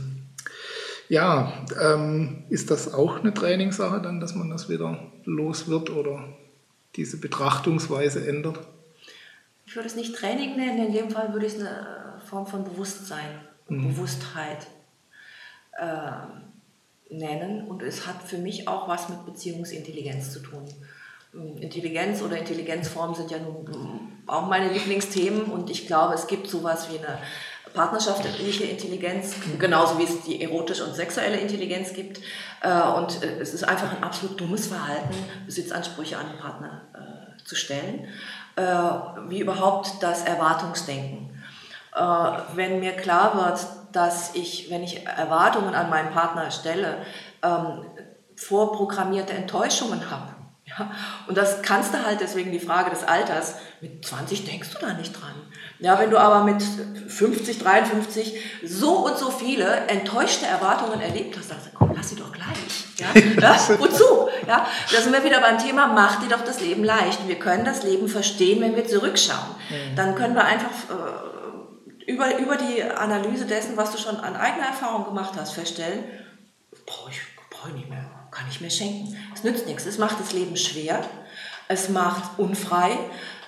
Ja, 1.08 1.64
ähm, 1.80 2.44
ist 2.50 2.70
das 2.70 2.92
auch 2.92 3.20
eine 3.20 3.32
Trainingssache 3.32 4.02
dann, 4.02 4.20
dass 4.20 4.34
man 4.34 4.50
das 4.50 4.68
wieder 4.68 4.98
los 5.24 5.68
wird 5.68 5.90
oder 5.90 6.24
diese 6.96 7.18
Betrachtungsweise 7.18 8.26
ändert? 8.28 8.58
Ich 9.66 9.76
würde 9.76 9.88
es 9.88 9.96
nicht 9.96 10.14
Training 10.14 10.56
nennen, 10.56 10.86
in 10.86 10.92
dem 10.92 11.10
Fall 11.10 11.32
würde 11.32 11.46
ich 11.46 11.54
es 11.54 11.60
eine 11.60 12.20
Form 12.24 12.46
von 12.46 12.64
Bewusstsein, 12.64 13.40
mhm. 13.68 13.88
Bewusstheit 13.88 14.66
äh, 15.78 16.10
nennen. 17.10 17.66
Und 17.66 17.82
es 17.82 18.06
hat 18.06 18.22
für 18.22 18.38
mich 18.38 18.68
auch 18.68 18.88
was 18.88 19.08
mit 19.08 19.24
Beziehungsintelligenz 19.26 20.32
zu 20.32 20.40
tun. 20.40 20.64
Ähm, 21.34 21.56
Intelligenz 21.58 22.22
oder 22.22 22.38
Intelligenzformen 22.38 23.14
sind 23.14 23.30
ja 23.30 23.38
nun 23.38 24.12
auch 24.26 24.46
meine 24.46 24.72
Lieblingsthemen 24.72 25.44
und 25.44 25.70
ich 25.70 25.86
glaube, 25.86 26.14
es 26.14 26.26
gibt 26.26 26.48
sowas 26.48 26.88
wie 26.90 26.98
eine 26.98 27.18
partnerschaftliche 27.74 28.64
Intelligenz, 28.64 29.34
genauso 29.58 29.98
wie 29.98 30.04
es 30.04 30.22
die 30.22 30.42
erotische 30.42 30.84
und 30.84 30.94
sexuelle 30.94 31.36
Intelligenz 31.36 31.92
gibt. 31.92 32.20
Äh, 32.60 32.82
und 32.96 33.22
äh, 33.22 33.38
es 33.40 33.54
ist 33.54 33.64
einfach 33.64 33.92
ein 33.92 34.02
absolut 34.02 34.40
dummes 34.40 34.66
Verhalten, 34.66 35.14
Besitzansprüche 35.46 36.16
an 36.16 36.28
den 36.30 36.38
Partner 36.38 36.82
äh, 36.94 37.44
zu 37.44 37.54
stellen, 37.54 38.08
wie 39.28 39.38
überhaupt 39.38 40.02
das 40.02 40.24
Erwartungsdenken. 40.24 41.30
Wenn 42.54 42.80
mir 42.80 42.90
klar 42.90 43.36
wird, 43.36 43.60
dass 43.92 44.34
ich, 44.34 44.70
wenn 44.70 44.82
ich 44.82 45.06
Erwartungen 45.06 45.74
an 45.74 45.90
meinen 45.90 46.10
Partner 46.10 46.50
stelle, 46.50 46.98
ähm, 47.42 47.84
vorprogrammierte 48.36 49.32
Enttäuschungen 49.32 50.10
habe, 50.10 50.34
ja, 50.68 50.90
und 51.26 51.38
das 51.38 51.62
kannst 51.62 51.94
du 51.94 52.04
halt 52.04 52.20
deswegen 52.20 52.52
die 52.52 52.60
Frage 52.60 52.90
des 52.90 53.04
Alters, 53.04 53.54
mit 53.80 54.04
20 54.04 54.44
denkst 54.44 54.70
du 54.72 54.86
da 54.86 54.92
nicht 54.92 55.18
dran. 55.18 55.34
Ja, 55.78 55.98
wenn 55.98 56.10
du 56.10 56.18
aber 56.18 56.44
mit 56.44 56.62
50, 56.62 57.58
53 57.58 58.34
so 58.64 59.06
und 59.06 59.16
so 59.16 59.30
viele 59.30 59.64
enttäuschte 59.86 60.46
Erwartungen 60.46 61.00
erlebt 61.00 61.38
hast, 61.38 61.50
dann 61.50 61.58
sagst 61.58 61.72
du, 61.72 61.78
komm, 61.78 61.92
lass 61.94 62.10
sie 62.10 62.16
doch 62.16 62.32
gleich. 62.32 62.46
Ja? 62.98 63.06
ja? 63.40 63.78
Wozu? 63.78 64.28
Ja? 64.46 64.66
Da 64.92 65.00
sind 65.00 65.12
wir 65.12 65.24
wieder 65.24 65.40
beim 65.40 65.58
Thema, 65.58 65.86
mach 65.86 66.20
dir 66.20 66.28
doch 66.28 66.44
das 66.44 66.60
Leben 66.60 66.84
leicht. 66.84 67.26
Wir 67.28 67.38
können 67.38 67.64
das 67.64 67.84
Leben 67.84 68.08
verstehen, 68.08 68.60
wenn 68.60 68.74
wir 68.74 68.86
zurückschauen. 68.86 69.54
Mhm. 69.70 69.96
Dann 69.96 70.14
können 70.16 70.34
wir 70.34 70.44
einfach 70.44 70.70
äh, 70.90 71.27
über, 72.08 72.38
über 72.38 72.56
die 72.56 72.82
Analyse 72.82 73.46
dessen, 73.46 73.76
was 73.76 73.92
du 73.92 73.98
schon 73.98 74.16
an 74.16 74.34
eigener 74.34 74.66
Erfahrung 74.66 75.04
gemacht 75.04 75.34
hast, 75.36 75.52
feststellen, 75.52 76.04
brauche 76.86 77.10
ich, 77.10 77.20
brauch 77.50 77.68
ich 77.68 77.74
nicht 77.74 77.90
mehr 77.90 78.18
kann 78.30 78.46
ich 78.50 78.60
mir 78.60 78.70
schenken. 78.70 79.16
Es 79.34 79.44
nützt 79.44 79.66
nichts. 79.66 79.86
Es 79.86 79.98
macht 79.98 80.20
das 80.20 80.32
Leben 80.32 80.56
schwer, 80.56 81.02
es 81.68 81.88
macht 81.88 82.38
unfrei, 82.38 82.96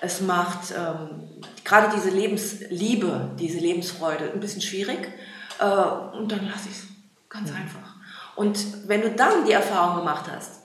es 0.00 0.20
macht 0.20 0.72
ähm, 0.76 1.28
gerade 1.64 1.94
diese 1.94 2.11
Lebensliebe, 2.11 3.30
diese 3.38 3.58
Lebensfreude 3.58 4.32
ein 4.32 4.40
bisschen 4.40 4.62
schwierig. 4.62 5.12
Äh, 5.58 5.64
und 5.64 6.30
dann 6.30 6.46
lasse 6.46 6.68
ich 6.70 6.76
es 6.76 6.86
ganz 7.28 7.50
mhm. 7.50 7.56
einfach. 7.56 7.94
Und 8.36 8.88
wenn 8.88 9.02
du 9.02 9.11
dann 9.11 9.44
die 9.44 9.52
Erfahrung 9.52 9.98
gemacht 9.98 10.24
hast, 10.30 10.62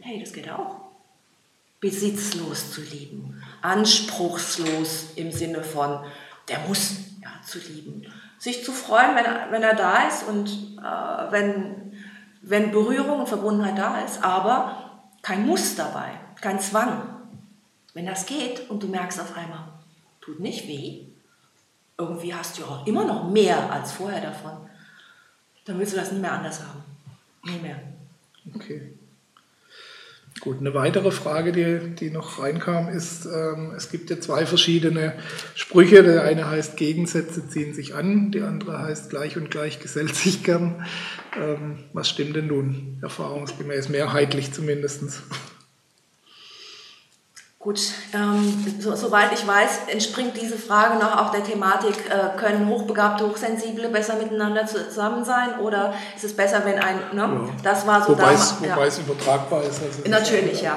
hey, 0.00 0.20
das 0.20 0.32
geht 0.32 0.50
auch. 0.50 0.80
Besitzlos 1.80 2.72
zu 2.72 2.80
lieben, 2.80 3.42
anspruchslos 3.60 5.08
im 5.16 5.30
Sinne 5.30 5.62
von, 5.62 6.02
der 6.48 6.60
muss 6.60 6.96
zu 7.46 7.58
lieben. 7.58 8.04
Sich 8.38 8.64
zu 8.64 8.72
freuen, 8.72 9.14
wenn 9.14 9.24
er, 9.24 9.50
wenn 9.50 9.62
er 9.62 9.74
da 9.74 10.08
ist 10.08 10.26
und 10.28 10.48
äh, 10.78 11.32
wenn 11.32 11.84
wenn 12.46 12.70
Berührung 12.70 13.20
und 13.20 13.28
Verbundenheit 13.28 13.78
da 13.78 14.00
ist, 14.00 14.22
aber 14.22 15.00
kein 15.22 15.46
Muss 15.46 15.74
dabei, 15.76 16.10
kein 16.40 16.60
Zwang. 16.60 17.02
Wenn 17.94 18.06
das 18.06 18.26
geht 18.26 18.68
und 18.68 18.82
du 18.82 18.88
merkst 18.88 19.20
auf 19.20 19.36
einmal, 19.36 19.68
tut 20.20 20.40
nicht 20.40 20.66
weh, 20.68 21.06
irgendwie 21.96 22.34
hast 22.34 22.58
du 22.58 22.64
auch 22.64 22.86
immer 22.86 23.04
noch 23.04 23.30
mehr 23.30 23.70
als 23.72 23.92
vorher 23.92 24.20
davon, 24.20 24.68
dann 25.64 25.78
willst 25.78 25.94
du 25.94 25.96
das 25.96 26.12
nie 26.12 26.18
mehr 26.18 26.32
anders 26.32 26.60
haben. 26.60 26.82
Nie 27.44 27.58
mehr. 27.60 27.80
Okay. 28.54 28.98
Gut, 30.44 30.60
eine 30.60 30.74
weitere 30.74 31.10
Frage, 31.10 31.52
die, 31.52 31.94
die 31.94 32.10
noch 32.10 32.38
reinkam, 32.38 32.90
ist, 32.90 33.24
ähm, 33.24 33.72
es 33.74 33.90
gibt 33.90 34.10
ja 34.10 34.20
zwei 34.20 34.44
verschiedene 34.44 35.14
Sprüche. 35.54 36.02
Der 36.02 36.22
eine 36.24 36.50
heißt, 36.50 36.76
Gegensätze 36.76 37.48
ziehen 37.48 37.72
sich 37.72 37.94
an, 37.94 38.30
die 38.30 38.42
andere 38.42 38.78
heißt, 38.78 39.08
gleich 39.08 39.38
und 39.38 39.50
gleich 39.50 39.80
gesellt 39.80 40.14
sich 40.14 40.44
gern. 40.44 40.84
Ähm, 41.40 41.78
was 41.94 42.10
stimmt 42.10 42.36
denn 42.36 42.48
nun, 42.48 42.98
erfahrungsgemäß, 43.00 43.88
mehrheitlich 43.88 44.52
zumindest? 44.52 45.22
Gut, 47.64 47.80
ähm, 48.12 48.76
so, 48.78 48.94
soweit 48.94 49.32
ich 49.32 49.46
weiß, 49.46 49.86
entspringt 49.86 50.38
diese 50.38 50.58
Frage 50.58 50.98
noch 50.98 51.16
auch 51.16 51.30
der 51.30 51.42
Thematik, 51.42 51.94
äh, 52.10 52.38
können 52.38 52.68
Hochbegabte, 52.68 53.26
Hochsensible 53.26 53.88
besser 53.88 54.16
miteinander 54.16 54.66
zusammen 54.66 55.24
sein 55.24 55.58
oder 55.60 55.94
ist 56.14 56.24
es 56.24 56.36
besser, 56.36 56.60
wenn 56.66 56.78
ein, 56.78 56.96
ne? 57.14 57.22
Ja. 57.22 57.40
das 57.62 57.86
war 57.86 58.02
so 58.02 58.10
wobei 58.10 58.24
damals. 58.24 58.42
Es, 58.42 58.60
wobei 58.60 58.86
es 58.86 58.98
übertragbar 58.98 59.62
ist. 59.62 59.82
Also 59.82 60.02
Natürlich, 60.06 60.60
ja. 60.60 60.76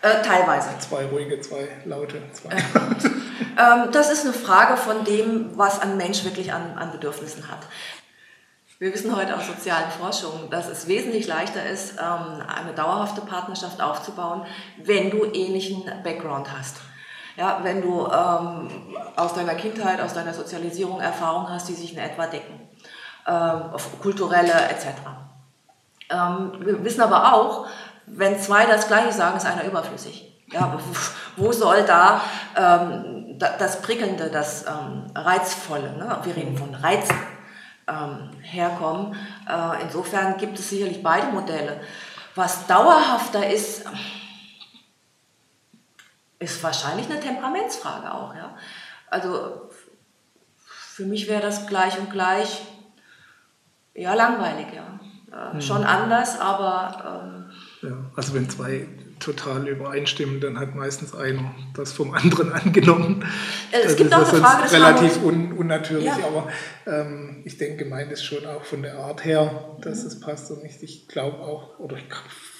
Äh, 0.00 0.22
teilweise. 0.22 0.70
Zwei 0.78 1.04
ruhige, 1.04 1.38
zwei 1.42 1.68
laute. 1.84 2.22
Zwei. 2.32 2.48
ähm, 2.50 3.90
das 3.92 4.10
ist 4.10 4.24
eine 4.24 4.32
Frage 4.32 4.78
von 4.78 5.04
dem, 5.04 5.50
was 5.58 5.82
ein 5.82 5.98
Mensch 5.98 6.24
wirklich 6.24 6.50
an, 6.50 6.78
an 6.78 6.92
Bedürfnissen 6.92 7.50
hat. 7.50 7.60
Wir 8.78 8.92
wissen 8.92 9.16
heute 9.16 9.34
aus 9.34 9.46
sozialen 9.46 9.90
Forschungen, 9.90 10.50
dass 10.50 10.68
es 10.68 10.86
wesentlich 10.86 11.26
leichter 11.26 11.64
ist, 11.64 11.94
ähm, 11.94 12.42
eine 12.46 12.74
dauerhafte 12.74 13.22
Partnerschaft 13.22 13.80
aufzubauen, 13.80 14.42
wenn 14.84 15.10
du 15.10 15.24
ähnlichen 15.24 15.90
Background 16.04 16.48
hast. 16.54 16.76
Ja, 17.38 17.60
wenn 17.62 17.80
du 17.80 18.06
ähm, 18.06 18.68
aus 19.16 19.32
deiner 19.32 19.54
Kindheit, 19.54 20.02
aus 20.02 20.12
deiner 20.12 20.34
Sozialisierung 20.34 21.00
Erfahrungen 21.00 21.48
hast, 21.48 21.70
die 21.70 21.72
sich 21.72 21.94
in 21.94 21.98
etwa 21.98 22.26
decken, 22.26 22.68
ähm, 23.26 23.62
kulturelle 24.02 24.52
etc. 24.52 24.88
Wir 26.60 26.84
wissen 26.84 27.00
aber 27.00 27.32
auch, 27.34 27.66
wenn 28.06 28.38
zwei 28.38 28.66
das 28.66 28.86
Gleiche 28.86 29.12
sagen, 29.12 29.38
ist 29.38 29.46
einer 29.46 29.64
überflüssig. 29.64 30.32
Ja, 30.52 30.78
wo 31.36 31.50
soll 31.50 31.82
da 31.82 32.20
das 33.58 33.82
Prickelnde, 33.82 34.30
das 34.30 34.66
Reizvolle, 35.14 35.96
ne? 35.96 36.20
wir 36.22 36.36
reden 36.36 36.56
von 36.56 36.72
Reizen, 36.76 37.16
ähm, 37.88 38.30
herkommen. 38.42 39.16
Äh, 39.48 39.82
insofern 39.82 40.36
gibt 40.38 40.58
es 40.58 40.70
sicherlich 40.70 41.02
beide 41.02 41.28
Modelle. 41.28 41.80
Was 42.34 42.66
dauerhafter 42.66 43.48
ist, 43.48 43.84
ist 46.38 46.62
wahrscheinlich 46.62 47.08
eine 47.10 47.20
Temperamentsfrage 47.20 48.12
auch. 48.12 48.34
Ja? 48.34 48.56
Also 49.08 49.70
für 50.58 51.06
mich 51.06 51.28
wäre 51.28 51.42
das 51.42 51.66
gleich 51.66 51.98
und 51.98 52.10
gleich 52.10 52.62
ja 53.94 54.14
langweilig, 54.14 54.66
ja. 54.74 55.00
Äh, 55.32 55.54
mhm. 55.54 55.60
Schon 55.60 55.84
anders, 55.84 56.38
aber. 56.38 57.22
Ähm, 57.82 57.88
ja, 57.88 57.96
also 58.16 58.34
wenn 58.34 58.48
zwei 58.48 58.88
total 59.18 59.68
übereinstimmen, 59.68 60.40
dann 60.40 60.58
hat 60.58 60.74
meistens 60.74 61.14
einer 61.14 61.54
das 61.74 61.92
vom 61.92 62.12
anderen 62.12 62.52
angenommen. 62.52 63.24
Äh, 63.72 63.78
es 63.78 63.84
das 63.84 63.96
gibt 63.96 64.14
auch 64.14 64.28
eine 64.28 64.40
Frage 64.40 64.62
des 64.62 64.72
relativ 64.72 65.22
un 65.22 65.52
unnatürlich, 65.52 66.06
ja. 66.06 66.18
aber 66.26 66.48
ähm, 66.86 67.42
ich 67.44 67.58
denke, 67.58 67.84
gemeint 67.84 68.12
ist 68.12 68.24
schon 68.24 68.46
auch 68.46 68.64
von 68.64 68.82
der 68.82 68.98
Art 68.98 69.24
her, 69.24 69.76
dass 69.80 70.02
mhm. 70.02 70.08
es 70.08 70.20
passt 70.20 70.50
und 70.50 70.64
ich, 70.64 70.82
ich 70.82 71.08
glaube 71.08 71.38
auch, 71.38 71.78
oder 71.78 71.96
ich, 71.96 72.04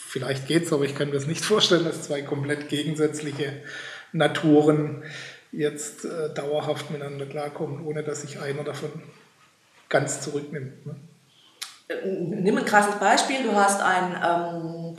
vielleicht 0.09 0.47
geht 0.47 0.65
es, 0.65 0.73
aber 0.73 0.85
ich 0.85 0.95
kann 0.95 1.09
mir 1.09 1.15
das 1.15 1.27
nicht 1.27 1.45
vorstellen, 1.45 1.85
dass 1.85 2.03
zwei 2.03 2.23
komplett 2.23 2.69
gegensätzliche 2.69 3.63
Naturen 4.13 5.05
jetzt 5.53 6.05
äh, 6.05 6.33
dauerhaft 6.35 6.91
miteinander 6.91 7.27
klarkommen, 7.27 7.85
ohne 7.85 8.03
dass 8.03 8.23
sich 8.23 8.41
einer 8.41 8.65
davon 8.65 8.91
ganz 9.89 10.21
zurücknimmt. 10.21 10.87
Ne? 10.87 10.97
Äh, 11.89 12.07
nimm 12.07 12.59
ein 12.59 12.65
krasses 12.65 12.97
Beispiel, 12.97 13.43
du 13.43 13.53
hast 13.53 13.81
ein 13.81 14.17
ähm, 14.25 14.97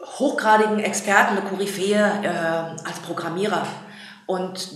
hochgradigen 0.00 0.78
Experten, 0.78 1.36
eine 1.36 1.48
Koryphäe 1.48 2.20
äh, 2.22 2.86
als 2.86 2.98
Programmierer. 3.04 3.66
Und 4.26 4.70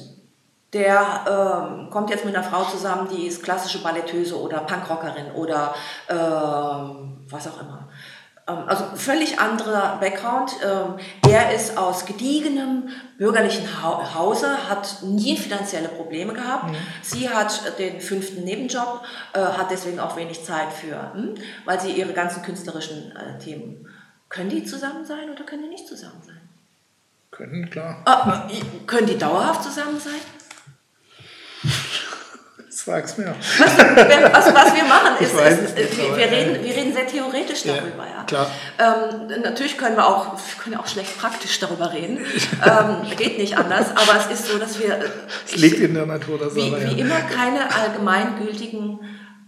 der 0.72 1.86
äh, 1.86 1.90
kommt 1.90 2.10
jetzt 2.10 2.24
mit 2.24 2.34
einer 2.34 2.44
Frau 2.44 2.64
zusammen, 2.64 3.08
die 3.10 3.26
ist 3.26 3.42
klassische 3.42 3.82
Balletteuse 3.82 4.40
oder 4.40 4.60
Punkrockerin 4.60 5.32
oder 5.32 5.74
äh, 6.08 6.14
was 6.14 7.46
auch 7.46 7.60
immer. 7.60 7.88
Ähm, 8.48 8.64
also 8.66 8.84
völlig 8.94 9.38
anderer 9.38 9.98
Background. 10.00 10.52
Ähm, 10.64 10.94
er 11.30 11.54
ist 11.54 11.76
aus 11.76 12.06
gediegenem 12.06 12.88
bürgerlichen 13.18 13.82
ha 13.82 14.14
Hause, 14.14 14.68
hat 14.68 15.02
nie 15.02 15.36
finanzielle 15.36 15.88
Probleme 15.88 16.32
gehabt. 16.32 16.70
Mhm. 16.70 16.76
Sie 17.02 17.28
hat 17.28 17.78
den 17.78 18.00
fünften 18.00 18.44
Nebenjob, 18.44 19.02
äh, 19.34 19.40
hat 19.40 19.70
deswegen 19.70 20.00
auch 20.00 20.16
wenig 20.16 20.42
Zeit 20.42 20.72
für, 20.72 21.12
hm, 21.12 21.34
weil 21.64 21.80
sie 21.80 21.92
ihre 21.92 22.14
ganzen 22.14 22.42
künstlerischen 22.42 23.14
äh, 23.14 23.38
Themen 23.38 23.86
können 24.32 24.48
die 24.48 24.64
zusammen 24.64 25.04
sein 25.04 25.28
oder 25.30 25.44
können 25.44 25.64
die 25.64 25.68
nicht 25.68 25.86
zusammen 25.86 26.22
sein? 26.26 26.40
Können, 27.30 27.68
klar. 27.68 28.00
Ah, 28.06 28.48
können 28.86 29.06
die 29.06 29.18
dauerhaft 29.18 29.62
zusammen 29.62 30.00
sein? 30.00 30.20
Sag's 32.70 33.18
mir. 33.18 33.34
Was, 33.58 33.78
was, 33.78 34.54
was 34.54 34.74
wir 34.74 34.84
machen, 34.84 35.16
ist, 35.20 35.34
ist 35.34 35.76
nicht, 35.76 35.98
wir, 35.98 36.16
wir, 36.16 36.30
reden, 36.30 36.64
wir 36.64 36.74
reden 36.74 36.92
sehr 36.94 37.06
theoretisch 37.06 37.64
darüber. 37.64 38.06
Ja, 38.06 38.16
ja. 38.16 38.24
Klar. 38.24 38.50
Ähm, 38.78 39.42
natürlich 39.42 39.76
können 39.76 39.96
wir 39.96 40.06
auch, 40.06 40.32
wir 40.32 40.62
können 40.62 40.76
auch 40.76 40.86
schlecht 40.86 41.18
praktisch 41.18 41.60
darüber 41.60 41.92
reden. 41.92 42.18
ähm, 42.66 43.16
geht 43.16 43.38
nicht 43.38 43.58
anders, 43.58 43.90
aber 43.90 44.18
es 44.18 44.40
ist 44.40 44.50
so, 44.50 44.58
dass 44.58 44.80
wir. 44.80 44.98
Es 45.44 45.56
liegt 45.56 45.78
in 45.80 45.92
der 45.92 46.06
Natur 46.06 46.38
Sache. 46.38 46.56
Wie, 46.56 46.96
wie 46.96 47.00
immer 47.00 47.20
keine 47.20 47.72
allgemeingültigen 47.72 48.98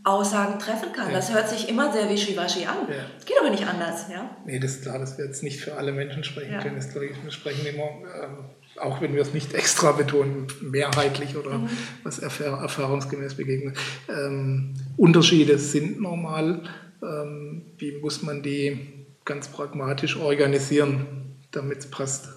Aussagen 0.04 0.58
treffen 0.58 0.92
kann. 0.92 1.08
Ja. 1.08 1.14
Das 1.14 1.32
hört 1.32 1.48
sich 1.48 1.68
immer 1.68 1.90
sehr 1.92 2.10
wischiwaschi 2.10 2.66
an. 2.66 2.76
Ja. 2.88 3.04
Geht 3.24 3.40
aber 3.40 3.48
nicht 3.48 3.66
anders. 3.66 4.06
Ja? 4.10 4.36
Nee, 4.44 4.58
das 4.58 4.72
ist 4.72 4.82
klar, 4.82 4.98
dass 4.98 5.16
wir 5.16 5.24
jetzt 5.24 5.42
nicht 5.42 5.60
für 5.60 5.76
alle 5.76 5.92
Menschen 5.92 6.22
sprechen 6.24 6.52
ja. 6.52 6.62
können. 6.62 6.76
Das, 6.76 6.90
glaube 6.90 7.06
ich, 7.06 7.24
wir 7.24 7.30
sprechen 7.30 7.66
immer, 7.66 7.88
ähm, 8.22 8.44
auch 8.80 9.00
wenn 9.00 9.14
wir 9.14 9.22
es 9.22 9.32
nicht 9.32 9.54
extra 9.54 9.92
betonen, 9.92 10.46
mehrheitlich 10.60 11.36
oder 11.36 11.58
mhm. 11.58 11.70
was 12.02 12.18
erfahr 12.18 12.60
erfahrungsgemäß 12.60 13.34
begegnet. 13.34 13.78
Ähm, 14.08 14.74
Unterschiede 14.98 15.58
sind 15.58 16.02
normal. 16.02 16.60
Ähm, 17.02 17.62
wie 17.78 17.92
muss 17.98 18.22
man 18.22 18.42
die 18.42 19.06
ganz 19.24 19.48
pragmatisch 19.48 20.16
organisieren, 20.16 21.06
damit 21.50 21.78
es 21.78 21.86
passt? 21.90 22.28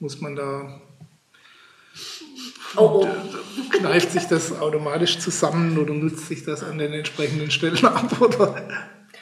Muss 0.00 0.22
man 0.22 0.36
da 0.36 0.80
Oh, 2.76 3.02
oh. 3.02 3.08
Kneift 3.70 4.12
sich 4.12 4.24
das 4.26 4.58
automatisch 4.60 5.18
zusammen 5.18 5.78
oder 5.78 5.92
nutzt 5.94 6.26
sich 6.28 6.44
das 6.44 6.62
an 6.62 6.78
den 6.78 6.92
entsprechenden 6.92 7.50
Stellen 7.50 7.84
ab? 7.84 8.20
Oder? 8.20 8.62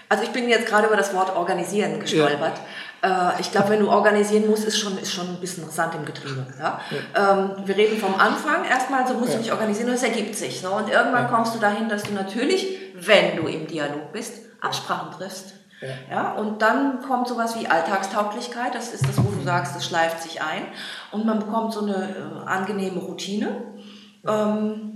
Also 0.08 0.24
ich 0.24 0.30
bin 0.30 0.48
jetzt 0.48 0.66
gerade 0.66 0.86
über 0.86 0.96
das 0.96 1.14
Wort 1.14 1.34
organisieren 1.34 2.00
gestolpert. 2.00 2.60
Ja. 3.02 3.32
Äh, 3.32 3.40
ich 3.40 3.50
glaube, 3.50 3.70
wenn 3.70 3.80
du 3.80 3.88
organisieren 3.88 4.46
musst, 4.48 4.64
ist 4.64 4.78
schon, 4.78 4.98
ist 4.98 5.12
schon 5.12 5.28
ein 5.28 5.40
bisschen 5.40 5.68
Sand 5.70 5.94
im 5.94 6.04
Getriebe. 6.04 6.46
Ja? 6.58 6.80
ja. 7.14 7.32
Ähm, 7.32 7.50
wir 7.64 7.76
reden 7.76 7.98
vom 7.98 8.14
Anfang 8.14 8.64
erstmal, 8.64 9.06
so 9.06 9.14
musst 9.14 9.30
ja. 9.30 9.36
du 9.38 9.42
dich 9.42 9.52
organisieren 9.52 9.88
und 9.88 9.94
es 9.94 10.02
ergibt 10.02 10.34
sich. 10.34 10.60
So. 10.60 10.72
Und 10.74 10.90
irgendwann 10.90 11.28
kommst 11.28 11.54
du 11.54 11.58
dahin, 11.58 11.88
dass 11.88 12.02
du 12.02 12.12
natürlich, 12.12 12.78
wenn 12.94 13.36
du 13.36 13.46
im 13.46 13.66
Dialog 13.66 14.12
bist, 14.12 14.34
Absprachen 14.60 15.12
triffst. 15.18 15.54
Ja. 15.82 15.88
ja. 16.10 16.32
und 16.34 16.62
dann 16.62 17.02
kommt 17.02 17.28
sowas 17.28 17.58
wie 17.60 17.66
Alltagstauglichkeit, 17.66 18.74
das 18.74 18.94
ist 18.94 19.06
das, 19.06 19.18
wo 19.18 19.30
du 19.30 19.42
sagst, 19.42 19.74
das 19.76 19.84
schleift 19.84 20.22
sich 20.22 20.40
ein 20.40 20.62
und 21.10 21.26
man 21.26 21.40
bekommt 21.40 21.72
so 21.72 21.84
eine 21.84 22.08
äh, 22.16 22.48
angenehme 22.48 23.00
Routine. 23.00 23.62
Ähm, 24.26 24.92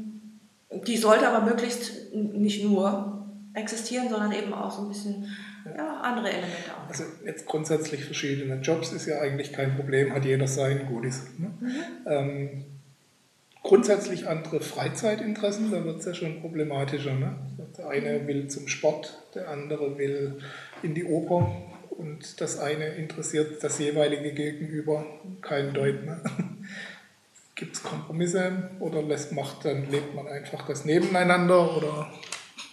die 0.87 0.97
sollte 0.97 1.29
aber 1.29 1.45
möglichst 1.45 2.15
nicht 2.15 2.65
nur 2.65 3.27
existieren, 3.55 4.09
sondern 4.09 4.33
eben 4.33 4.53
auch 4.53 4.71
so 4.71 4.83
ein 4.83 4.89
bisschen 4.89 5.37
ja, 5.77 6.01
andere 6.01 6.29
Elemente 6.31 6.71
auch. 6.71 6.89
Also 6.89 7.05
jetzt 7.25 7.47
grundsätzlich 7.47 8.05
verschiedene 8.05 8.61
Jobs 8.61 8.93
ist 8.93 9.07
ja 9.07 9.21
eigentlich 9.21 9.53
kein 9.53 9.75
Problem, 9.77 10.13
hat 10.13 10.25
jeder 10.25 10.47
sein 10.47 10.87
Gutes. 10.87 11.23
Ne? 11.39 11.51
Mhm. 11.61 11.81
Ähm, 12.07 12.65
grundsätzlich 13.63 14.29
andere 14.29 14.61
Freizeitinteressen, 14.61 15.71
da 15.71 15.85
wird 15.85 16.01
es 16.01 16.07
ja 16.07 16.15
schon 16.15 16.41
problematischer. 16.41 17.15
Ne? 17.15 17.35
Der 17.77 17.89
eine 17.89 18.27
will 18.27 18.49
zum 18.49 18.69
Sport, 18.69 19.19
der 19.35 19.49
andere 19.51 19.99
will 19.99 20.39
in 20.83 20.95
die 20.95 21.05
Oper 21.05 21.51
und 21.91 22.41
das 22.41 22.59
eine 22.59 22.87
interessiert 22.87 23.63
das 23.63 23.79
jeweilige 23.79 24.33
Gegenüber 24.33 25.05
keinen 25.41 25.73
Deut. 25.73 26.05
Ne? 26.05 26.21
Gibt 27.55 27.77
es 27.77 27.83
Kompromisse 27.83 28.71
oder 28.81 29.03
lässt, 29.03 29.33
macht, 29.33 29.65
dann 29.65 29.91
lebt 29.91 30.15
man 30.15 30.29
einfach 30.29 30.67
das 30.67 30.85
nebeneinander 30.85 31.77
oder 31.77 32.13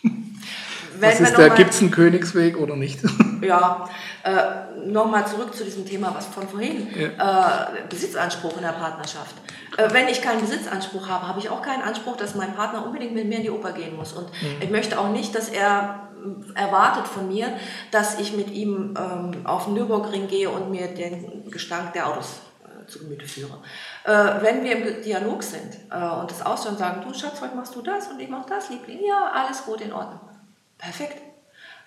was 1.00 1.20
ist 1.22 1.38
der, 1.38 1.52
gibt 1.52 1.72
es 1.72 1.82
einen 1.82 1.92
Königsweg 1.92 2.58
oder 2.58 2.76
nicht? 2.76 3.00
Ja, 3.44 3.90
äh, 4.24 4.88
nochmal 4.88 5.28
zurück 5.28 5.54
zu 5.54 5.66
diesem 5.66 5.86
Thema, 5.86 6.16
was 6.16 6.28
von 6.28 6.48
vorhin, 6.48 6.88
ja. 6.98 7.66
äh, 7.66 7.90
Besitzanspruch 7.90 8.56
in 8.56 8.62
der 8.62 8.70
Partnerschaft. 8.70 9.36
Äh, 9.76 9.94
wenn 9.94 10.08
ich 10.08 10.22
keinen 10.22 10.40
Besitzanspruch 10.40 11.10
habe, 11.10 11.28
habe 11.28 11.40
ich 11.40 11.50
auch 11.50 11.62
keinen 11.62 11.82
Anspruch, 11.82 12.16
dass 12.16 12.36
mein 12.36 12.56
Partner 12.56 12.86
unbedingt 12.86 13.14
mit 13.14 13.28
mir 13.28 13.40
in 13.40 13.44
die 13.44 13.50
Oper 13.50 13.74
gehen 13.74 13.98
muss. 13.98 14.14
Und 14.14 14.28
mhm. 14.28 14.62
ich 14.62 14.70
möchte 14.70 14.98
auch 14.98 15.12
nicht, 15.12 15.36
dass 15.36 15.50
er 15.50 16.13
erwartet 16.56 17.08
von 17.08 17.28
mir, 17.28 17.58
dass 17.92 18.20
ich 18.20 18.34
mit 18.34 18.50
ihm 18.52 18.96
ähm, 18.98 19.46
auf 19.46 19.66
den 19.66 19.76
Nürburgring 19.76 20.28
gehe 20.28 20.50
und 20.50 20.72
mir 20.72 20.88
den 20.88 21.50
Gestank 21.50 21.94
der 21.94 22.08
Autos 22.08 22.42
äh, 22.64 22.88
zu 22.88 23.00
Gemüte 23.00 23.28
führe. 23.28 23.58
Äh, 24.04 24.42
wenn 24.42 24.64
wir 24.64 24.78
im 24.78 25.04
Dialog 25.04 25.44
sind 25.44 25.74
äh, 25.92 26.10
und 26.20 26.32
das 26.32 26.46
Ausland 26.46 26.80
sagen, 26.80 27.02
du 27.08 27.14
Schatz, 27.14 27.42
heute 27.42 27.56
machst 27.56 27.76
du 27.76 27.82
das 27.82 28.08
und 28.08 28.20
ich 28.20 28.30
mach 28.30 28.46
das, 28.46 28.70
Liebling, 28.70 29.00
ja, 29.06 29.32
alles 29.34 29.66
gut, 29.66 29.82
in 29.82 29.94
Ordnung. 29.94 30.22
Perfekt. 30.78 31.22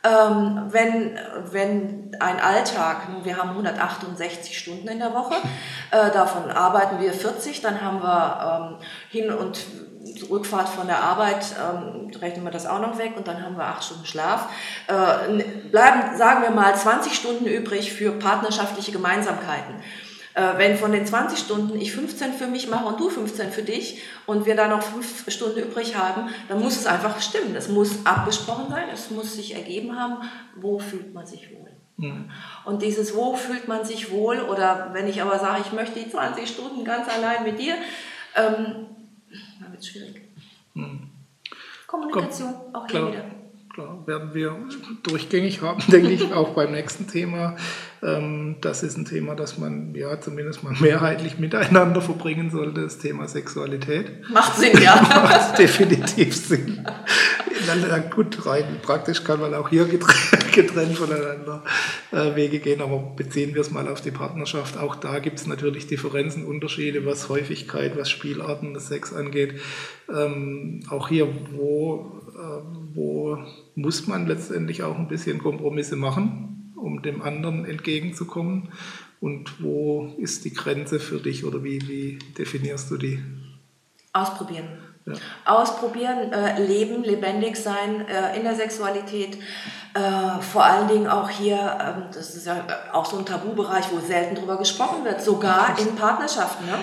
Ähm, 0.05 0.66
wenn, 0.68 1.18
wenn 1.51 2.16
ein 2.20 2.39
Alltag, 2.39 3.09
wir 3.24 3.37
haben 3.37 3.51
168 3.51 4.57
Stunden 4.57 4.87
in 4.89 4.99
der 4.99 5.12
Woche, 5.14 5.34
äh, 5.91 6.11
davon 6.12 6.51
arbeiten 6.51 7.01
wir 7.01 7.12
40, 7.12 7.61
dann 7.61 7.80
haben 7.80 8.01
wir 8.03 8.78
ähm, 8.80 8.87
hin 9.11 9.32
und 9.32 9.66
Rückfahrt 10.31 10.69
von 10.69 10.87
der 10.87 11.03
Arbeit, 11.03 11.55
ähm, 11.57 12.11
rechnen 12.21 12.45
wir 12.45 12.51
das 12.51 12.67
auch 12.67 12.81
noch 12.81 12.99
weg 12.99 13.12
und 13.17 13.27
dann 13.29 13.43
haben 13.43 13.57
wir 13.57 13.64
acht 13.64 13.85
Stunden 13.85 14.07
Schlaf. 14.07 14.49
Äh, 14.87 15.43
bleiben, 15.71 16.17
sagen 16.17 16.43
wir 16.43 16.51
mal, 16.51 16.75
20 16.75 17.14
Stunden 17.14 17.47
übrig 17.47 17.93
für 17.93 18.12
partnerschaftliche 18.12 18.93
Gemeinsamkeiten. 18.93 19.77
Äh, 20.35 20.59
wenn 20.59 20.77
von 20.77 20.93
den 20.93 21.07
20 21.07 21.39
Stunden 21.39 21.81
ich 21.81 21.93
15 21.93 22.35
für 22.35 22.47
mich 22.47 22.69
mache 22.69 22.87
und 22.87 23.01
du 23.01 23.09
15 23.09 23.53
für 23.53 23.62
dich 23.62 24.03
und 24.27 24.45
wir 24.45 24.55
da 24.55 24.69
noch 24.69 24.83
5 24.83 25.31
Stunden 25.31 25.61
übrig 25.61 25.97
haben, 25.97 26.29
dann 26.49 26.61
muss 26.61 26.77
es 26.77 26.87
einfach 26.87 27.21
stimmen. 27.23 27.57
Es 27.57 27.69
muss 27.69 28.05
abgesprochen 28.05 28.67
sein, 28.69 28.85
es 28.93 29.11
muss 29.11 29.35
sich 29.35 29.55
ergeben 29.55 29.99
haben, 29.99 30.29
wo 30.55 30.79
fühlt 30.79 31.14
man 31.14 31.27
sich 31.27 31.51
wohl. 31.51 31.71
Mhm. 31.97 32.31
Und 32.64 32.83
dieses 32.83 33.14
Wo 33.14 33.35
fühlt 33.35 33.69
man 33.69 33.85
sich 33.85 34.11
wohl 34.11 34.41
oder 34.41 34.91
wenn 34.93 35.09
ich 35.09 35.23
aber 35.23 35.39
sage, 35.39 35.62
ich 35.64 35.73
möchte 35.73 35.99
die 35.99 36.11
20 36.11 36.49
Stunden 36.49 36.85
ganz 36.85 37.09
allein 37.09 37.43
mit 37.45 37.59
dir, 37.59 37.75
ähm, 38.35 38.87
wird 39.77 39.83
es 39.83 39.89
schwierig. 39.89 40.22
Mhm. 40.74 41.01
Kommunikation, 41.87 42.55
Komm, 42.72 42.74
auch 42.74 42.91
hier 42.91 43.09
wieder. 43.09 43.24
Klar, 43.72 44.07
werden 44.07 44.33
wir 44.33 44.57
durchgängig 45.03 45.61
haben, 45.61 45.83
denke 45.89 46.11
ich, 46.11 46.33
auch 46.33 46.55
beim 46.55 46.72
nächsten 46.72 47.07
Thema. 47.07 47.57
Ähm, 48.03 48.57
das 48.62 48.83
ist 48.83 48.97
ein 48.97 49.05
Thema, 49.05 49.35
das 49.35 49.59
man 49.59 49.95
ja 49.95 50.18
zumindest 50.18 50.64
mal 50.64 50.74
mehrheitlich 50.81 51.39
miteinander 51.39 52.01
verbringen 52.01 52.51
sollte, 52.51 52.83
das 52.83 52.99
Thema 52.99 53.29
Sexualität. 53.29 54.29
Macht 54.31 54.57
Sinn, 54.57 54.81
ja. 54.83 54.95
Macht 55.03 55.59
definitiv 55.59 56.35
Sinn. 56.35 56.87
Na, 57.66 57.99
gut, 57.99 58.47
rein 58.47 58.64
praktisch 58.81 59.24
kann 59.24 59.41
man 59.41 59.53
auch 59.53 59.68
hier 59.68 59.85
getrennt, 59.87 60.36
getrennt 60.57 60.97
voneinander 60.97 61.63
äh, 62.11 62.35
Wege 62.35 62.59
gehen, 62.59 62.81
aber 62.81 62.99
beziehen 63.15 63.55
wir 63.55 63.61
es 63.61 63.71
mal 63.71 63.87
auf 63.89 64.01
die 64.01 64.11
Partnerschaft. 64.11 64.79
Auch 64.79 64.97
da 64.97 65.19
gibt 65.21 65.39
es 65.39 65.47
natürlich 65.47 65.87
Differenzen, 65.87 66.45
Unterschiede, 66.45 67.05
was 67.05 67.29
Häufigkeit, 67.29 67.97
was 67.97 68.11
Spielarten 68.11 68.75
des 68.75 68.89
Sex 68.89 69.13
angeht. 69.13 69.61
Ähm, 70.13 70.81
auch 70.89 71.09
hier, 71.09 71.29
wo, 71.53 72.23
äh, 72.35 72.95
wo 72.95 73.39
muss 73.75 74.07
man 74.07 74.27
letztendlich 74.27 74.83
auch 74.83 74.99
ein 74.99 75.09
bisschen 75.09 75.39
Kompromisse 75.39 75.97
machen, 75.97 76.73
um 76.75 77.03
dem 77.03 77.23
anderen 77.23 77.67
entgegenzukommen. 77.67 78.71
Und 79.21 79.63
wo 79.63 80.15
ist 80.19 80.45
die 80.45 80.55
Grenze 80.55 81.01
für 81.01 81.19
dich 81.19 81.45
oder 81.45 81.63
wie, 81.63 81.87
wie 81.89 82.19
definierst 82.39 82.91
du 82.91 82.97
die? 82.97 83.23
Ausprobieren. 84.13 84.86
Ja. 85.07 85.15
Ausprobieren, 85.45 86.33
äh, 86.33 86.61
leben, 86.61 87.05
lebendig 87.05 87.57
sein 87.57 88.07
äh, 88.09 88.37
in 88.37 88.43
der 88.43 88.57
Sexualität. 88.57 89.39
Äh, 89.95 90.43
vor 90.43 90.65
allen 90.65 90.89
Dingen 90.89 91.07
auch 91.07 91.31
hier, 91.31 91.57
ähm, 91.57 92.03
das 92.13 92.35
ist 92.35 92.47
ja 92.47 92.67
auch 92.93 93.07
so 93.07 93.17
ein 93.19 93.25
Tabubereich, 93.25 93.85
wo 93.93 94.01
selten 94.01 94.35
drüber 94.35 94.59
gesprochen 94.59 95.05
wird, 95.05 95.23
sogar 95.23 95.79
in 95.79 95.95
Partnerschaften. 95.95 96.67
Ne? 96.67 96.75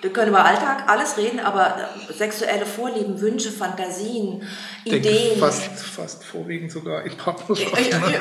Wir 0.00 0.12
können 0.12 0.28
über 0.28 0.44
Alltag 0.44 0.84
alles 0.88 1.16
reden, 1.16 1.40
aber 1.40 1.74
äh, 2.08 2.12
sexuelle 2.12 2.64
Vorlieben, 2.64 3.20
Wünsche, 3.20 3.50
Fantasien, 3.50 4.48
Ideen. 4.84 5.38
Fast, 5.40 5.72
fast 5.72 6.24
vorwiegend 6.24 6.70
sogar 6.70 7.02
in 7.02 7.16
Partnerschaften. 7.16 8.12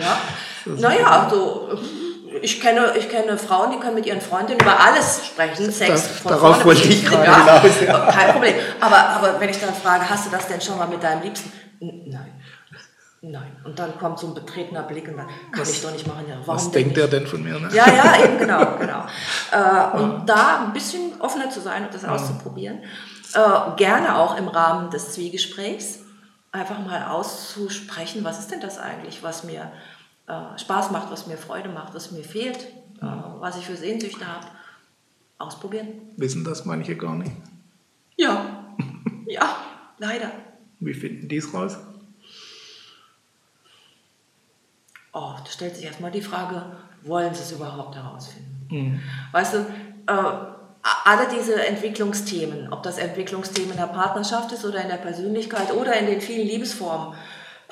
Ja. 0.00 0.20
Naja, 0.64 1.06
also 1.28 1.78
ich 2.40 2.60
kenne, 2.60 2.94
ich 2.96 3.08
kenne 3.08 3.36
Frauen, 3.36 3.72
die 3.72 3.78
können 3.78 3.94
mit 3.94 4.06
ihren 4.06 4.20
Freundinnen 4.20 4.60
über 4.60 4.78
alles 4.80 5.26
sprechen. 5.26 5.70
Sex, 5.70 5.90
das, 5.90 6.06
von 6.20 6.32
darauf 6.32 6.64
wollte 6.64 6.88
ich 6.88 7.04
gerade 7.04 7.24
ja, 7.24 7.60
hinaus. 7.60 7.80
Ja. 7.86 8.06
Kein 8.12 8.32
Problem. 8.32 8.54
Aber, 8.80 8.98
aber 8.98 9.40
wenn 9.40 9.48
ich 9.48 9.60
dann 9.60 9.74
frage, 9.74 10.08
hast 10.08 10.26
du 10.26 10.30
das 10.30 10.46
denn 10.46 10.60
schon 10.60 10.78
mal 10.78 10.88
mit 10.88 11.02
deinem 11.02 11.22
Liebsten? 11.22 11.52
Nein. 11.80 12.32
Nein. 13.24 13.56
Und 13.62 13.78
dann 13.78 13.96
kommt 13.98 14.18
so 14.18 14.26
ein 14.26 14.34
betretener 14.34 14.82
Blick 14.82 15.06
und 15.06 15.16
dann 15.16 15.28
kann 15.28 15.60
was, 15.60 15.70
ich 15.70 15.80
doch 15.80 15.92
nicht 15.92 16.06
machen. 16.08 16.24
Ja, 16.28 16.34
warum 16.44 16.56
was 16.56 16.70
denkt 16.72 16.98
er 16.98 17.06
denn 17.06 17.24
von 17.24 17.40
mir? 17.40 17.58
Ne? 17.58 17.68
Ja, 17.72 17.86
ja, 17.88 18.24
eben 18.24 18.38
genau. 18.38 18.76
genau. 18.80 19.06
Äh, 19.52 19.96
und 19.96 20.26
da 20.26 20.64
ein 20.64 20.72
bisschen 20.72 21.20
offener 21.20 21.48
zu 21.48 21.60
sein 21.60 21.84
und 21.84 21.94
das 21.94 22.04
auszuprobieren. 22.04 22.80
Äh, 23.34 23.76
gerne 23.76 24.18
auch 24.18 24.36
im 24.36 24.48
Rahmen 24.48 24.90
des 24.90 25.12
Zwiegesprächs 25.12 26.00
einfach 26.50 26.80
mal 26.80 27.06
auszusprechen, 27.06 28.24
was 28.24 28.40
ist 28.40 28.50
denn 28.50 28.60
das 28.60 28.78
eigentlich, 28.78 29.22
was 29.22 29.44
mir 29.44 29.72
äh, 30.26 30.58
Spaß 30.58 30.90
macht, 30.90 31.10
was 31.10 31.26
mir 31.26 31.36
Freude 31.36 31.68
macht, 31.68 31.94
was 31.94 32.12
mir 32.12 32.24
fehlt, 32.24 32.64
äh, 33.00 33.06
was 33.40 33.56
ich 33.56 33.66
für 33.66 33.76
Sehnsüchte 33.76 34.26
habe. 34.26 34.46
Ausprobieren. 35.38 35.88
Wissen 36.16 36.44
das 36.44 36.64
manche 36.64 36.96
gar 36.96 37.16
nicht? 37.16 37.32
Ja, 38.16 38.74
ja, 39.26 39.56
leider. 39.98 40.30
Wie 40.78 40.94
finden 40.94 41.28
die 41.28 41.36
es 41.36 41.52
raus? 41.52 41.76
Oh, 45.12 45.34
da 45.44 45.50
stellt 45.50 45.76
sich 45.76 45.84
erstmal 45.84 46.10
die 46.10 46.22
Frage, 46.22 46.64
wollen 47.02 47.34
sie 47.34 47.42
es 47.42 47.52
überhaupt 47.52 47.94
herausfinden? 47.96 48.66
Mhm. 48.70 49.00
Weißt 49.32 49.54
du, 49.54 49.58
äh, 49.58 50.52
alle 51.04 51.28
diese 51.28 51.64
Entwicklungsthemen, 51.66 52.72
ob 52.72 52.82
das 52.82 52.98
Entwicklungsthemen 52.98 53.72
in 53.72 53.76
der 53.76 53.86
Partnerschaft 53.86 54.52
ist 54.52 54.64
oder 54.64 54.82
in 54.82 54.88
der 54.88 54.96
Persönlichkeit 54.96 55.72
oder 55.72 55.94
in 55.96 56.06
den 56.06 56.20
vielen 56.20 56.46
Liebesformen, 56.46 57.14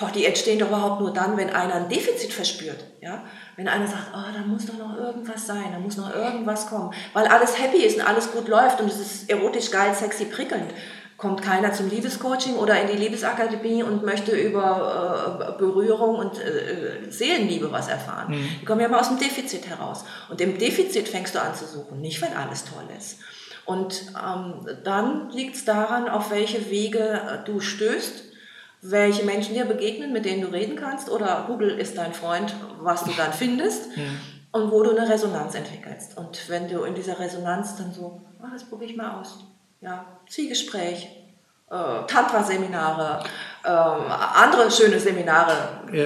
boah, 0.00 0.10
die 0.10 0.24
entstehen 0.24 0.58
doch 0.58 0.68
überhaupt 0.68 1.00
nur 1.00 1.12
dann, 1.12 1.36
wenn 1.36 1.50
einer 1.50 1.74
ein 1.74 1.88
Defizit 1.88 2.32
verspürt. 2.32 2.82
Ja? 3.02 3.22
Wenn 3.56 3.68
einer 3.68 3.86
sagt, 3.86 4.12
oh, 4.14 4.32
da 4.34 4.40
muss 4.40 4.66
doch 4.66 4.78
noch 4.78 4.96
irgendwas 4.96 5.46
sein, 5.46 5.66
da 5.72 5.78
muss 5.78 5.98
noch 5.98 6.12
irgendwas 6.14 6.66
kommen. 6.66 6.92
Weil 7.12 7.26
alles 7.26 7.60
happy 7.60 7.84
ist 7.84 7.98
und 7.98 8.08
alles 8.08 8.32
gut 8.32 8.48
läuft 8.48 8.80
und 8.80 8.88
es 8.88 8.98
ist 8.98 9.30
erotisch 9.30 9.70
geil, 9.70 9.94
sexy, 9.94 10.24
prickelnd. 10.24 10.72
kommt 11.18 11.42
keiner 11.42 11.70
zum 11.74 11.90
Liebescoaching 11.90 12.54
oder 12.54 12.80
in 12.80 12.88
die 12.88 12.96
Liebesakademie 12.96 13.82
und 13.82 14.02
möchte 14.02 14.32
über 14.32 15.52
äh, 15.54 15.58
Berührung 15.58 16.16
und 16.16 16.38
äh, 16.38 17.10
Seelenliebe 17.10 17.70
was 17.70 17.88
erfahren. 17.88 18.32
Mhm. 18.32 18.48
Die 18.62 18.64
kommen 18.64 18.80
ja 18.80 18.86
immer 18.86 19.00
aus 19.00 19.08
dem 19.08 19.18
Defizit 19.18 19.68
heraus. 19.68 20.04
Und 20.30 20.40
im 20.40 20.56
Defizit 20.56 21.08
fängst 21.08 21.34
du 21.34 21.42
an 21.42 21.54
zu 21.54 21.66
suchen, 21.66 22.00
nicht 22.00 22.22
wenn 22.22 22.32
alles 22.32 22.64
toll 22.64 22.84
ist. 22.96 23.18
Und 23.66 24.12
ähm, 24.16 24.66
dann 24.82 25.28
liegt 25.30 25.56
es 25.56 25.66
daran, 25.66 26.08
auf 26.08 26.30
welche 26.30 26.70
Wege 26.70 26.98
äh, 26.98 27.44
du 27.44 27.60
stößt, 27.60 28.29
welche 28.82 29.24
Menschen 29.24 29.54
dir 29.54 29.64
begegnen, 29.64 30.12
mit 30.12 30.24
denen 30.24 30.42
du 30.42 30.48
reden 30.48 30.76
kannst. 30.76 31.10
Oder 31.10 31.44
Google 31.46 31.70
ist 31.70 31.98
dein 31.98 32.14
Freund, 32.14 32.54
was 32.80 33.04
du 33.04 33.10
dann 33.16 33.32
findest. 33.32 33.96
Mhm. 33.96 34.20
Und 34.52 34.72
wo 34.72 34.82
du 34.82 34.90
eine 34.96 35.08
Resonanz 35.08 35.54
entwickelst. 35.54 36.18
Und 36.18 36.48
wenn 36.48 36.68
du 36.68 36.82
in 36.82 36.94
dieser 36.94 37.20
Resonanz 37.20 37.76
dann 37.76 37.92
so, 37.92 38.20
oh, 38.42 38.46
das 38.52 38.64
probiere 38.64 38.90
ich 38.90 38.96
mal 38.96 39.20
aus 39.20 39.44
ja, 39.80 40.04
Zielgespräch, 40.28 41.08
äh, 41.70 42.06
Tantra-Seminare, 42.08 43.22
äh, 43.62 43.68
andere 43.68 44.68
schöne 44.70 44.98
Seminare 44.98 45.52
ja. 45.92 46.04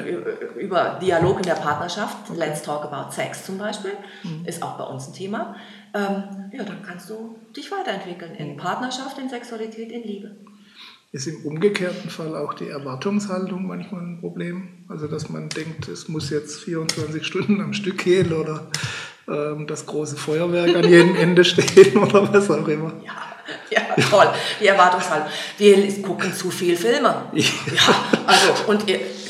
über 0.58 0.98
Dialog 1.00 1.38
in 1.38 1.44
der 1.44 1.54
Partnerschaft, 1.54 2.28
okay. 2.28 2.38
Let's 2.38 2.62
Talk 2.62 2.84
About 2.84 3.12
Sex 3.12 3.46
zum 3.46 3.56
Beispiel, 3.56 3.92
mhm. 4.22 4.44
ist 4.44 4.62
auch 4.62 4.76
bei 4.76 4.84
uns 4.84 5.08
ein 5.08 5.14
Thema. 5.14 5.56
Ähm, 5.94 6.50
ja, 6.52 6.64
dann 6.64 6.82
kannst 6.82 7.08
du 7.08 7.36
dich 7.56 7.70
weiterentwickeln 7.72 8.34
in 8.34 8.52
mhm. 8.52 8.56
Partnerschaft, 8.58 9.16
in 9.18 9.30
Sexualität, 9.30 9.90
in 9.90 10.02
Liebe. 10.02 10.36
Ist 11.14 11.28
im 11.28 11.46
umgekehrten 11.46 12.10
Fall 12.10 12.34
auch 12.34 12.54
die 12.54 12.68
Erwartungshaltung 12.68 13.68
manchmal 13.68 14.00
ein 14.00 14.18
Problem? 14.18 14.66
Also, 14.88 15.06
dass 15.06 15.28
man 15.28 15.48
denkt, 15.48 15.86
es 15.86 16.08
muss 16.08 16.28
jetzt 16.30 16.64
24 16.64 17.24
Stunden 17.24 17.60
am 17.60 17.72
Stück 17.72 17.98
gehen 17.98 18.32
oder 18.32 18.66
ähm, 19.28 19.68
das 19.68 19.86
große 19.86 20.16
Feuerwerk 20.16 20.74
an 20.74 20.82
jedem 20.82 21.14
Ende 21.20 21.44
stehen 21.44 21.98
oder 21.98 22.34
was 22.34 22.50
auch 22.50 22.66
immer. 22.66 22.94
Ja, 23.04 23.12
ja, 23.70 23.94
toll, 24.10 24.26
die 24.60 24.66
Erwartungshaltung. 24.66 25.28
Wir 25.56 26.02
gucken 26.02 26.34
zu 26.34 26.50
viel 26.50 26.76
Filme. 26.76 27.26
Ja, 27.32 27.46
also, 28.26 28.64
und 28.66 28.84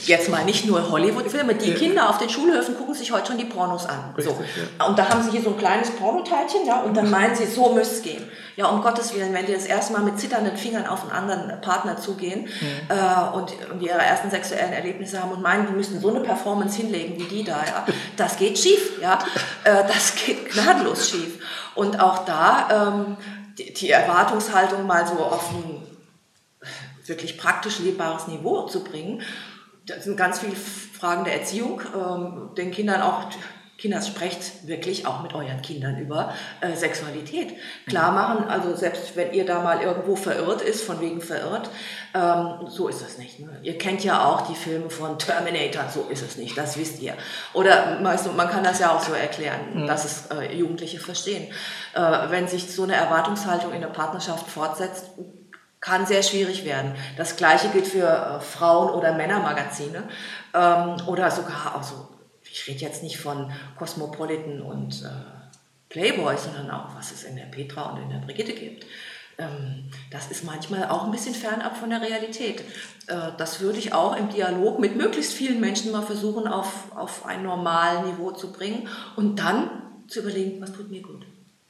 jetzt 0.07 0.29
mal 0.29 0.45
nicht 0.45 0.67
nur 0.67 0.91
Hollywood-Filme, 0.91 1.55
die 1.55 1.71
ja. 1.71 1.77
Kinder 1.77 2.11
auf 2.11 2.19
den 2.19 2.29
Schulhöfen 2.29 2.77
gucken 2.77 2.95
sich 2.95 3.13
heute 3.13 3.29
schon 3.29 3.39
die 3.39 3.45
Pornos 3.45 3.87
an. 3.87 4.15
Richtig, 4.17 4.35
so. 4.35 4.85
Und 4.87 4.99
da 4.99 5.09
haben 5.09 5.23
sie 5.23 5.31
hier 5.31 5.43
so 5.43 5.51
ein 5.51 5.59
kleines 5.59 5.91
Pornoteilchen, 5.91 6.67
ja, 6.67 6.81
und 6.81 6.97
dann 6.97 7.11
meinen 7.11 7.35
sie, 7.35 7.47
so 7.47 7.73
müsste 7.73 7.97
es 7.97 8.03
gehen. 8.03 8.25
Ja, 8.57 8.67
um 8.67 8.83
Gottes 8.83 9.15
Willen, 9.15 9.35
wenn 9.35 9.47
die 9.47 9.53
das 9.53 9.67
erste 9.67 9.93
Mal 9.93 10.03
mit 10.03 10.21
zitternden 10.21 10.57
Fingern 10.57 10.87
auf 10.87 11.03
einen 11.03 11.11
anderen 11.11 11.61
Partner 11.61 11.97
zugehen 11.97 12.43
mhm. 12.43 12.67
äh, 12.89 13.37
und, 13.37 13.53
und 13.73 13.83
ihre 13.83 13.99
ersten 13.99 14.31
sexuellen 14.31 14.73
Erlebnisse 14.73 15.21
haben 15.21 15.33
und 15.33 15.43
meinen, 15.43 15.67
die 15.67 15.73
müssen 15.73 16.01
so 16.01 16.11
eine 16.11 16.21
Performance 16.21 16.77
hinlegen 16.77 17.19
wie 17.19 17.25
die 17.25 17.45
da, 17.45 17.65
ja, 17.65 17.87
das 18.17 18.37
geht 18.37 18.59
schief, 18.59 19.01
ja, 19.01 19.19
äh, 19.65 19.83
das 19.89 20.15
geht 20.15 20.51
gnadenlos 20.51 21.11
schief. 21.11 21.41
Und 21.75 21.99
auch 21.99 22.25
da 22.25 22.93
ähm, 22.95 23.17
die, 23.59 23.73
die 23.73 23.91
Erwartungshaltung 23.91 24.87
mal 24.87 25.07
so 25.07 25.15
auf 25.15 25.51
ein 25.51 25.83
wirklich 27.07 27.37
praktisch 27.39 27.79
lebbares 27.81 28.29
Niveau 28.29 28.63
zu 28.63 28.83
bringen. 28.83 29.23
Das 29.87 30.05
sind 30.05 30.17
ganz 30.17 30.39
viele 30.39 30.57
Fragen 30.57 31.25
der 31.25 31.41
Erziehung, 31.41 31.83
ähm, 31.95 32.51
den 32.57 32.71
Kindern 32.71 33.03
auch 33.03 33.29
Kinder, 33.77 34.01
sprecht 34.01 34.69
wirklich 34.69 35.07
auch 35.07 35.23
mit 35.23 35.35
euren 35.35 35.61
Kindern 35.61 35.99
über 35.99 36.33
äh, 36.61 36.75
Sexualität. 36.77 37.55
Klar 37.87 38.13
machen, 38.13 38.49
also 38.49 38.75
selbst 38.77 39.17
wenn 39.17 39.33
ihr 39.33 39.45
da 39.45 39.61
mal 39.61 39.83
irgendwo 39.83 40.15
verirrt 40.15 40.63
ist, 40.63 40.85
von 40.85 41.01
wegen 41.01 41.21
verirrt, 41.21 41.69
ähm, 42.15 42.69
so 42.69 42.87
ist 42.87 43.03
es 43.03 43.19
nicht. 43.19 43.41
Ne? 43.41 43.59
Ihr 43.63 43.77
kennt 43.77 44.05
ja 44.05 44.25
auch 44.27 44.43
die 44.43 44.55
Filme 44.55 44.91
von 44.91 45.19
Terminator, 45.19 45.85
so 45.93 46.07
ist 46.09 46.23
es 46.23 46.37
nicht, 46.37 46.57
das 46.57 46.79
wisst 46.79 47.03
ihr. 47.03 47.15
Oder 47.53 47.99
weißt 48.03 48.27
du, 48.27 48.33
man 48.33 48.49
kann 48.49 48.63
das 48.63 48.79
ja 48.79 48.91
auch 48.95 49.03
so 49.03 49.13
erklären, 49.13 49.61
mhm. 49.83 49.87
dass 49.87 50.05
es 50.05 50.27
äh, 50.31 50.55
Jugendliche 50.55 51.01
verstehen. 51.01 51.53
Äh, 51.95 52.31
wenn 52.31 52.47
sich 52.47 52.73
so 52.73 52.85
eine 52.85 52.95
Erwartungshaltung 52.95 53.73
in 53.73 53.81
der 53.81 53.89
Partnerschaft 53.89 54.49
fortsetzt, 54.49 55.11
kann 55.85 56.07
sehr 56.07 56.23
schwierig 56.23 56.65
werden. 56.65 56.95
Das 57.19 57.37
gleiche 57.37 57.69
gilt 57.69 57.87
für 57.87 58.09
äh, 58.09 58.41
Frauen- 58.41 58.95
oder 58.95 59.13
Männermagazine 59.13 60.05
ähm, 60.55 60.97
oder 61.07 61.31
sogar 61.31 61.77
auch 61.77 61.83
so 61.83 62.09
ich 62.55 62.69
rede 62.69 62.81
jetzt 62.81 63.03
nicht 63.03 63.19
von 63.19 63.51
Cosmopolitan 63.77 64.61
und 64.61 65.03
äh, 65.03 65.09
Playboy, 65.89 66.37
sondern 66.37 66.71
auch, 66.71 66.95
was 66.95 67.11
es 67.11 67.25
in 67.25 67.35
der 67.35 67.47
Petra 67.47 67.91
und 67.91 68.03
in 68.03 68.11
der 68.11 68.19
Brigitte 68.19 68.53
gibt. 68.53 68.87
Ähm, 69.39 69.91
das 70.13 70.31
ist 70.31 70.45
manchmal 70.45 70.89
auch 70.89 71.05
ein 71.05 71.11
bisschen 71.11 71.35
fernab 71.35 71.77
von 71.77 71.91
der 71.91 72.01
Realität. 72.01 72.61
Äh, 73.09 73.33
das 73.39 73.59
würde 73.59 73.81
ich 73.81 73.93
auch 73.93 74.17
im 74.17 74.29
Dialog 74.29 74.79
mit 74.79 74.95
möglichst 74.95 75.33
vielen 75.33 75.61
Menschen 75.61 75.91
mal 75.91 76.03
versuchen, 76.03 76.47
auf, 76.47 76.95
auf 76.95 77.27
ein 77.27 77.43
normales 77.43 78.07
Niveau 78.07 78.31
zu 78.31 78.53
bringen 78.53 78.89
und 79.17 79.41
dann 79.41 80.05
zu 80.07 80.21
überlegen, 80.21 80.61
was 80.61 80.73
tut 80.73 80.93
mir 80.93 81.03
gut. 81.03 81.27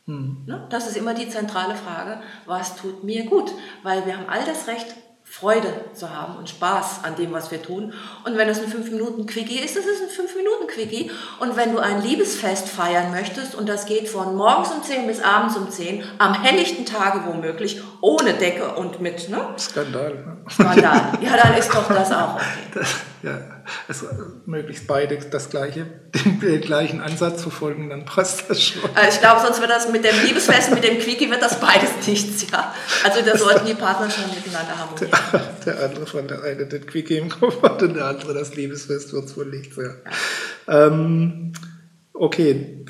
Hm. 0.07 0.45
Ne? 0.47 0.67
Das 0.71 0.87
ist 0.87 0.97
immer 0.97 1.15
die 1.15 1.29
zentrale 1.29 1.75
Frage, 1.75 2.21
was 2.47 2.77
tut 2.77 3.05
mir 3.05 3.25
gut? 3.25 3.53
Weil 3.83 4.05
wir 4.07 4.17
haben 4.17 4.29
all 4.29 4.45
das 4.45 4.67
Recht, 4.67 4.87
Freude 5.27 5.73
zu 5.95 6.15
haben 6.15 6.37
und 6.37 6.51
Spaß 6.51 7.01
an 7.03 7.17
dem, 7.17 7.33
was 7.33 7.51
wir 7.51 7.61
tun. 7.61 7.95
Und 8.25 8.37
wenn 8.37 8.47
das 8.47 8.61
ein 8.61 8.71
5-Minuten-Quickie 8.71 9.59
ist, 9.59 9.75
das 9.75 9.87
ist 9.87 10.03
ein 10.03 10.27
5-Minuten-Quickie. 10.27 11.11
Und 11.41 11.57
wenn 11.57 11.73
du 11.73 11.79
ein 11.79 12.03
Liebesfest 12.03 12.69
feiern 12.69 13.11
möchtest 13.11 13.55
und 13.55 13.67
das 13.69 13.87
geht 13.87 14.09
von 14.09 14.37
morgens 14.37 14.71
um 14.71 14.83
10 14.83 15.07
bis 15.07 15.23
abends 15.23 15.57
um 15.57 15.71
10, 15.71 16.05
am 16.19 16.35
helllichten 16.35 16.85
Tage 16.85 17.23
womöglich, 17.27 17.81
ohne 18.03 18.35
Decke 18.35 18.75
und 18.75 19.01
mit, 19.01 19.31
ne? 19.31 19.49
Skandal. 19.59 20.15
Ne? 20.15 20.37
Skandal. 20.51 21.19
Ja, 21.23 21.37
dann 21.43 21.55
ist 21.55 21.75
doch 21.75 21.89
das 21.89 22.13
auch 22.13 22.35
okay. 22.35 22.45
Das, 22.75 22.95
ja, 23.23 23.54
also 23.89 24.07
möglichst 24.47 24.87
beide 24.87 25.19
das 25.19 25.51
gleiche, 25.51 25.87
den 26.43 26.61
gleichen 26.61 27.01
Ansatz 27.01 27.43
verfolgen, 27.43 27.91
dann 27.91 28.05
passt 28.05 28.49
das 28.49 28.63
schon. 28.63 28.83
Also 28.95 29.09
ich 29.15 29.21
glaube, 29.21 29.41
sonst 29.41 29.61
wird 29.61 29.71
das 29.71 29.91
mit 29.91 30.05
dem 30.05 30.15
Liebesfest, 30.25 30.73
mit 30.73 30.85
dem 30.85 30.99
Quickie 30.99 31.31
wird 31.31 31.43
das 31.43 31.61
beides 31.61 32.07
nichts, 32.07 32.51
ja. 32.51 32.75
Also 33.05 33.21
da 33.25 33.37
sollten 33.37 33.67
die 33.67 33.75
Partner 33.75 34.11
schon 34.11 34.25
miteinander 34.31 34.79
harmonieren. 34.79 35.11
Der, 35.33 35.75
der 35.75 35.85
andere 35.85 36.07
von 36.07 36.29
der 36.29 36.43
eine 36.43 36.67
den 36.67 36.87
Quickie 36.87 37.19
im 37.19 37.29
Kopf 37.29 37.63
hat 37.63 37.83
und 37.83 37.95
der 37.95 38.07
andere 38.07 38.35
das 38.35 38.55
Liebesfest 38.55 39.13
wird 39.13 39.25
es 39.25 39.37
wohl 39.37 39.47
nichts, 39.47 39.77
ja. 39.77 39.95
Ähm, 40.67 41.53
okay, 42.13 42.85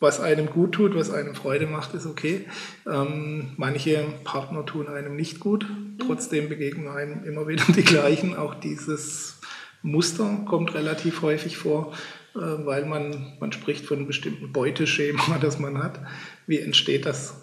was 0.00 0.18
einem 0.18 0.46
gut 0.46 0.72
tut, 0.72 0.94
was 0.94 1.10
einem 1.12 1.34
Freude 1.34 1.66
macht, 1.66 1.92
ist 1.94 2.06
okay. 2.06 2.46
Ähm, 2.90 3.52
manche 3.58 4.02
Partner 4.24 4.64
tun 4.64 4.88
einem 4.88 5.14
nicht 5.14 5.40
gut, 5.40 5.66
trotzdem 5.98 6.48
begegnen 6.48 6.88
einem 6.88 7.24
immer 7.24 7.46
wieder 7.46 7.64
die 7.68 7.84
gleichen. 7.84 8.34
Auch 8.34 8.54
dieses 8.54 9.39
Muster 9.82 10.44
kommt 10.46 10.74
relativ 10.74 11.22
häufig 11.22 11.56
vor, 11.56 11.92
äh, 12.34 12.38
weil 12.38 12.84
man, 12.84 13.36
man 13.40 13.52
spricht 13.52 13.84
von 13.84 13.98
einem 13.98 14.06
bestimmten 14.06 14.52
Beuteschema, 14.52 15.38
das 15.40 15.58
man 15.58 15.82
hat. 15.82 16.00
Wie 16.46 16.58
entsteht 16.58 17.06
das? 17.06 17.34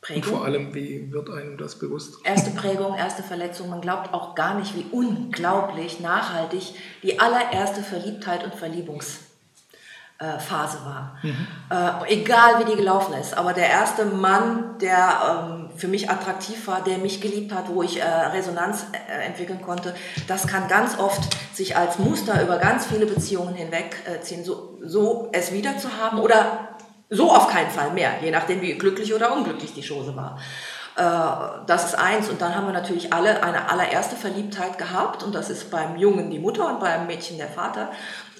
Prägung. 0.00 0.22
Und 0.22 0.28
vor 0.28 0.44
allem, 0.44 0.74
wie 0.74 1.12
wird 1.12 1.30
einem 1.30 1.56
das 1.58 1.78
bewusst? 1.78 2.18
Erste 2.24 2.50
Prägung, 2.50 2.96
erste 2.96 3.22
Verletzung. 3.22 3.68
Man 3.68 3.80
glaubt 3.80 4.14
auch 4.14 4.34
gar 4.34 4.58
nicht, 4.58 4.74
wie 4.76 4.86
unglaublich 4.90 6.00
nachhaltig 6.00 6.74
die 7.02 7.18
allererste 7.20 7.82
Verliebtheit 7.82 8.44
und 8.44 8.54
Verliebungs 8.54 9.27
Phase 10.24 10.78
war. 10.84 11.16
Mhm. 11.22 11.46
Äh, 11.70 12.14
egal 12.14 12.58
wie 12.58 12.70
die 12.70 12.76
gelaufen 12.76 13.14
ist. 13.14 13.38
Aber 13.38 13.52
der 13.52 13.68
erste 13.68 14.04
Mann, 14.04 14.76
der 14.80 15.46
ähm, 15.48 15.70
für 15.76 15.86
mich 15.86 16.10
attraktiv 16.10 16.66
war, 16.66 16.82
der 16.82 16.98
mich 16.98 17.20
geliebt 17.20 17.52
hat, 17.52 17.68
wo 17.68 17.84
ich 17.84 18.00
äh, 18.00 18.04
Resonanz 18.04 18.86
äh, 18.92 19.26
entwickeln 19.26 19.62
konnte, 19.62 19.94
das 20.26 20.48
kann 20.48 20.66
ganz 20.66 20.98
oft 20.98 21.22
sich 21.54 21.76
als 21.76 22.00
Muster 22.00 22.42
über 22.42 22.58
ganz 22.58 22.86
viele 22.86 23.06
Beziehungen 23.06 23.54
hinwegziehen, 23.54 24.44
so, 24.44 24.78
so 24.82 25.28
es 25.32 25.52
wieder 25.52 25.78
zu 25.78 25.88
haben 25.96 26.18
oder 26.18 26.68
so 27.10 27.32
auf 27.32 27.48
keinen 27.48 27.70
Fall 27.70 27.92
mehr, 27.92 28.10
je 28.20 28.32
nachdem 28.32 28.60
wie 28.60 28.76
glücklich 28.76 29.14
oder 29.14 29.32
unglücklich 29.32 29.72
die 29.72 29.86
Chose 29.86 30.16
war. 30.16 30.38
Äh, 30.98 31.62
das 31.66 31.84
ist 31.84 31.94
eins. 31.94 32.28
Und 32.28 32.42
dann 32.42 32.56
haben 32.56 32.66
wir 32.66 32.72
natürlich 32.72 33.12
alle 33.12 33.42
eine 33.42 33.70
allererste 33.70 34.16
Verliebtheit 34.16 34.78
gehabt. 34.78 35.22
Und 35.22 35.34
das 35.34 35.48
ist 35.48 35.70
beim 35.70 35.96
Jungen 35.96 36.28
die 36.28 36.40
Mutter 36.40 36.66
und 36.66 36.80
beim 36.80 37.06
Mädchen 37.06 37.38
der 37.38 37.46
Vater. 37.46 37.90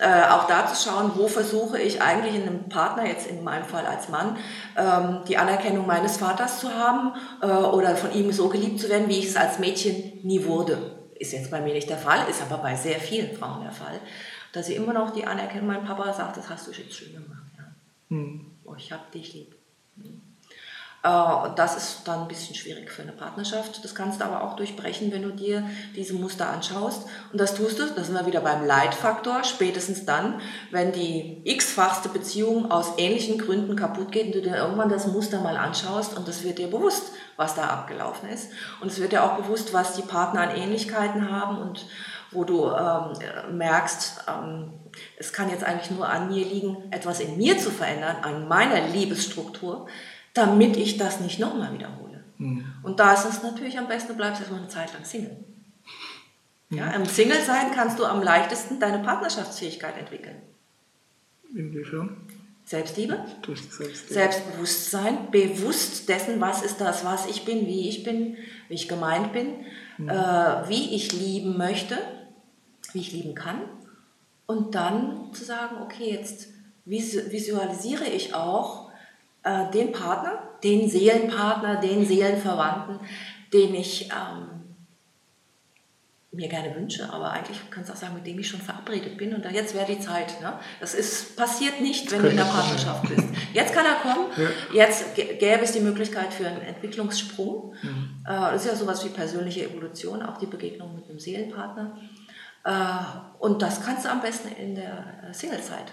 Äh, 0.01 0.28
auch 0.30 0.46
da 0.46 0.66
zu 0.66 0.88
schauen, 0.88 1.12
wo 1.16 1.26
versuche 1.26 1.80
ich 1.80 2.01
eigentlich 2.01 2.36
in 2.36 2.42
einem 2.42 2.68
Partner, 2.68 3.07
jetzt 3.07 3.26
in 3.26 3.42
meinem 3.42 3.64
Fall 3.64 3.84
als 3.84 4.09
Mann, 4.09 4.36
ähm, 4.76 5.20
die 5.26 5.36
Anerkennung 5.36 5.86
meines 5.86 6.18
Vaters 6.18 6.61
zu 6.61 6.72
haben 6.72 7.14
äh, 7.42 7.46
oder 7.46 7.96
von 7.96 8.12
ihm 8.12 8.30
so 8.32 8.49
geliebt 8.49 8.80
zu 8.80 8.88
werden, 8.88 9.09
wie 9.09 9.18
ich 9.18 9.26
es 9.26 9.36
als 9.36 9.59
Mädchen 9.59 10.20
nie 10.22 10.44
wurde. 10.44 10.78
Ist 11.18 11.32
jetzt 11.32 11.51
bei 11.51 11.61
mir 11.61 11.74
nicht 11.74 11.90
der 11.90 11.99
Fall, 11.99 12.28
ist 12.30 12.40
aber 12.42 12.59
bei 12.62 12.76
sehr 12.76 13.01
vielen 13.01 13.36
Frauen 13.36 13.62
der 13.62 13.72
Fall. 13.72 13.99
Dass 14.53 14.66
sie 14.66 14.76
immer 14.76 14.92
noch 14.92 15.12
die 15.12 15.26
Anerkennung, 15.26 15.66
mein 15.66 15.84
Papa 15.84 16.12
sagt, 16.12 16.36
das 16.36 16.49
hast 16.49 16.68
du 16.68 16.72
jetzt 16.72 16.94
schön 16.94 17.12
gemacht. 17.12 17.42
Ja. 17.57 17.64
Hm. 18.11 18.46
Oh, 18.64 18.74
ich 18.76 18.92
hab 18.92 19.11
dich 19.11 19.34
lieb. 19.34 19.57
Hm. 19.96 20.28
Äh, 21.09 21.50
das 21.56 21.76
ist 21.76 22.02
dann 22.04 22.22
ein 22.22 22.28
bisschen 22.28 22.54
schwierig 22.54 22.90
für 22.90 23.02
eine 23.02 23.12
Partnerschaft. 23.12 23.82
Das 23.82 23.94
kannst 23.94 24.20
du 24.20 24.24
aber 24.24 24.42
auch 24.42 24.56
durchbrechen, 24.56 25.11
wenn 25.11 25.22
du 25.22 25.30
dir 25.30 25.62
diese 25.96 26.14
Muster 26.14 26.48
anschaust. 26.48 27.06
Und 27.32 27.40
das 27.40 27.54
tust 27.54 27.78
du, 27.78 27.86
da 27.86 28.04
sind 28.04 28.14
wir 28.14 28.26
wieder 28.26 28.40
beim 28.40 28.66
Leitfaktor, 28.66 29.44
spätestens 29.44 30.04
dann, 30.04 30.40
wenn 30.70 30.92
die 30.92 31.40
x-fachste 31.44 32.11
Beziehung 32.11 32.70
aus 32.70 32.92
ähnlichen 32.98 33.38
Gründen 33.38 33.76
kaputt 33.76 34.12
geht 34.12 34.26
und 34.26 34.34
du 34.34 34.42
dir 34.42 34.56
irgendwann 34.56 34.90
das 34.90 35.06
Muster 35.06 35.40
mal 35.40 35.56
anschaust 35.56 36.16
und 36.16 36.28
das 36.28 36.42
wird 36.42 36.59
dir 36.59 36.68
bewusst, 36.68 37.12
was 37.36 37.54
da 37.54 37.64
abgelaufen 37.64 38.28
ist. 38.28 38.50
Und 38.80 38.88
es 38.88 39.00
wird 39.00 39.12
dir 39.12 39.24
auch 39.24 39.36
bewusst, 39.36 39.72
was 39.72 39.94
die 39.94 40.02
Partner 40.02 40.42
an 40.42 40.56
Ähnlichkeiten 40.56 41.30
haben 41.30 41.59
und 41.59 41.86
wo 42.30 42.44
du 42.44 42.66
ähm, 42.66 43.56
merkst, 43.56 44.24
ähm, 44.28 44.72
es 45.16 45.32
kann 45.32 45.48
jetzt 45.48 45.64
eigentlich 45.64 45.90
nur 45.90 46.06
an 46.06 46.28
mir 46.28 46.44
liegen, 46.44 46.76
etwas 46.90 47.20
in 47.20 47.38
mir 47.38 47.56
zu 47.56 47.70
verändern, 47.70 48.16
an 48.20 48.48
meiner 48.48 48.86
Liebesstruktur 48.88 49.86
damit 50.39 50.76
ich 50.76 50.97
das 50.97 51.20
nicht 51.20 51.39
nochmal 51.39 51.72
wiederhole. 51.72 52.24
Mhm. 52.39 52.64
Und 52.82 53.01
da 53.01 53.12
ist 53.12 53.24
es 53.24 53.43
natürlich 53.43 53.78
am 53.78 53.89
besten, 53.89 54.12
du 54.12 54.16
bleibst 54.16 54.41
erstmal 54.41 54.61
eine 54.61 54.68
Zeit 54.68 54.93
lang 54.95 55.05
Single. 55.05 55.36
Ja, 56.70 56.93
Im 56.93 57.07
Single 57.07 57.41
sein 57.43 57.72
kannst 57.74 57.99
du 57.99 58.05
am 58.05 58.22
leichtesten 58.22 58.78
deine 58.78 59.01
Partnerschaftsfähigkeit 59.01 59.99
entwickeln. 59.99 60.36
Inwiefern? 61.55 62.16
Selbstliebe, 62.64 63.24
Selbstliebe. 63.47 64.12
Selbstbewusstsein, 64.12 65.30
bewusst 65.30 66.09
dessen, 66.09 66.39
was 66.41 66.62
ist 66.62 66.80
das, 66.82 67.03
was 67.05 67.26
ich 67.26 67.47
bin, 67.47 67.66
wie 67.66 67.89
ich 67.89 68.05
bin, 68.05 68.36
wie 68.68 68.74
ich 68.74 68.89
gemeint 68.89 69.32
bin, 69.32 69.64
mhm. 69.97 70.11
äh, 70.11 70.68
wie 70.68 70.95
ich 70.95 71.12
lieben 71.12 71.57
möchte, 71.57 71.97
wie 72.93 73.01
ich 73.01 73.12
lieben 73.12 73.34
kann. 73.34 73.62
Und 74.47 74.74
dann 74.74 75.32
zu 75.32 75.45
sagen, 75.45 75.78
okay, 75.82 76.11
jetzt 76.11 76.49
visualisiere 76.84 78.05
ich 78.05 78.34
auch 78.34 78.88
äh, 79.49 79.70
den 79.72 79.92
Partner, 79.92 80.42
den 80.62 80.88
Seelenpartner, 80.88 81.76
den 81.76 82.05
Seelenverwandten, 82.05 83.01
den 83.53 83.74
ich 83.74 84.11
ähm, 84.11 84.59
mir 86.30 86.49
gerne 86.49 86.74
wünsche, 86.74 87.11
aber 87.11 87.30
eigentlich 87.30 87.59
kannst 87.70 87.88
du 87.88 87.94
auch 87.94 87.96
sagen, 87.96 88.14
mit 88.14 88.26
dem 88.26 88.38
ich 88.38 88.49
schon 88.49 88.61
verabredet 88.61 89.16
bin 89.16 89.34
und 89.34 89.44
da 89.44 89.51
jetzt 89.51 89.74
wäre 89.74 89.86
die 89.86 89.99
Zeit. 89.99 90.40
Ne? 90.42 90.53
Das 90.80 90.94
ist, 90.94 91.36
passiert 91.36 91.80
nicht, 91.80 92.12
wenn 92.12 92.22
du 92.22 92.28
in 92.28 92.36
der 92.36 92.44
Partnerschaft 92.44 93.09
bist. 93.09 93.26
Jetzt 93.55 93.72
kann 93.72 93.86
er 93.86 93.94
kommen, 93.94 94.26
ja. 94.36 94.84
jetzt 94.84 95.14
gäbe 95.14 95.62
es 95.62 95.72
die 95.72 95.80
Möglichkeit 95.80 96.32
für 96.34 96.46
einen 96.46 96.61
Entwicklungssprung. 96.61 97.74
Mhm. 97.82 98.24
Äh, 98.26 98.53
das 98.53 98.64
ist 98.66 98.70
ja 98.70 98.76
sowas 98.76 99.05
wie 99.05 99.09
persönliche 99.09 99.64
Evolution, 99.64 100.22
auch 100.22 100.36
die 100.36 100.46
Begegnung 100.46 100.94
mit 100.94 101.09
einem 101.09 101.18
Seelenpartner. 101.18 101.96
Äh, 102.64 102.72
und 103.38 103.62
das 103.62 103.82
kannst 103.82 104.05
du 104.05 104.11
am 104.11 104.20
besten 104.20 104.49
in 104.49 104.74
der 104.74 105.28
äh, 105.30 105.32
Singlezeit 105.32 105.90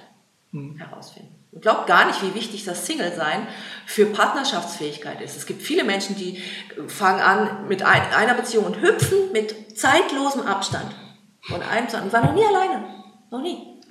mhm. 0.51 0.77
herausfinden. 0.77 1.44
Ich 1.55 1.61
glaube 1.61 1.85
gar 1.87 2.05
nicht, 2.05 2.21
wie 2.21 2.35
wichtig 2.35 2.65
das 2.65 2.85
Single-Sein 2.85 3.47
für 3.85 4.05
Partnerschaftsfähigkeit 4.07 5.21
ist. 5.21 5.37
Es 5.37 5.45
gibt 5.45 5.61
viele 5.61 5.85
Menschen, 5.85 6.15
die 6.17 6.41
fangen 6.87 7.21
an 7.21 7.67
mit 7.69 7.81
einer 7.81 8.33
Beziehung 8.33 8.65
und 8.65 8.81
hüpfen 8.81 9.31
mit 9.31 9.77
zeitlosem 9.77 10.41
Abstand 10.41 10.93
von 11.41 11.61
einem 11.63 11.87
zu 11.87 11.97
anderen. 11.97 12.11
War 12.11 12.25
noch 12.25 12.33
nie 12.33 12.45
alleine. 12.45 12.83
Noch 13.31 13.41
nie. 13.41 13.81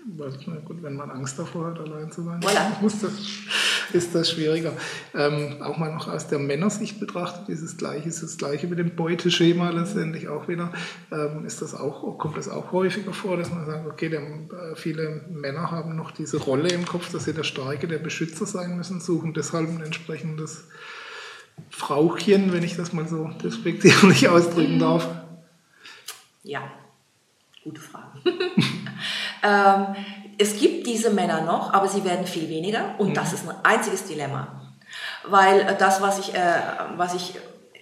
Gut, 0.66 0.82
wenn 0.82 0.96
man 0.96 1.10
Angst 1.10 1.38
davor 1.38 1.68
hat, 1.68 1.78
allein 1.78 2.12
zu 2.12 2.22
sein, 2.22 2.38
voilà. 2.40 2.66
muss 2.82 3.00
das, 3.00 3.12
ist 3.92 4.14
das 4.14 4.30
schwieriger. 4.30 4.72
Ähm, 5.14 5.62
auch 5.62 5.76
mal 5.76 5.92
noch 5.92 6.08
aus 6.08 6.26
der 6.26 6.38
Männersicht 6.38 7.00
betrachtet, 7.00 7.48
dieses 7.48 7.76
Gleiche 7.76 8.08
ist 8.08 8.22
das 8.22 8.36
Gleiche 8.36 8.66
mit 8.66 8.78
dem 8.78 8.96
Beuteschema 8.96 9.70
letztendlich 9.70 10.28
auch 10.28 10.48
wieder. 10.48 10.72
Ähm, 11.12 11.44
ist 11.44 11.62
das 11.62 11.74
auch, 11.74 12.18
kommt 12.18 12.36
das 12.36 12.48
auch 12.48 12.72
häufiger 12.72 13.12
vor, 13.12 13.36
dass 13.36 13.50
man 13.50 13.66
sagt, 13.66 13.86
okay, 13.86 14.08
der, 14.08 14.22
äh, 14.22 14.76
viele 14.76 15.22
Männer 15.30 15.70
haben 15.70 15.96
noch 15.96 16.10
diese 16.10 16.38
Rolle 16.38 16.68
im 16.68 16.86
Kopf, 16.86 17.10
dass 17.12 17.24
sie 17.24 17.34
der 17.34 17.44
Starke, 17.44 17.88
der 17.88 17.98
Beschützer 17.98 18.46
sein 18.46 18.76
müssen, 18.76 19.00
suchen 19.00 19.34
deshalb 19.34 19.68
ein 19.68 19.82
entsprechendes 19.82 20.64
Frauchen, 21.70 22.52
wenn 22.52 22.64
ich 22.64 22.76
das 22.76 22.92
mal 22.92 23.06
so 23.06 23.30
despektierlich 23.42 24.28
ausdrücken 24.28 24.78
darf. 24.78 25.08
Ja, 26.42 26.70
gute 27.62 27.80
Frage. 27.80 28.18
Ähm, 29.44 29.94
es 30.38 30.58
gibt 30.58 30.86
diese 30.86 31.10
Männer 31.10 31.42
noch, 31.42 31.72
aber 31.72 31.88
sie 31.88 32.04
werden 32.04 32.26
viel 32.26 32.48
weniger 32.48 32.94
und 32.98 33.10
mhm. 33.10 33.14
das 33.14 33.32
ist 33.32 33.48
ein 33.48 33.54
einziges 33.62 34.04
Dilemma. 34.04 34.60
Weil 35.24 35.76
das, 35.78 36.00
was 36.00 36.16
sich 36.16 36.34
äh, 36.34 36.60
was 36.96 37.14
ich 37.14 37.34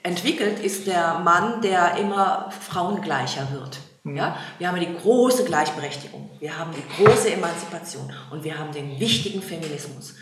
entwickelt, 0.03 0.59
ist 0.61 0.87
der 0.87 1.21
Mann, 1.21 1.61
der 1.61 1.97
immer 1.97 2.51
frauengleicher 2.61 3.49
wird. 3.53 3.79
Mhm. 4.05 4.17
Ja? 4.17 4.37
Wir 4.59 4.69
haben 4.69 4.81
die 4.81 4.97
große 4.97 5.45
Gleichberechtigung, 5.45 6.31
wir 6.41 6.59
haben 6.59 6.73
die 6.73 7.05
große 7.05 7.33
Emanzipation 7.33 8.13
und 8.31 8.45
wir 8.45 8.59
haben 8.59 8.73
den 8.73 8.99
wichtigen 8.99 9.43
Feminismus, 9.43 10.15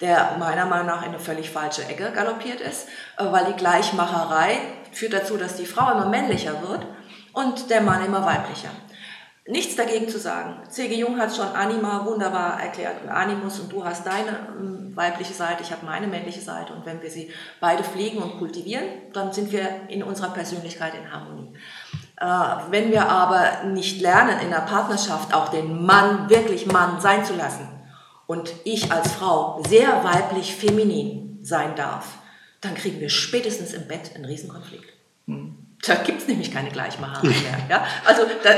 der 0.00 0.36
meiner 0.38 0.66
Meinung 0.66 0.86
nach 0.86 1.02
in 1.02 1.08
eine 1.08 1.18
völlig 1.18 1.50
falsche 1.50 1.84
Ecke 1.84 2.12
galoppiert 2.12 2.60
ist, 2.60 2.88
äh, 3.18 3.24
weil 3.30 3.46
die 3.46 3.56
Gleichmacherei 3.56 4.58
führt 4.92 5.12
dazu, 5.12 5.36
dass 5.36 5.56
die 5.56 5.66
Frau 5.66 5.92
immer 5.92 6.06
männlicher 6.06 6.62
wird 6.62 6.86
und 7.32 7.70
der 7.70 7.82
Mann 7.82 8.04
immer 8.04 8.24
weiblicher 8.24 8.70
nichts 9.48 9.76
dagegen 9.76 10.08
zu 10.08 10.18
sagen. 10.18 10.68
C.G. 10.68 10.94
Jung 10.96 11.18
hat 11.18 11.34
schon 11.34 11.48
Anima 11.48 12.04
wunderbar 12.04 12.60
erklärt 12.60 13.08
Animus 13.08 13.60
und 13.60 13.72
du 13.72 13.84
hast 13.84 14.06
deine 14.06 14.48
ähm, 14.58 14.96
weibliche 14.96 15.34
Seite, 15.34 15.62
ich 15.62 15.70
habe 15.70 15.86
meine 15.86 16.06
männliche 16.06 16.40
Seite 16.40 16.72
und 16.72 16.84
wenn 16.86 17.02
wir 17.02 17.10
sie 17.10 17.30
beide 17.60 17.84
pflegen 17.84 18.18
und 18.18 18.38
kultivieren, 18.38 18.84
dann 19.12 19.32
sind 19.32 19.52
wir 19.52 19.88
in 19.88 20.02
unserer 20.02 20.30
Persönlichkeit 20.30 20.94
in 20.94 21.12
Harmonie. 21.12 21.52
Äh, 22.20 22.26
wenn 22.70 22.90
wir 22.90 23.08
aber 23.08 23.64
nicht 23.64 24.00
lernen, 24.00 24.40
in 24.40 24.50
der 24.50 24.62
Partnerschaft 24.62 25.34
auch 25.34 25.50
den 25.50 25.84
Mann 25.84 26.28
wirklich 26.28 26.66
Mann 26.66 27.00
sein 27.00 27.24
zu 27.24 27.34
lassen 27.34 27.68
und 28.26 28.52
ich 28.64 28.90
als 28.90 29.12
Frau 29.12 29.62
sehr 29.68 30.02
weiblich 30.02 30.56
feminin 30.56 31.38
sein 31.42 31.76
darf, 31.76 32.18
dann 32.60 32.74
kriegen 32.74 33.00
wir 33.00 33.10
spätestens 33.10 33.74
im 33.74 33.86
Bett 33.86 34.12
einen 34.14 34.24
Riesenkonflikt. 34.24 34.92
Hm. 35.26 35.65
Da 35.84 35.94
gibt 35.96 36.22
es 36.22 36.28
nämlich 36.28 36.52
keine 36.52 36.70
Gleichmacherei 36.70 37.28
mehr. 37.28 37.58
Ja? 37.68 37.84
Also, 38.04 38.22
da, 38.42 38.50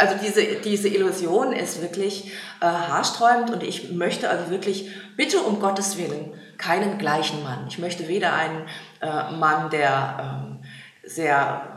also 0.00 0.14
diese, 0.22 0.42
diese 0.56 0.88
Illusion 0.88 1.52
ist 1.52 1.80
wirklich 1.80 2.32
äh, 2.60 2.66
haarsträubend 2.66 3.50
und 3.50 3.62
ich 3.62 3.90
möchte 3.92 4.28
also 4.28 4.50
wirklich, 4.50 4.90
bitte 5.16 5.38
um 5.38 5.60
Gottes 5.60 5.96
Willen, 5.96 6.32
keinen 6.58 6.98
gleichen 6.98 7.42
Mann. 7.42 7.66
Ich 7.68 7.78
möchte 7.78 8.08
weder 8.08 8.34
einen 8.34 8.66
äh, 9.00 9.32
Mann, 9.32 9.70
der 9.70 10.42
ähm, 10.42 10.64
sehr 11.04 11.71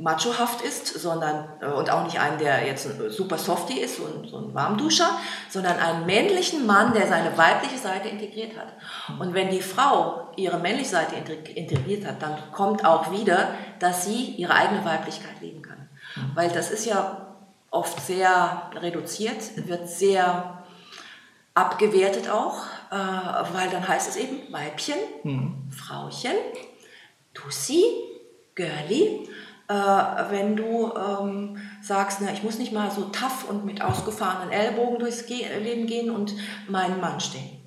machohaft 0.00 0.62
ist, 0.62 0.86
sondern 0.86 1.46
äh, 1.60 1.66
und 1.66 1.90
auch 1.90 2.04
nicht 2.04 2.18
einen, 2.18 2.38
der 2.38 2.66
jetzt 2.66 2.86
ein 2.86 3.10
super 3.10 3.36
Softie 3.36 3.80
ist, 3.80 3.96
so 3.96 4.04
ein, 4.06 4.26
so 4.26 4.38
ein 4.38 4.54
Warmduscher, 4.54 5.10
sondern 5.50 5.78
einen 5.78 6.06
männlichen 6.06 6.66
Mann, 6.66 6.94
der 6.94 7.06
seine 7.06 7.36
weibliche 7.36 7.76
Seite 7.76 8.08
integriert 8.08 8.52
hat. 8.56 8.72
Und 9.20 9.34
wenn 9.34 9.50
die 9.50 9.60
Frau 9.60 10.30
ihre 10.36 10.58
männliche 10.58 10.90
Seite 10.90 11.16
integriert 11.54 12.06
hat, 12.06 12.22
dann 12.22 12.34
kommt 12.52 12.84
auch 12.84 13.12
wieder, 13.12 13.54
dass 13.78 14.06
sie 14.06 14.34
ihre 14.36 14.54
eigene 14.54 14.84
Weiblichkeit 14.84 15.40
leben 15.42 15.62
kann. 15.62 15.88
Weil 16.34 16.48
das 16.50 16.70
ist 16.70 16.86
ja 16.86 17.36
oft 17.70 18.00
sehr 18.00 18.70
reduziert, 18.74 19.68
wird 19.68 19.88
sehr 19.88 20.64
abgewertet 21.52 22.30
auch, 22.30 22.64
äh, 22.90 22.94
weil 23.54 23.68
dann 23.70 23.86
heißt 23.86 24.08
es 24.08 24.16
eben 24.16 24.50
Weibchen, 24.50 24.96
mhm. 25.24 25.70
Frauchen, 25.70 26.32
Tussi, 27.34 27.84
Girlie 28.54 29.24
äh, 29.24 29.28
wenn 29.70 30.56
du 30.56 30.92
ähm, 30.94 31.56
sagst, 31.80 32.18
na, 32.20 32.32
ich 32.32 32.42
muss 32.42 32.58
nicht 32.58 32.72
mal 32.72 32.90
so 32.90 33.04
tough 33.04 33.48
und 33.48 33.64
mit 33.64 33.82
ausgefahrenen 33.82 34.52
Ellbogen 34.52 34.98
durchs 34.98 35.26
Ge 35.26 35.44
Leben 35.62 35.86
gehen 35.86 36.10
und 36.10 36.34
meinen 36.68 37.00
Mann 37.00 37.20
stehen. 37.20 37.60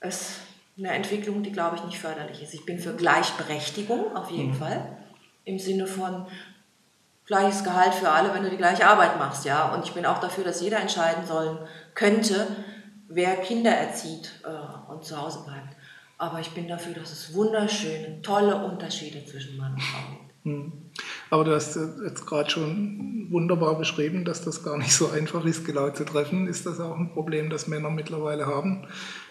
Das 0.00 0.20
ist 0.20 0.40
eine 0.78 0.92
Entwicklung, 0.92 1.42
die, 1.42 1.52
glaube 1.52 1.76
ich, 1.76 1.84
nicht 1.84 1.98
förderlich 1.98 2.42
ist. 2.42 2.54
Ich 2.54 2.64
bin 2.64 2.78
für 2.78 2.94
Gleichberechtigung 2.94 4.16
auf 4.16 4.30
jeden 4.30 4.52
mhm. 4.52 4.56
Fall, 4.56 4.96
im 5.44 5.58
Sinne 5.58 5.86
von 5.86 6.26
gleiches 7.26 7.64
Gehalt 7.64 7.94
für 7.94 8.08
alle, 8.08 8.32
wenn 8.32 8.42
du 8.42 8.50
die 8.50 8.56
gleiche 8.56 8.86
Arbeit 8.86 9.18
machst, 9.18 9.44
ja. 9.44 9.74
Und 9.74 9.84
ich 9.84 9.92
bin 9.92 10.06
auch 10.06 10.20
dafür, 10.20 10.44
dass 10.44 10.60
jeder 10.60 10.80
entscheiden 10.80 11.26
sollen 11.26 11.58
könnte, 11.94 12.46
wer 13.08 13.36
Kinder 13.36 13.72
erzieht 13.72 14.40
äh, 14.44 14.90
und 14.92 15.04
zu 15.04 15.20
Hause 15.20 15.44
bleibt. 15.44 15.76
Aber 16.18 16.40
ich 16.40 16.52
bin 16.52 16.66
dafür, 16.68 16.94
dass 16.94 17.12
es 17.12 17.34
wunderschöne, 17.34 18.22
tolle 18.22 18.56
Unterschiede 18.64 19.24
zwischen 19.26 19.58
Mann 19.58 19.74
und 19.74 19.82
Frau 19.82 20.00
gibt. 20.10 20.46
Mhm. 20.46 20.85
Aber 21.30 21.44
du 21.44 21.54
hast 21.54 21.76
jetzt 22.04 22.26
gerade 22.26 22.50
schon 22.50 23.26
wunderbar 23.30 23.76
beschrieben, 23.78 24.24
dass 24.24 24.44
das 24.44 24.62
gar 24.62 24.78
nicht 24.78 24.94
so 24.94 25.10
einfach 25.10 25.44
ist, 25.44 25.64
genau 25.64 25.90
zu 25.90 26.04
treffen. 26.04 26.46
Ist 26.46 26.66
das 26.66 26.78
auch 26.80 26.96
ein 26.96 27.10
Problem, 27.12 27.50
das 27.50 27.66
Männer 27.66 27.90
mittlerweile 27.90 28.46
haben, 28.46 28.86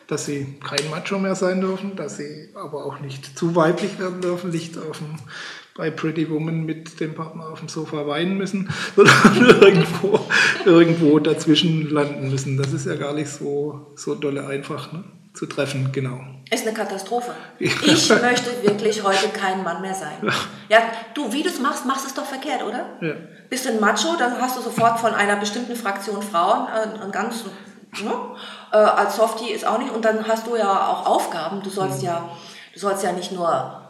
dass 0.08 0.26
sie 0.26 0.58
kein 0.64 0.90
Macho 0.90 1.18
mehr 1.20 1.36
sein 1.36 1.62
dürfen, 1.62 1.96
dass 1.96 2.18
sie 2.18 2.50
aber 2.54 2.86
auch 2.86 3.00
nicht 3.00 3.38
zu 3.38 3.56
weiblich 3.56 3.98
werden 3.98 4.22
dürfen, 4.22 4.52
nicht 4.52 4.78
auf 4.78 4.98
dem, 4.98 5.16
bei 5.78 5.90
Pretty 5.90 6.30
Woman 6.30 6.66
mit 6.66 7.00
dem 7.00 7.16
Partner 7.16 7.50
auf 7.50 7.60
dem 7.60 7.70
Sofa 7.70 8.06
weinen 8.08 8.38
müssen, 8.38 8.70
sondern 8.96 9.62
irgendwo, 9.62 10.20
irgendwo 10.66 11.20
dazwischen 11.20 11.90
landen 11.90 12.30
müssen. 12.30 12.58
Das 12.58 12.74
ist 12.74 12.86
ja 12.86 12.96
gar 12.96 13.14
nicht 13.14 13.30
so, 13.30 13.94
so 13.96 14.16
dolle 14.16 14.46
einfach. 14.48 14.92
Ne? 14.92 15.04
Zu 15.36 15.46
treffen, 15.46 15.92
genau. 15.92 16.20
Ist 16.50 16.66
eine 16.66 16.76
Katastrophe. 16.76 17.34
Ich 17.60 18.10
möchte 18.10 18.64
wirklich 18.64 19.04
heute 19.04 19.30
kein 19.30 19.64
Mann 19.64 19.82
mehr 19.82 19.94
sein. 19.94 20.14
Ja, 20.70 20.80
du, 21.14 21.32
wie 21.32 21.44
du 21.44 21.50
es 21.50 21.60
machst, 21.60 21.86
machst 21.86 22.06
es 22.06 22.14
doch 22.14 22.26
verkehrt, 22.26 22.64
oder? 22.64 22.86
Ja. 23.02 23.14
Bist 23.50 23.66
du 23.66 23.70
ein 23.70 23.80
Macho, 23.80 24.16
dann 24.18 24.40
hast 24.42 24.58
du 24.58 24.62
sofort 24.62 25.00
von 25.00 25.14
einer 25.14 25.36
bestimmten 25.36 25.76
Fraktion 25.76 26.22
Frauen 26.22 26.68
äh, 26.68 27.04
ein 27.04 27.12
ganz, 27.12 27.44
ne? 28.04 28.12
Äh, 28.72 28.78
als 28.78 29.16
Softie 29.16 29.52
ist 29.52 29.66
auch 29.66 29.78
nicht. 29.78 29.94
Und 29.94 30.04
dann 30.06 30.28
hast 30.28 30.48
du 30.48 30.56
ja 30.56 30.88
auch 30.88 31.06
Aufgaben. 31.06 31.62
Du 31.62 31.70
sollst 31.70 32.00
mhm. 32.00 32.08
ja, 32.08 32.30
du 32.74 32.80
sollst 32.80 33.04
ja 33.04 33.12
nicht 33.12 33.32
nur 33.32 33.85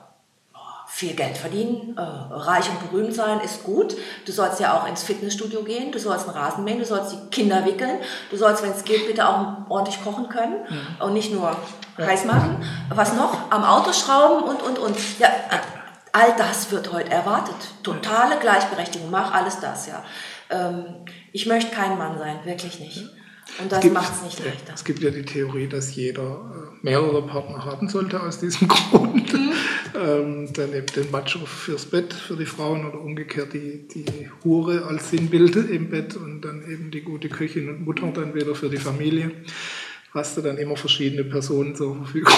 viel 0.96 1.14
Geld 1.14 1.36
verdienen, 1.36 1.93
äh, 1.98 2.02
reich 2.02 2.70
und 2.70 2.89
berühmt 2.89 3.14
sein 3.14 3.41
ist 3.41 3.66
gut. 3.66 3.98
Du 4.26 4.32
sollst 4.32 4.62
ja 4.62 4.80
auch 4.80 4.88
ins 4.88 5.04
Fitnessstudio 5.04 5.62
gehen, 5.62 5.91
du 5.91 6.00
sollst 6.00 6.26
einen 6.26 6.38
Rasen 6.38 6.64
mähen, 6.64 6.80
du 6.80 6.86
sollst 6.86 7.12
die 7.12 7.30
Kinder 7.32 7.66
wickeln, 7.66 7.98
du 8.32 8.38
sollst, 8.38 8.64
wenn 8.64 8.72
es 8.72 8.86
geht, 8.86 9.06
bitte 9.06 9.28
auch 9.28 9.68
ordentlich 9.68 10.02
kochen 10.02 10.30
können 10.30 10.56
mhm. 10.70 11.06
und 11.06 11.14
nicht 11.14 11.34
nur 11.34 11.54
ja. 11.98 12.06
heiß 12.06 12.24
machen. 12.24 12.66
Was 12.88 13.14
noch? 13.14 13.52
Am 13.52 13.66
Auto 13.66 13.91
schrauben 13.91 14.46
und, 14.46 14.62
und, 14.62 14.80
und. 14.80 14.96
Ja, 15.20 15.28
all 16.14 16.34
das 16.38 16.72
wird 16.72 16.93
heute 16.93 17.12
erwartet. 17.12 17.58
Totale 17.84 18.39
Gleichberechtigung, 18.39 19.12
mach 19.12 19.34
alles 19.34 19.60
das, 19.60 19.88
ja. 19.88 20.02
Ähm, 20.50 20.86
ich 21.34 21.46
möchte 21.46 21.76
kein 21.76 21.98
Mann 21.98 22.18
sein, 22.18 22.38
wirklich 22.46 22.80
nicht. 22.80 23.04
Und 23.60 23.70
das 23.72 23.84
macht 23.86 24.14
es 24.14 24.22
nicht 24.24 24.46
leichter. 24.46 24.74
Es 24.74 24.86
gibt 24.86 25.02
ja 25.02 25.12
die 25.12 25.24
Theorie, 25.24 25.68
dass 25.68 25.93
jeder 25.93 26.24
äh, 26.24 26.84
mehrere 26.84 27.22
Partner 27.22 27.66
haben 27.66 27.89
sollte 27.89 28.22
aus 28.22 28.39
diesem 28.39 28.68
Grund. 28.70 29.24
Ähm, 29.98 30.52
dann 30.54 30.74
eben 30.74 30.88
den 30.88 31.10
Macho 31.12 31.46
fürs 31.46 31.86
Bett, 31.86 32.14
für 32.14 32.36
die 32.36 32.46
Frauen 32.46 32.86
oder 32.86 33.00
umgekehrt 33.00 33.54
die, 33.54 33.88
die 33.88 34.30
Hure 34.43 34.86
als 34.86 35.10
Sinnbild 35.10 35.56
im 35.56 35.89
Bett 35.89 36.16
und 36.16 36.41
dann 36.41 36.64
eben 36.70 36.91
die 36.91 37.02
gute 37.02 37.30
Köchin 37.30 37.70
und 37.70 37.86
Mutter 37.86 38.12
dann 38.14 38.34
wieder 38.34 38.56
für 38.56 38.70
die 38.70 38.78
Familie 38.78 39.32
hast 40.16 40.38
du 40.38 40.41
dann 40.41 40.58
immer 40.58 40.78
verschiedene 40.78 41.26
Personen 41.26 41.76
zur 41.76 41.96
Verfügung. 41.98 42.34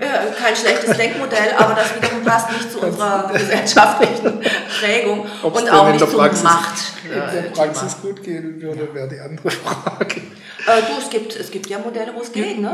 Ja, 0.00 0.26
kein 0.38 0.54
schlechtes 0.54 0.96
Denkmodell, 0.96 1.52
aber 1.56 1.74
das 1.74 1.96
wiederum 1.96 2.22
passt 2.22 2.52
nicht 2.52 2.70
zu 2.70 2.80
unserer 2.80 3.30
gesellschaftlichen 3.32 4.40
Prägung 4.78 5.26
Ob's 5.42 5.62
und 5.62 5.72
auch 5.72 5.88
nicht 5.88 5.98
zur 5.98 6.08
Praxis, 6.08 6.42
Macht. 6.44 6.92
In 7.04 7.10
der 7.10 7.50
Praxis 7.50 7.96
gut 8.00 8.22
gehen 8.22 8.60
würde, 8.60 8.94
wäre 8.94 9.08
die 9.08 9.18
andere 9.18 9.50
Frage. 9.50 10.20
Äh, 10.66 10.82
du, 10.82 11.02
es 11.02 11.10
gibt, 11.10 11.34
es 11.34 11.50
gibt 11.50 11.66
ja 11.68 11.78
Modelle, 11.78 12.12
wo 12.14 12.20
es 12.20 12.30
geht. 12.30 12.60
Ne? 12.60 12.70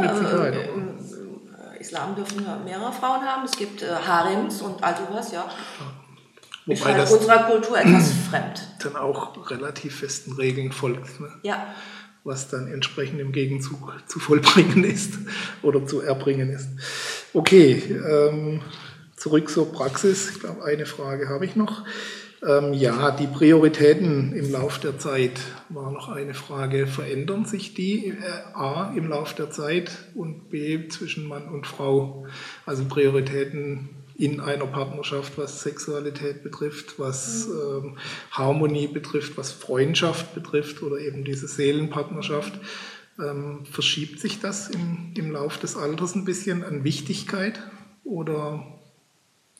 Islam 1.85 2.15
dürfen 2.17 2.45
mehrere 2.65 2.93
Frauen 2.93 3.23
haben. 3.23 3.45
Es 3.45 3.57
gibt 3.57 3.83
äh, 3.83 3.95
Harems 3.95 4.63
und 4.63 4.83
all 4.83 4.97
sowas, 4.97 5.33
ja. 5.33 5.49
Wobei 6.67 6.75
ist 6.75 6.85
halt 6.85 6.99
das 6.99 7.13
unserer 7.13 7.45
Kultur 7.45 7.79
etwas 7.79 8.13
fremd. 8.31 8.69
Dann 8.83 8.97
auch 8.97 9.51
relativ 9.51 10.01
festen 10.01 10.33
Regeln 10.33 10.73
folgt. 10.73 11.21
Ne? 11.21 11.29
Ja 11.43 11.75
was 12.25 12.49
dann 12.49 12.73
entsprechend 12.73 13.21
im 13.21 13.33
Gegenzug 13.33 13.93
zu 14.07 14.19
vollbringen 14.19 14.83
ist 14.93 15.19
oder 15.63 15.87
zu 15.87 16.01
erbringen 16.01 16.51
ist. 16.51 16.69
Okay, 17.35 17.83
ähm, 18.09 18.63
zurück 19.17 19.51
zur 19.51 19.71
Praxis. 19.71 20.31
Ich 20.31 20.41
glaube, 20.41 20.65
eine 20.65 20.87
Frage 20.87 21.29
habe 21.29 21.45
ich 21.45 21.55
noch. 21.55 21.85
Ähm, 22.47 22.75
ja, 22.75 23.11
die 23.11 23.27
Prioritäten 23.27 24.33
im 24.33 24.53
Lauf 24.53 24.79
der 24.79 24.99
Zeit 24.99 25.41
war 25.71 25.91
noch 25.91 26.09
eine 26.09 26.35
Frage. 26.35 26.87
Verändern 26.87 27.47
sich 27.47 27.73
die 27.73 28.09
äh, 28.09 28.15
A 28.53 28.93
im 28.95 29.09
Lauf 29.09 29.35
der 29.35 29.51
Zeit 29.51 29.91
und 30.15 30.51
B 30.51 30.89
zwischen 30.89 31.27
Mann 31.27 31.49
und 31.49 31.67
Frau? 31.67 32.27
Also 32.67 32.85
Prioritäten 32.85 33.89
in 34.17 34.41
einer 34.41 34.67
Partnerschaft, 34.67 35.39
was 35.39 35.63
Sexualität 35.63 36.43
betrifft, 36.43 36.99
was 36.99 37.49
ähm, 37.49 37.97
Harmonie 38.31 38.89
betrifft, 38.89 39.37
was 39.39 39.51
Freundschaft 39.51 40.35
betrifft 40.35 40.83
oder 40.83 40.99
eben 40.99 41.25
diese 41.25 41.49
Seelenpartnerschaft. 41.49 42.61
Ähm, 43.19 43.65
verschiebt 43.65 44.21
sich 44.21 44.41
das 44.41 44.69
im, 44.69 45.13
im 45.17 45.31
Lauf 45.31 45.59
des 45.59 45.77
Alters 45.77 46.15
ein 46.15 46.25
bisschen 46.25 46.63
an 46.63 46.85
Wichtigkeit 46.85 47.61
oder 48.05 48.67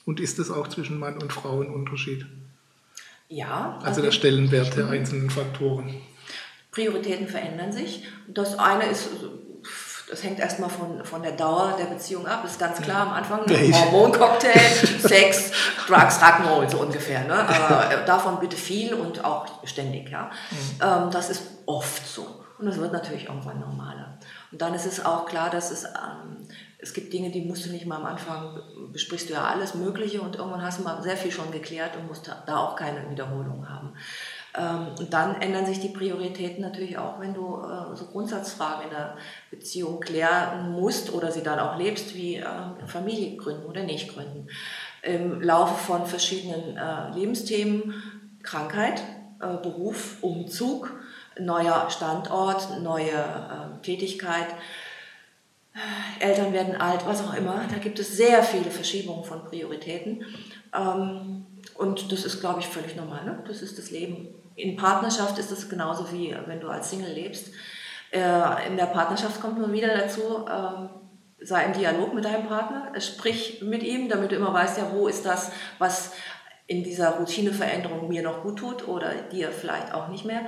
und 0.05 0.21
ist 0.21 0.39
es 0.39 0.51
auch 0.51 0.69
zwischen 0.69 0.99
Mann 0.99 1.17
und 1.17 1.33
Frau 1.33 1.63
ein 1.63 1.71
Unterschied? 1.71 2.27
Ja. 3.35 3.75
Also, 3.77 3.87
also 3.87 4.03
der 4.03 4.13
Stellenwert 4.13 4.77
der 4.77 4.89
einzelnen 4.89 5.29
Faktoren. 5.29 6.01
Prioritäten 6.71 7.27
verändern 7.27 7.73
sich. 7.73 8.05
Das 8.29 8.59
eine 8.59 8.85
ist 8.85 9.09
das 10.11 10.23
hängt 10.23 10.39
erstmal 10.39 10.69
von, 10.69 11.03
von 11.05 11.23
der 11.23 11.33
Dauer 11.33 11.77
der 11.79 11.87
Beziehung 11.87 12.27
ab. 12.27 12.45
Ist 12.45 12.59
ganz 12.59 12.81
klar 12.81 13.07
am 13.07 13.13
Anfang 13.15 13.47
ne? 13.47 13.73
Hormoncocktail, 13.73 14.53
Sex, 15.01 15.51
Drugs, 15.89 16.21
Rock'n'Roll 16.21 16.71
so 16.71 16.79
ungefähr. 16.79 17.25
Ne? 17.25 17.35
Aber 17.35 17.91
äh, 17.91 18.07
davon 18.07 18.39
bitte 18.39 18.57
viel 18.57 18.95
und 18.95 19.25
auch 19.25 19.47
ständig. 19.65 20.11
Ja? 20.11 20.31
Mhm. 20.51 20.81
Ähm, 20.83 21.11
das 21.11 21.31
ist 21.31 21.43
oft 21.67 22.07
so. 22.07 22.45
Und 22.59 22.67
das 22.67 22.79
wird 22.79 22.93
natürlich 22.93 23.27
irgendwann 23.27 23.59
normaler. 23.59 24.19
Und 24.55 24.63
dann 24.63 24.73
ist 24.73 24.87
es 24.87 25.05
auch 25.05 25.27
klar, 25.27 25.51
dass 25.51 25.73
es, 25.73 25.83
ähm, 25.83 26.47
es 26.79 26.95
gibt 26.95 27.13
Dinge, 27.13 27.33
die 27.33 27.41
musst 27.41 27.67
du 27.67 27.71
nicht 27.71 27.87
mal 27.87 27.97
am 27.97 28.07
Anfang, 28.07 28.61
besprichst 28.93 29.29
du 29.29 29.33
ja 29.33 29.43
alles 29.43 29.75
Mögliche 29.75 30.21
und 30.21 30.37
irgendwann 30.37 30.63
hast 30.63 30.79
du 30.79 30.85
mal 30.85 31.03
sehr 31.03 31.17
viel 31.17 31.33
schon 31.33 31.51
geklärt 31.51 31.97
und 31.97 32.07
musst 32.07 32.29
da 32.29 32.57
auch 32.57 32.77
keine 32.77 33.11
Wiederholung 33.11 33.69
haben. 33.69 33.95
Ähm, 34.57 34.95
und 34.97 35.13
dann 35.13 35.43
ändern 35.43 35.67
sich 35.67 35.81
die 35.81 35.89
Prioritäten 35.89 36.63
natürlich 36.63 36.97
auch, 36.99 37.19
wenn 37.19 37.35
du 37.35 37.63
äh, 37.65 37.97
so 37.97 38.05
Grundsatzfragen 38.05 38.85
in 38.85 38.91
der 38.91 39.17
Beziehung 39.51 39.99
klären 39.99 40.71
musst 40.71 41.13
oder 41.13 41.33
sie 41.33 41.43
dann 41.43 41.59
auch 41.59 41.77
lebst, 41.77 42.15
wie 42.15 42.37
äh, 42.37 42.47
Familie 42.87 43.37
gründen 43.37 43.67
oder 43.67 43.83
nicht 43.83 44.15
gründen. 44.15 44.47
Im 45.03 45.43
Laufe 45.43 45.75
von 45.85 46.07
verschiedenen 46.07 46.77
äh, 46.77 47.11
Lebensthemen, 47.13 47.93
Krankheit, 48.45 49.03
Beruf, 49.41 50.23
Umzug, 50.23 50.93
neuer 51.39 51.91
Standort, 51.91 52.81
neue 52.83 53.81
Tätigkeit, 53.83 54.49
Eltern 56.21 56.53
werden 56.53 56.81
alt, 56.81 57.05
was 57.05 57.27
auch 57.27 57.35
immer. 57.35 57.65
Da 57.69 57.79
gibt 57.79 57.99
es 57.99 58.17
sehr 58.17 58.43
viele 58.45 58.71
Verschiebungen 58.71 59.25
von 59.25 59.45
Prioritäten. 59.45 60.25
Ähm, 60.73 61.47
und 61.77 62.13
das 62.13 62.25
ist, 62.25 62.39
glaube 62.39 62.61
ich, 62.61 62.67
völlig 62.67 62.95
normal. 62.95 63.25
Ne? 63.25 63.43
Das 63.49 63.61
ist 63.61 63.77
das 63.77 63.91
Leben 63.91 64.29
in 64.57 64.77
Partnerschaft 64.77 65.39
ist 65.39 65.51
es 65.51 65.69
genauso 65.69 66.11
wie 66.13 66.35
wenn 66.47 66.61
du 66.61 66.69
als 66.69 66.91
Single 66.91 67.13
lebst. 67.13 67.49
Äh, 68.13 68.69
in 68.69 68.77
der 68.77 68.87
Partnerschaft 68.87 69.41
kommt 69.41 69.59
man 69.59 69.73
wieder 69.73 69.97
dazu, 69.97 70.47
ähm, 70.49 70.89
sei 71.41 71.65
im 71.65 71.73
Dialog 71.73 72.15
mit 72.15 72.25
deinem 72.25 72.47
Partner, 72.47 72.93
sprich 73.01 73.61
mit 73.63 73.83
ihm, 73.83 74.09
damit 74.09 74.31
du 74.31 74.37
immer 74.37 74.53
weißt, 74.53 74.79
ja, 74.79 74.93
wo 74.93 75.09
ist 75.09 75.27
das, 75.27 75.51
was 75.79 76.13
in 76.67 76.83
dieser 76.83 77.19
Routineveränderung 77.19 78.09
mir 78.09 78.23
noch 78.23 78.43
gut 78.43 78.59
tut 78.59 78.89
oder 78.89 79.13
dir 79.31 79.51
vielleicht 79.51 79.93
auch 79.93 80.09
nicht 80.09 80.25
mehr. 80.25 80.43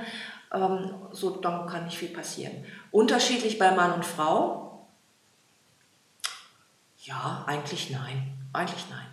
Ähm, 0.53 0.95
so, 1.11 1.37
dann 1.37 1.67
kann 1.67 1.85
nicht 1.85 1.97
viel 1.97 2.09
passieren. 2.09 2.65
Unterschiedlich 2.91 3.57
bei 3.57 3.71
Mann 3.71 3.93
und 3.93 4.05
Frau? 4.05 4.87
Ja, 6.99 7.43
eigentlich 7.47 7.89
nein. 7.89 8.33
Eigentlich 8.53 8.85
nein. 8.89 9.07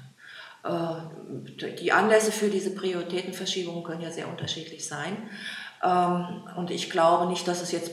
Äh, 0.65 1.75
die 1.77 1.93
Anlässe 1.93 2.33
für 2.33 2.49
diese 2.49 2.75
Prioritätenverschiebungen 2.75 3.85
können 3.85 4.01
ja 4.01 4.11
sehr 4.11 4.29
unterschiedlich 4.29 4.87
sein. 4.87 5.17
Ähm, 5.83 6.43
und 6.57 6.71
ich 6.71 6.91
glaube 6.91 7.27
nicht, 7.27 7.47
dass 7.47 7.61
es 7.61 7.73
jetzt 7.73 7.93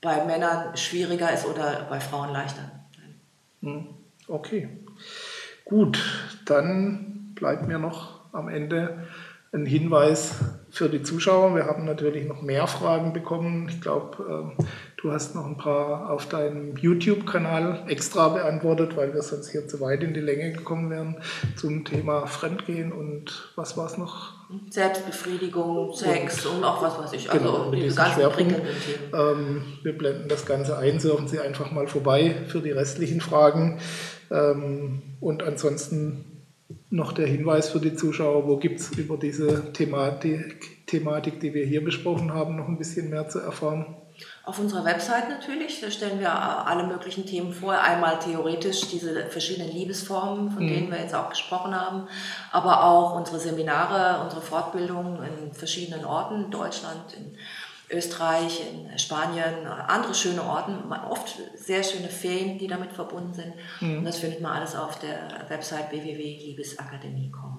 bei 0.00 0.24
Männern 0.24 0.76
schwieriger 0.76 1.32
ist 1.32 1.46
oder 1.46 1.86
bei 1.88 1.98
Frauen 1.98 2.30
leichter. 2.32 2.70
Hm, 3.62 3.88
okay, 4.28 4.68
gut. 5.64 5.98
Dann 6.44 7.32
bleibt 7.34 7.66
mir 7.66 7.78
noch 7.78 8.20
am 8.32 8.48
Ende 8.48 9.08
ein 9.52 9.66
Hinweis 9.66 10.34
für 10.74 10.88
die 10.88 11.02
Zuschauer. 11.02 11.54
Wir 11.54 11.66
haben 11.66 11.84
natürlich 11.84 12.26
noch 12.26 12.42
mehr 12.42 12.66
Fragen 12.66 13.12
bekommen. 13.12 13.68
Ich 13.68 13.80
glaube, 13.80 14.24
ähm, 14.28 14.66
du 14.96 15.12
hast 15.12 15.36
noch 15.36 15.46
ein 15.46 15.56
paar 15.56 16.10
auf 16.10 16.26
deinem 16.26 16.76
YouTube-Kanal 16.76 17.84
extra 17.86 18.28
beantwortet, 18.30 18.96
weil 18.96 19.14
wir 19.14 19.22
sonst 19.22 19.50
hier 19.50 19.68
zu 19.68 19.80
weit 19.80 20.02
in 20.02 20.14
die 20.14 20.20
Länge 20.20 20.50
gekommen 20.52 20.90
wären 20.90 21.16
zum 21.54 21.84
Thema 21.84 22.26
Fremdgehen 22.26 22.92
und 22.92 23.52
was 23.54 23.76
war 23.76 23.86
es 23.86 23.98
noch? 23.98 24.34
Selbstbefriedigung, 24.68 25.94
Sex 25.94 26.44
und, 26.44 26.56
und 26.56 26.64
auch 26.64 26.82
was 26.82 26.98
weiß 26.98 27.12
ich. 27.12 27.30
Also 27.30 27.44
genau, 27.44 27.70
mit 27.70 27.80
diese 27.80 27.94
ganzen 27.94 28.14
Schwerpunkt. 28.14 28.54
Ähm, 29.12 29.62
wir 29.84 29.96
blenden 29.96 30.28
das 30.28 30.44
Ganze 30.44 30.76
ein, 30.76 30.98
surfen 30.98 31.28
Sie 31.28 31.38
einfach 31.38 31.70
mal 31.70 31.86
vorbei 31.86 32.34
für 32.48 32.60
die 32.60 32.72
restlichen 32.72 33.20
Fragen. 33.20 33.78
Ähm, 34.30 35.02
und 35.20 35.44
ansonsten 35.44 36.33
noch 36.94 37.12
der 37.12 37.26
Hinweis 37.26 37.70
für 37.70 37.80
die 37.80 37.96
Zuschauer, 37.96 38.46
wo 38.46 38.56
gibt 38.56 38.78
es 38.78 38.90
über 38.92 39.16
diese 39.16 39.72
Thematik, 39.72 40.86
Thematik, 40.86 41.40
die 41.40 41.52
wir 41.52 41.66
hier 41.66 41.82
besprochen 41.82 42.32
haben, 42.32 42.56
noch 42.56 42.68
ein 42.68 42.78
bisschen 42.78 43.10
mehr 43.10 43.28
zu 43.28 43.40
erfahren? 43.40 43.96
Auf 44.44 44.60
unserer 44.60 44.84
Website 44.84 45.28
natürlich, 45.28 45.80
da 45.80 45.90
stellen 45.90 46.20
wir 46.20 46.32
alle 46.32 46.86
möglichen 46.86 47.26
Themen 47.26 47.52
vor. 47.52 47.72
Einmal 47.72 48.20
theoretisch 48.20 48.82
diese 48.88 49.26
verschiedenen 49.26 49.72
Liebesformen, 49.72 50.52
von 50.52 50.62
mhm. 50.62 50.68
denen 50.68 50.90
wir 50.92 51.00
jetzt 51.00 51.16
auch 51.16 51.30
gesprochen 51.30 51.74
haben, 51.74 52.06
aber 52.52 52.84
auch 52.84 53.16
unsere 53.16 53.40
Seminare, 53.40 54.22
unsere 54.22 54.40
Fortbildungen 54.42 55.18
in 55.24 55.52
verschiedenen 55.52 56.04
Orten 56.04 56.44
in 56.44 56.50
Deutschland, 56.52 57.12
in 57.16 57.36
Österreich, 57.94 58.62
in 58.70 58.98
Spanien, 58.98 59.66
andere 59.66 60.14
schöne 60.14 60.42
Orten, 60.42 60.92
oft 61.08 61.36
sehr 61.56 61.82
schöne 61.82 62.08
Ferien, 62.08 62.58
die 62.58 62.66
damit 62.66 62.92
verbunden 62.92 63.34
sind. 63.34 63.52
Mhm. 63.80 63.98
Und 63.98 64.04
das 64.04 64.18
findet 64.18 64.40
man 64.40 64.52
alles 64.52 64.74
auf 64.74 64.98
der 64.98 65.46
Website 65.48 65.90
www.liebesakademie.com. 65.90 67.58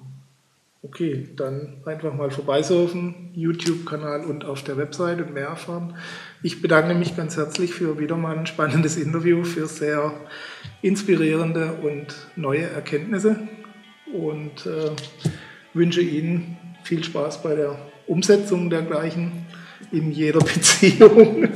Okay, 0.82 1.28
dann 1.34 1.78
einfach 1.84 2.14
mal 2.14 2.30
vorbeisurfen, 2.30 3.30
YouTube-Kanal 3.34 4.24
und 4.24 4.44
auf 4.44 4.62
der 4.62 4.76
Website 4.76 5.20
und 5.20 5.34
mehr 5.34 5.48
erfahren. 5.48 5.96
Ich 6.42 6.62
bedanke 6.62 6.94
mich 6.94 7.16
ganz 7.16 7.36
herzlich 7.36 7.74
für 7.74 7.98
wieder 7.98 8.16
mal 8.16 8.38
ein 8.38 8.46
spannendes 8.46 8.96
Interview, 8.96 9.42
für 9.42 9.66
sehr 9.66 10.12
inspirierende 10.82 11.72
und 11.82 12.14
neue 12.36 12.70
Erkenntnisse 12.70 13.48
und 14.12 14.66
äh, 14.66 14.90
wünsche 15.74 16.02
Ihnen 16.02 16.56
viel 16.84 17.02
Spaß 17.02 17.42
bei 17.42 17.56
der 17.56 17.78
Umsetzung 18.06 18.70
dergleichen 18.70 19.45
in 19.92 20.10
jeder 20.10 20.38
Beziehung, 20.44 21.48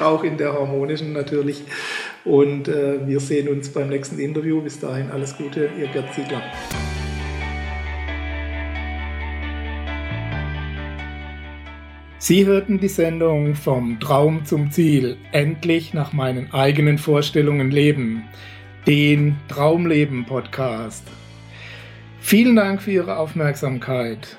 auch 0.00 0.24
in 0.24 0.36
der 0.36 0.52
harmonischen 0.52 1.12
natürlich. 1.12 1.62
Und 2.24 2.68
äh, 2.68 3.06
wir 3.06 3.20
sehen 3.20 3.48
uns 3.48 3.68
beim 3.68 3.88
nächsten 3.88 4.18
Interview. 4.18 4.60
Bis 4.62 4.80
dahin 4.80 5.10
alles 5.10 5.36
Gute, 5.36 5.68
Ihr 5.78 5.88
Gerd 5.88 6.14
Ziegler. 6.14 6.42
Sie 12.18 12.46
hörten 12.46 12.80
die 12.80 12.88
Sendung 12.88 13.54
Vom 13.54 14.00
Traum 14.00 14.46
zum 14.46 14.70
Ziel, 14.70 15.18
endlich 15.32 15.92
nach 15.92 16.14
meinen 16.14 16.54
eigenen 16.54 16.96
Vorstellungen 16.96 17.70
leben, 17.70 18.24
den 18.86 19.36
Traumleben 19.48 20.24
Podcast. 20.24 21.06
Vielen 22.20 22.56
Dank 22.56 22.80
für 22.80 22.92
Ihre 22.92 23.18
Aufmerksamkeit. 23.18 24.38